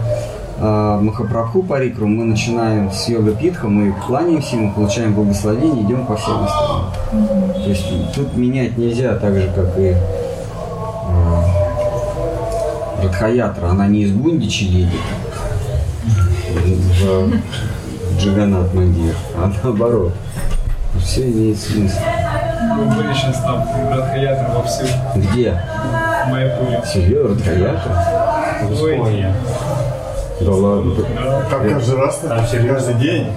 э, 0.58 0.98
Махапрабху 1.00 1.62
по 1.62 1.78
Рикраму 1.80 2.16
мы 2.16 2.24
начинаем 2.24 2.90
с 2.92 3.08
йога 3.08 3.32
Питха, 3.32 3.68
мы 3.68 3.94
кланяемся 4.06 4.56
ему, 4.56 4.72
получаем 4.72 5.14
благословение, 5.14 5.84
идем 5.84 6.04
по 6.04 6.16
всем 6.16 6.44
остальным. 6.44 7.54
То 7.54 7.68
есть 7.70 8.14
тут 8.14 8.36
менять 8.36 8.76
нельзя, 8.76 9.14
так 9.16 9.34
же, 9.34 9.50
как 9.54 9.78
и 9.78 9.94
э, 9.94 9.96
Радхаятра, 13.02 13.68
она 13.68 13.86
не 13.86 14.02
из 14.02 14.12
Гундичи 14.14 14.64
едет 14.64 15.00
в 17.02 18.18
Джаганат 18.18 18.72
Мандир, 18.74 19.14
а 19.36 19.52
наоборот. 19.62 20.12
Все 21.00 21.22
имеет 21.22 21.58
смысл. 21.58 21.98
Мы 22.76 22.84
были 22.94 23.12
сейчас 23.12 23.40
там, 23.42 23.66
Радхаятра 23.90 24.52
вовсю. 24.52 24.84
Где? 25.16 25.52
В 25.52 26.30
Майапуре. 26.30 26.82
Серьезно, 26.86 27.34
Радхаятра? 27.34 27.92
Ой. 28.80 29.26
Да 30.40 30.50
ладно. 30.50 30.94
Там 31.50 31.68
каждый 31.68 31.96
раз, 31.96 32.20
каждый 32.22 32.94
день. 32.94 33.32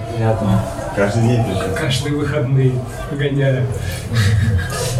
Каждый 0.94 1.22
день 1.22 1.44
причем. 1.44 1.74
Каждые 1.74 2.16
выходные 2.16 2.72
гоняем. 3.12 3.66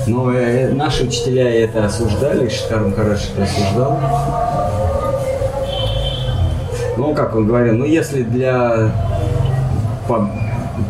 Но 0.07 0.33
э, 0.33 0.73
наши 0.73 1.05
учителя 1.05 1.51
это 1.65 1.87
осуждали, 1.87 2.49
Шиткар 2.49 2.81
Махарадж 2.81 3.25
это 3.35 3.43
осуждал. 3.43 3.99
Ну, 6.97 7.15
как 7.15 7.37
он 7.37 7.47
говорил, 7.47 7.75
ну, 7.75 7.85
если 7.85 8.23
для 8.23 8.91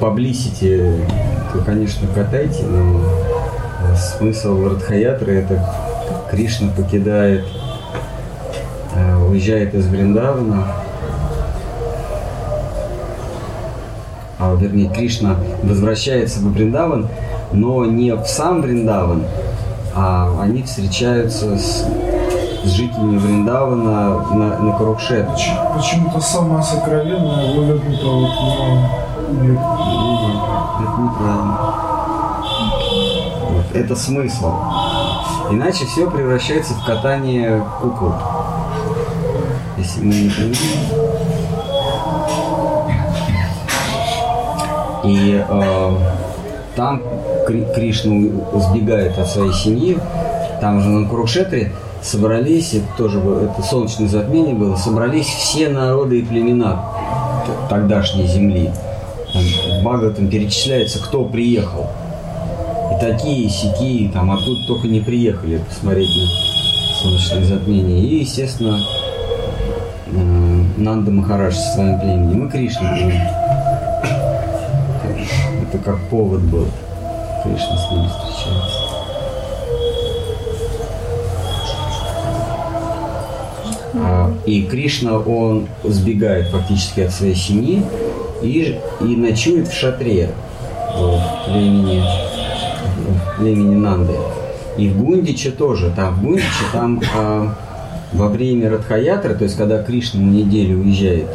publicity, 0.00 1.04
то, 1.52 1.58
конечно, 1.64 2.06
катайте, 2.14 2.64
но 2.64 3.00
э, 3.82 3.96
смысл 3.96 4.68
Радхаятры 4.68 5.34
это 5.34 5.74
Кришна 6.30 6.70
покидает, 6.76 7.44
э, 8.94 9.16
уезжает 9.16 9.74
из 9.74 9.88
Вриндавана, 9.88 10.66
а 14.38 14.54
вернее 14.54 14.90
Кришна 14.90 15.36
возвращается 15.62 16.40
в 16.40 16.52
Вриндаван, 16.52 17.08
но 17.52 17.84
не 17.84 18.14
в 18.14 18.26
сам 18.26 18.62
Вриндаван, 18.62 19.24
а 19.94 20.40
они 20.42 20.62
встречаются 20.62 21.56
с, 21.56 21.84
с 22.66 22.70
жителями 22.72 23.18
Вриндавана 23.18 24.18
на, 24.34 24.58
на 24.58 24.72
Курукшетре. 24.72 25.28
Почему-то 25.74 26.20
самое 26.20 26.62
сокровенное 26.62 27.54
вывернуто 27.54 28.06
вот 28.06 28.30
на 29.30 29.42
мир. 29.42 29.58
Это 30.82 31.00
неправильно. 31.00 31.58
Вот, 33.50 33.64
это 33.74 33.96
смысл. 33.96 34.52
Иначе 35.50 35.84
все 35.86 36.10
превращается 36.10 36.74
в 36.74 36.84
катание 36.84 37.62
кукол. 37.80 38.12
Если 39.78 40.00
мы 40.00 40.14
не 40.14 40.30
понимаем. 40.30 40.56
И 45.04 45.44
э, 45.48 45.90
там 46.74 47.00
Кри- 47.46 47.66
Кришна 47.74 48.60
сбегает 48.60 49.16
от 49.18 49.28
своей 49.28 49.52
семьи. 49.52 49.98
Там 50.60 50.80
же 50.80 50.88
на 50.88 51.08
Курукшетре 51.08 51.70
собрались, 52.06 52.74
это 52.74 52.86
тоже 52.96 53.18
это 53.18 53.62
солнечное 53.62 54.08
затмение 54.08 54.54
было, 54.54 54.76
собрались 54.76 55.26
все 55.26 55.68
народы 55.68 56.20
и 56.20 56.22
племена 56.22 56.84
тогдашней 57.68 58.26
земли. 58.26 58.70
Там 59.32 59.42
в 59.42 59.82
Бхагаватам 59.82 60.28
перечисляется, 60.28 61.02
кто 61.02 61.24
приехал. 61.24 61.88
И 62.94 63.00
такие, 63.00 63.46
и 63.46 63.48
сякие, 63.48 64.10
там 64.10 64.30
откуда 64.30 64.66
только 64.66 64.88
не 64.88 65.00
приехали 65.00 65.58
посмотреть 65.58 66.08
на 66.08 67.02
солнечное 67.02 67.44
затмение. 67.44 68.00
И, 68.00 68.20
естественно, 68.20 68.80
э, 70.06 70.62
Нанда 70.76 71.10
Махарадж 71.10 71.54
со 71.54 71.74
своим 71.74 72.00
племенем. 72.00 72.46
И 72.46 72.50
Кришна. 72.50 72.98
Это 75.62 75.78
как 75.84 75.98
повод 76.08 76.40
был. 76.42 76.66
Кришна 77.42 77.76
с 77.76 77.90
ними 77.90 78.08
встречается. 78.08 78.75
И 84.44 84.64
Кришна, 84.64 85.18
он 85.18 85.68
сбегает 85.84 86.48
фактически 86.48 87.00
от 87.00 87.12
своей 87.12 87.34
семьи 87.34 87.82
и, 88.42 88.78
и 89.00 89.04
ночует 89.04 89.68
в 89.68 89.72
шатре 89.72 90.30
в 90.94 91.20
племени, 91.46 92.04
племени 93.38 93.74
Нанды. 93.74 94.14
И 94.76 94.88
в 94.88 95.02
Гундиче 95.02 95.50
тоже. 95.50 95.92
Там 95.94 96.14
в 96.14 96.22
Гундиче, 96.22 96.64
там 96.72 97.00
а, 97.16 97.54
во 98.12 98.28
время 98.28 98.70
Радхаятры, 98.70 99.34
то 99.34 99.44
есть 99.44 99.56
когда 99.56 99.82
Кришна 99.82 100.20
на 100.20 100.30
неделю 100.30 100.78
уезжает 100.78 101.28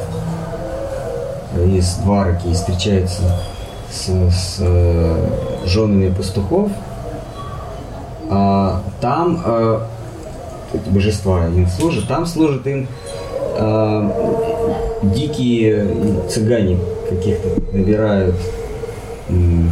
из 1.57 1.95
Двараки 1.95 2.47
и 2.47 2.53
встречается 2.53 3.23
с, 3.91 4.07
с 4.07 4.57
э, 4.59 5.29
женами 5.65 6.13
пастухов, 6.13 6.71
а, 8.29 8.81
там 9.01 9.41
э, 9.43 9.79
эти 10.73 10.89
божества 10.89 11.47
им 11.47 11.67
служат, 11.67 12.07
там 12.07 12.25
служат 12.25 12.65
им 12.67 12.87
э, 13.57 14.11
дикие 15.03 15.87
цыгане, 16.29 16.77
каких-то 17.09 17.49
набирают 17.73 18.35
м, 19.29 19.71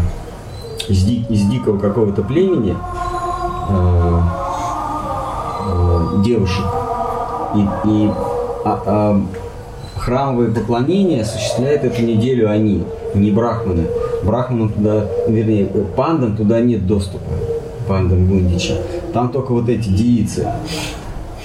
из, 0.87 1.03
ди- 1.03 1.25
из 1.29 1.43
дикого 1.49 1.77
какого-то 1.77 2.21
племени 2.23 2.75
э, 3.69 4.19
э, 5.67 6.21
девушек. 6.23 6.65
И, 7.55 7.59
и 7.87 8.11
а- 8.65 8.81
а, 8.85 9.21
храмовые 9.97 10.51
поклонения 10.51 11.21
осуществляют 11.23 11.83
эту 11.83 12.01
неделю 12.03 12.49
они, 12.49 12.83
не 13.15 13.31
брахманы. 13.31 13.85
Брахманам 14.23 14.69
туда, 14.69 15.05
вернее, 15.27 15.65
пандам 15.95 16.35
туда 16.35 16.59
нет 16.59 16.85
доступа, 16.85 17.23
пандам 17.89 18.27
Гундича. 18.27 18.75
Там 19.13 19.29
только 19.29 19.51
вот 19.51 19.67
эти 19.67 19.89
девицы. 19.89 20.47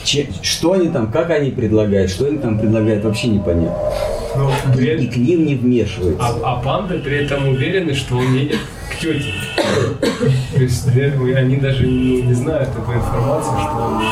Че- 0.04 0.28
что 0.42 0.74
они 0.74 0.88
там, 0.88 1.10
как 1.10 1.30
они 1.30 1.50
предлагают, 1.50 2.10
что 2.10 2.26
они 2.26 2.36
там 2.36 2.58
предлагают, 2.58 3.02
вообще 3.04 3.28
непонятно. 3.28 3.74
Но 4.36 4.50
при 4.74 4.94
И 5.02 5.06
к 5.08 5.16
ним 5.16 5.46
не 5.46 5.54
вмешиваются. 5.54 6.22
А, 6.44 6.56
а 6.58 6.62
панды 6.62 6.98
при 6.98 7.24
этом 7.24 7.48
уверены, 7.48 7.94
что 7.94 8.16
он 8.16 8.34
едет 8.34 8.58
к 8.92 9.00
тете. 9.00 9.24
То 10.54 10.60
есть 10.60 10.86
они 10.88 11.56
даже 11.56 11.86
ну, 11.86 12.22
не 12.24 12.34
знают 12.34 12.68
такой 12.74 12.96
информации, 12.96 13.52
что 13.62 13.76
он 13.82 14.02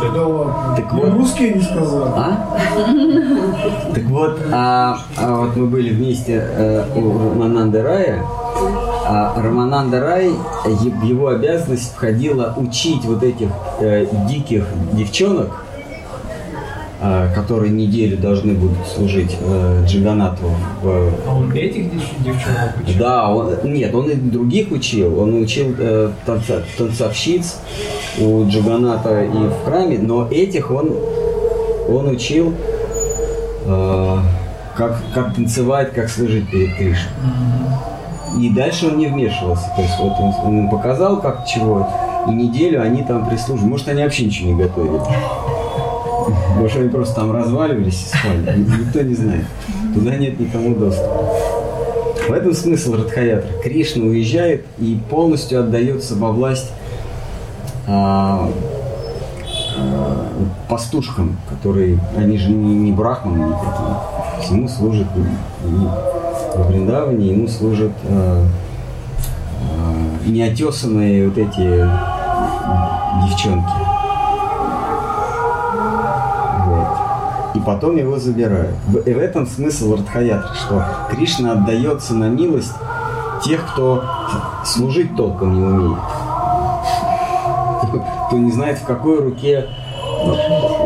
Да. 0.00 0.76
Так 0.76 0.92
Ну, 0.92 1.00
вот. 1.00 1.12
русские 1.14 1.54
не 1.54 1.62
сказали. 1.62 2.12
А? 2.16 2.56
Так 3.94 4.04
вот, 4.04 4.40
а, 4.52 4.98
а 5.16 5.36
вот 5.36 5.56
мы 5.56 5.66
были 5.66 5.90
вместе 5.90 6.32
э, 6.46 6.84
у 6.96 7.18
Рамананда 7.30 7.82
Рая, 7.82 8.22
Рамананда 9.06 10.00
Рай, 10.00 10.30
его 11.02 11.28
обязанность 11.28 11.92
входила 11.94 12.54
учить 12.56 13.04
вот 13.04 13.22
этих 13.22 13.48
э, 13.80 14.06
диких 14.28 14.66
девчонок, 14.92 15.50
а, 17.02 17.28
которые 17.34 17.70
неделю 17.70 18.16
должны 18.16 18.54
будут 18.54 18.86
служить 18.86 19.36
э, 19.38 19.84
Джиганату 19.86 20.44
в, 20.82 21.10
А 21.28 21.34
он 21.34 21.52
этих 21.52 21.92
дев- 21.92 22.02
девчонок 22.20 22.76
учил? 22.82 22.98
да, 22.98 23.28
он, 23.30 23.54
нет, 23.64 23.94
он 23.94 24.08
и 24.10 24.14
других 24.14 24.70
учил. 24.72 25.20
Он 25.20 25.34
учил 25.34 25.74
э, 25.78 26.10
танца- 26.26 26.62
танцовщиц 26.78 27.56
у 28.20 28.46
Джаганата 28.48 29.22
и 29.24 29.28
в 29.28 29.64
храме, 29.66 29.98
но 29.98 30.26
этих 30.30 30.70
он, 30.70 30.92
он 31.90 32.08
учил, 32.08 32.54
э, 33.66 34.16
как, 34.74 34.96
как 35.12 35.34
танцевать, 35.34 35.92
как 35.92 36.08
служить 36.08 36.50
перед 36.50 36.74
Кришной. 36.76 37.12
И 38.38 38.50
дальше 38.50 38.88
он 38.88 38.98
не 38.98 39.06
вмешивался. 39.06 39.70
То 39.76 39.82
есть 39.82 39.94
вот 39.98 40.12
он, 40.18 40.34
он 40.44 40.68
показал, 40.68 41.20
как 41.20 41.46
чего, 41.46 41.88
и 42.28 42.30
неделю 42.30 42.82
они 42.82 43.02
там 43.02 43.28
прислуживали. 43.28 43.70
Может, 43.70 43.88
они 43.88 44.02
вообще 44.02 44.24
ничего 44.26 44.52
не 44.52 44.62
готовили. 44.62 45.00
Может, 46.56 46.78
они 46.78 46.88
просто 46.88 47.16
там 47.16 47.32
разваливались 47.32 48.02
и 48.02 48.16
спали. 48.16 48.58
Никто 48.58 49.02
не 49.02 49.14
знает. 49.14 49.44
Туда 49.94 50.16
нет 50.16 50.40
никому 50.40 50.74
доступа. 50.74 51.24
В 52.28 52.32
этом 52.32 52.54
смысл 52.54 52.94
Радхаятра. 52.94 53.48
Кришна 53.62 54.06
уезжает 54.06 54.64
и 54.78 54.98
полностью 55.10 55.60
отдается 55.60 56.14
во 56.16 56.32
власть 56.32 56.72
а, 57.86 58.50
а, 59.76 60.26
пастушкам, 60.68 61.36
которые, 61.50 61.98
они 62.16 62.38
же 62.38 62.50
не, 62.50 62.74
не 62.76 62.92
брахманы 62.92 63.44
никакие. 63.44 64.50
Ему 64.50 64.68
служат 64.68 65.06
и 65.16 66.13
во 66.54 66.64
Вриндаване, 66.64 67.26
ему 67.32 67.48
служат 67.48 67.92
а, 68.08 68.44
а, 69.60 70.28
неотесанные 70.28 71.28
вот 71.28 71.38
эти 71.38 71.88
девчонки. 73.28 73.72
Вот. 76.66 76.86
И 77.54 77.60
потом 77.60 77.96
его 77.96 78.18
забирают. 78.18 78.74
В- 78.88 78.98
И 79.08 79.14
в 79.14 79.18
этом 79.18 79.46
смысл 79.46 79.96
Радхаятры, 79.96 80.54
что 80.54 80.84
Кришна 81.10 81.52
отдается 81.52 82.14
на 82.14 82.28
милость 82.28 82.72
тех, 83.44 83.64
кто 83.72 84.02
служить 84.64 85.14
толком 85.16 85.54
не 85.54 85.62
умеет. 85.64 85.98
Кто 88.28 88.38
не 88.38 88.50
знает, 88.50 88.78
в 88.78 88.84
какой 88.84 89.20
руке 89.20 89.66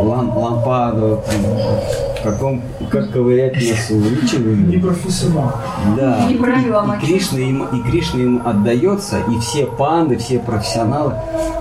лам- 0.02 0.36
лампаду, 0.36 1.22
в 1.24 2.07
каком, 2.22 2.62
как 2.90 3.10
ковырять 3.12 3.54
носу, 3.54 3.94
не 3.94 4.78
профессионал. 4.78 5.52
Да. 5.96 6.26
Не 6.26 6.34
И, 6.34 6.38
правила 6.38 6.84
и 6.84 6.86
мочи. 6.86 7.06
Кришна 7.06 7.38
им, 7.38 7.64
и 7.64 7.90
Кришна 7.90 8.20
им 8.20 8.42
отдается, 8.44 9.18
и 9.30 9.38
все 9.40 9.66
панды, 9.66 10.16
все 10.16 10.38
профессионалы, 10.38 11.14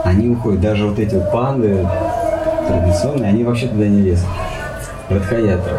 они 0.04 0.30
уходят. 0.30 0.62
Даже 0.62 0.88
вот 0.88 1.00
эти 1.00 1.16
вот 1.16 1.32
панды 1.32 1.88
традиционные, 2.68 3.30
они 3.30 3.44
вообще 3.44 3.68
туда 3.68 3.88
не 3.88 4.02
лезут. 4.02 4.28
Радхаятра. 5.10 5.74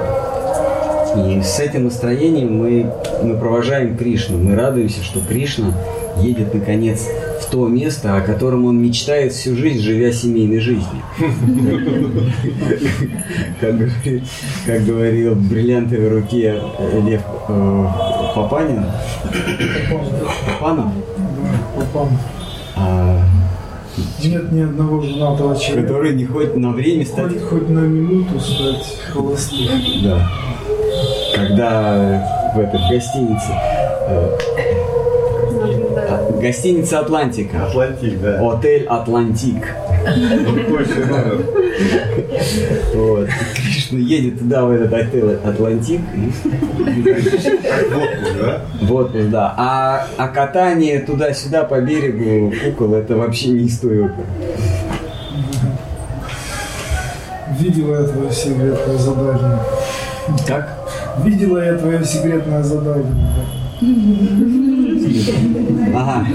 И 1.16 1.42
с 1.42 1.58
этим 1.58 1.84
настроением 1.84 2.58
мы, 2.58 2.92
мы 3.22 3.36
провожаем 3.36 3.96
Кришну. 3.96 4.38
Мы 4.38 4.54
радуемся, 4.54 5.02
что 5.02 5.20
Кришна 5.20 5.72
едет 6.18 6.54
наконец 6.54 7.06
в 7.40 7.46
то 7.50 7.66
место, 7.68 8.16
о 8.16 8.20
котором 8.20 8.64
он 8.66 8.78
мечтает 8.82 9.32
всю 9.32 9.56
жизнь, 9.56 9.80
живя 9.82 10.12
семейной 10.12 10.60
жизнью. 10.60 11.02
Как 13.60 13.74
говори- 13.74 14.22
Как 14.66 14.84
говорил 14.84 15.34
в 15.34 15.48
бриллиантовой 15.48 16.08
руке 16.08 16.60
э, 16.78 17.00
Лев 17.00 17.22
э, 17.48 17.86
Папанин. 18.34 18.84
Папанов? 20.58 20.92
А, 22.76 23.20
Нет 24.22 24.52
ни 24.52 24.60
одного 24.60 25.00
женатого 25.02 25.56
человека. 25.56 25.88
Который 25.88 26.14
не 26.14 26.24
хоть 26.26 26.54
на 26.56 26.70
время 26.70 27.04
стать 27.04 27.32
Хоть, 27.32 27.42
хоть 27.42 27.68
на 27.68 27.80
минуту 27.80 28.38
стать 28.40 28.98
холостым. 29.12 29.68
Да. 30.04 30.28
Когда 31.34 32.52
в 32.54 32.58
этой 32.60 32.80
гостинице. 32.90 33.52
Гостиница 36.40 37.00
Атлантика. 37.00 37.66
Атлантик, 37.66 38.20
да. 38.20 38.40
Отель 38.52 38.86
Атлантик. 38.86 39.64
Вот. 42.94 43.28
Кришна 43.54 43.98
едет 43.98 44.38
туда, 44.38 44.64
в 44.64 44.70
этот 44.70 44.92
отель 44.92 45.38
Атлантик. 45.44 46.00
Отпуск, 47.96 48.36
да? 48.40 48.62
В 48.80 48.92
отпуск, 48.92 49.28
да. 49.30 49.54
А, 49.56 50.06
а 50.16 50.28
катание 50.28 51.00
туда-сюда 51.00 51.64
по 51.64 51.80
берегу 51.80 52.52
кукол 52.64 52.94
это 52.94 53.16
вообще 53.16 53.48
не 53.50 53.66
оперы. 53.66 54.26
Видела 57.58 58.02
я 58.02 58.06
твое 58.06 58.30
секретное 58.30 58.98
задание. 58.98 59.58
Как? 60.46 60.78
Видела 61.24 61.58
я 61.58 61.76
твое 61.76 62.04
секретное 62.04 62.62
задание. 62.62 63.14
Ага. 65.94 66.26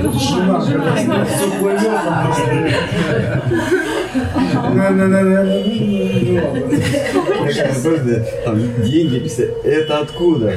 Там 8.45 8.59
деньги 8.83 9.19
писать. 9.19 9.49
Это 9.63 9.99
откуда? 9.99 10.53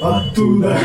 Оттуда. 0.00 0.78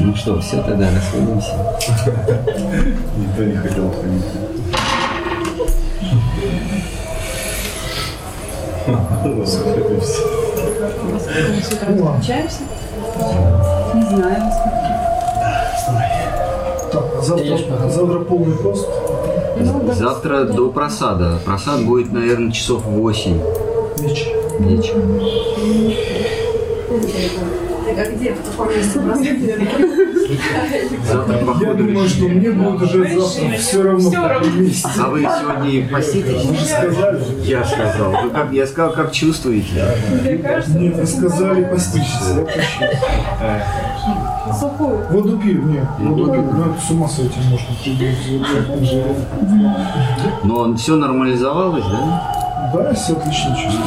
Ну 0.00 0.14
что, 0.14 0.40
все 0.40 0.62
тогда 0.62 0.90
расходимся. 0.90 1.54
Никто 3.18 3.44
не 3.44 3.56
хотел 3.56 3.88
отходить. 3.88 4.24
С 8.86 9.56
утра 11.72 12.12
встречаемся? 12.18 12.60
Не 13.94 14.02
знаю. 14.02 14.42
Так, 16.92 17.04
завтра, 17.22 17.58
завтра 17.88 18.18
полный 18.20 18.56
пост. 18.56 18.88
Завтра 19.92 20.44
до 20.44 20.70
просада. 20.70 21.38
Просад 21.44 21.84
будет, 21.84 22.12
наверное, 22.12 22.52
часов 22.52 22.84
8 22.84 23.40
Вечер. 23.98 24.26
вечера. 24.60 25.02
А 27.88 28.04
где? 28.10 28.32
В 28.32 28.50
каком 28.50 28.68
месте 28.68 28.98
Я 31.60 31.74
думаю, 31.74 32.08
что 32.08 32.24
мне 32.24 32.50
будет 32.50 32.82
уже 32.82 33.20
завтра 33.20 33.56
все 33.58 33.82
равно. 33.82 34.10
А 34.14 35.08
вы 35.08 35.20
сегодня 35.20 35.88
поститесь? 35.88 36.44
Вы 36.44 36.56
же 36.56 36.64
сказали. 36.64 37.24
Я 37.44 37.64
сказал. 37.64 38.10
Вы 38.24 38.30
как, 38.30 38.52
я 38.52 38.66
сказал, 38.66 38.92
как 38.92 39.12
чувствуете? 39.12 39.84
Нет, 40.74 40.96
вы 40.96 41.06
сказали 41.06 41.64
постичься. 41.64 42.44
Сухую. 44.58 44.98
Воду 45.10 45.38
пью, 45.38 45.62
нет. 45.62 45.84
Воду 45.98 46.32
пью. 46.32 46.42
Ну, 46.42 46.74
с 46.84 46.90
ума 46.90 47.08
сойти 47.08 47.38
можно. 47.50 47.66
Но 50.44 50.74
все 50.76 50.96
нормализовалось, 50.96 51.84
да? 51.84 52.70
Да, 52.74 52.94
себя 52.94 53.18
отлично 53.18 53.56
чувствую. 53.56 53.86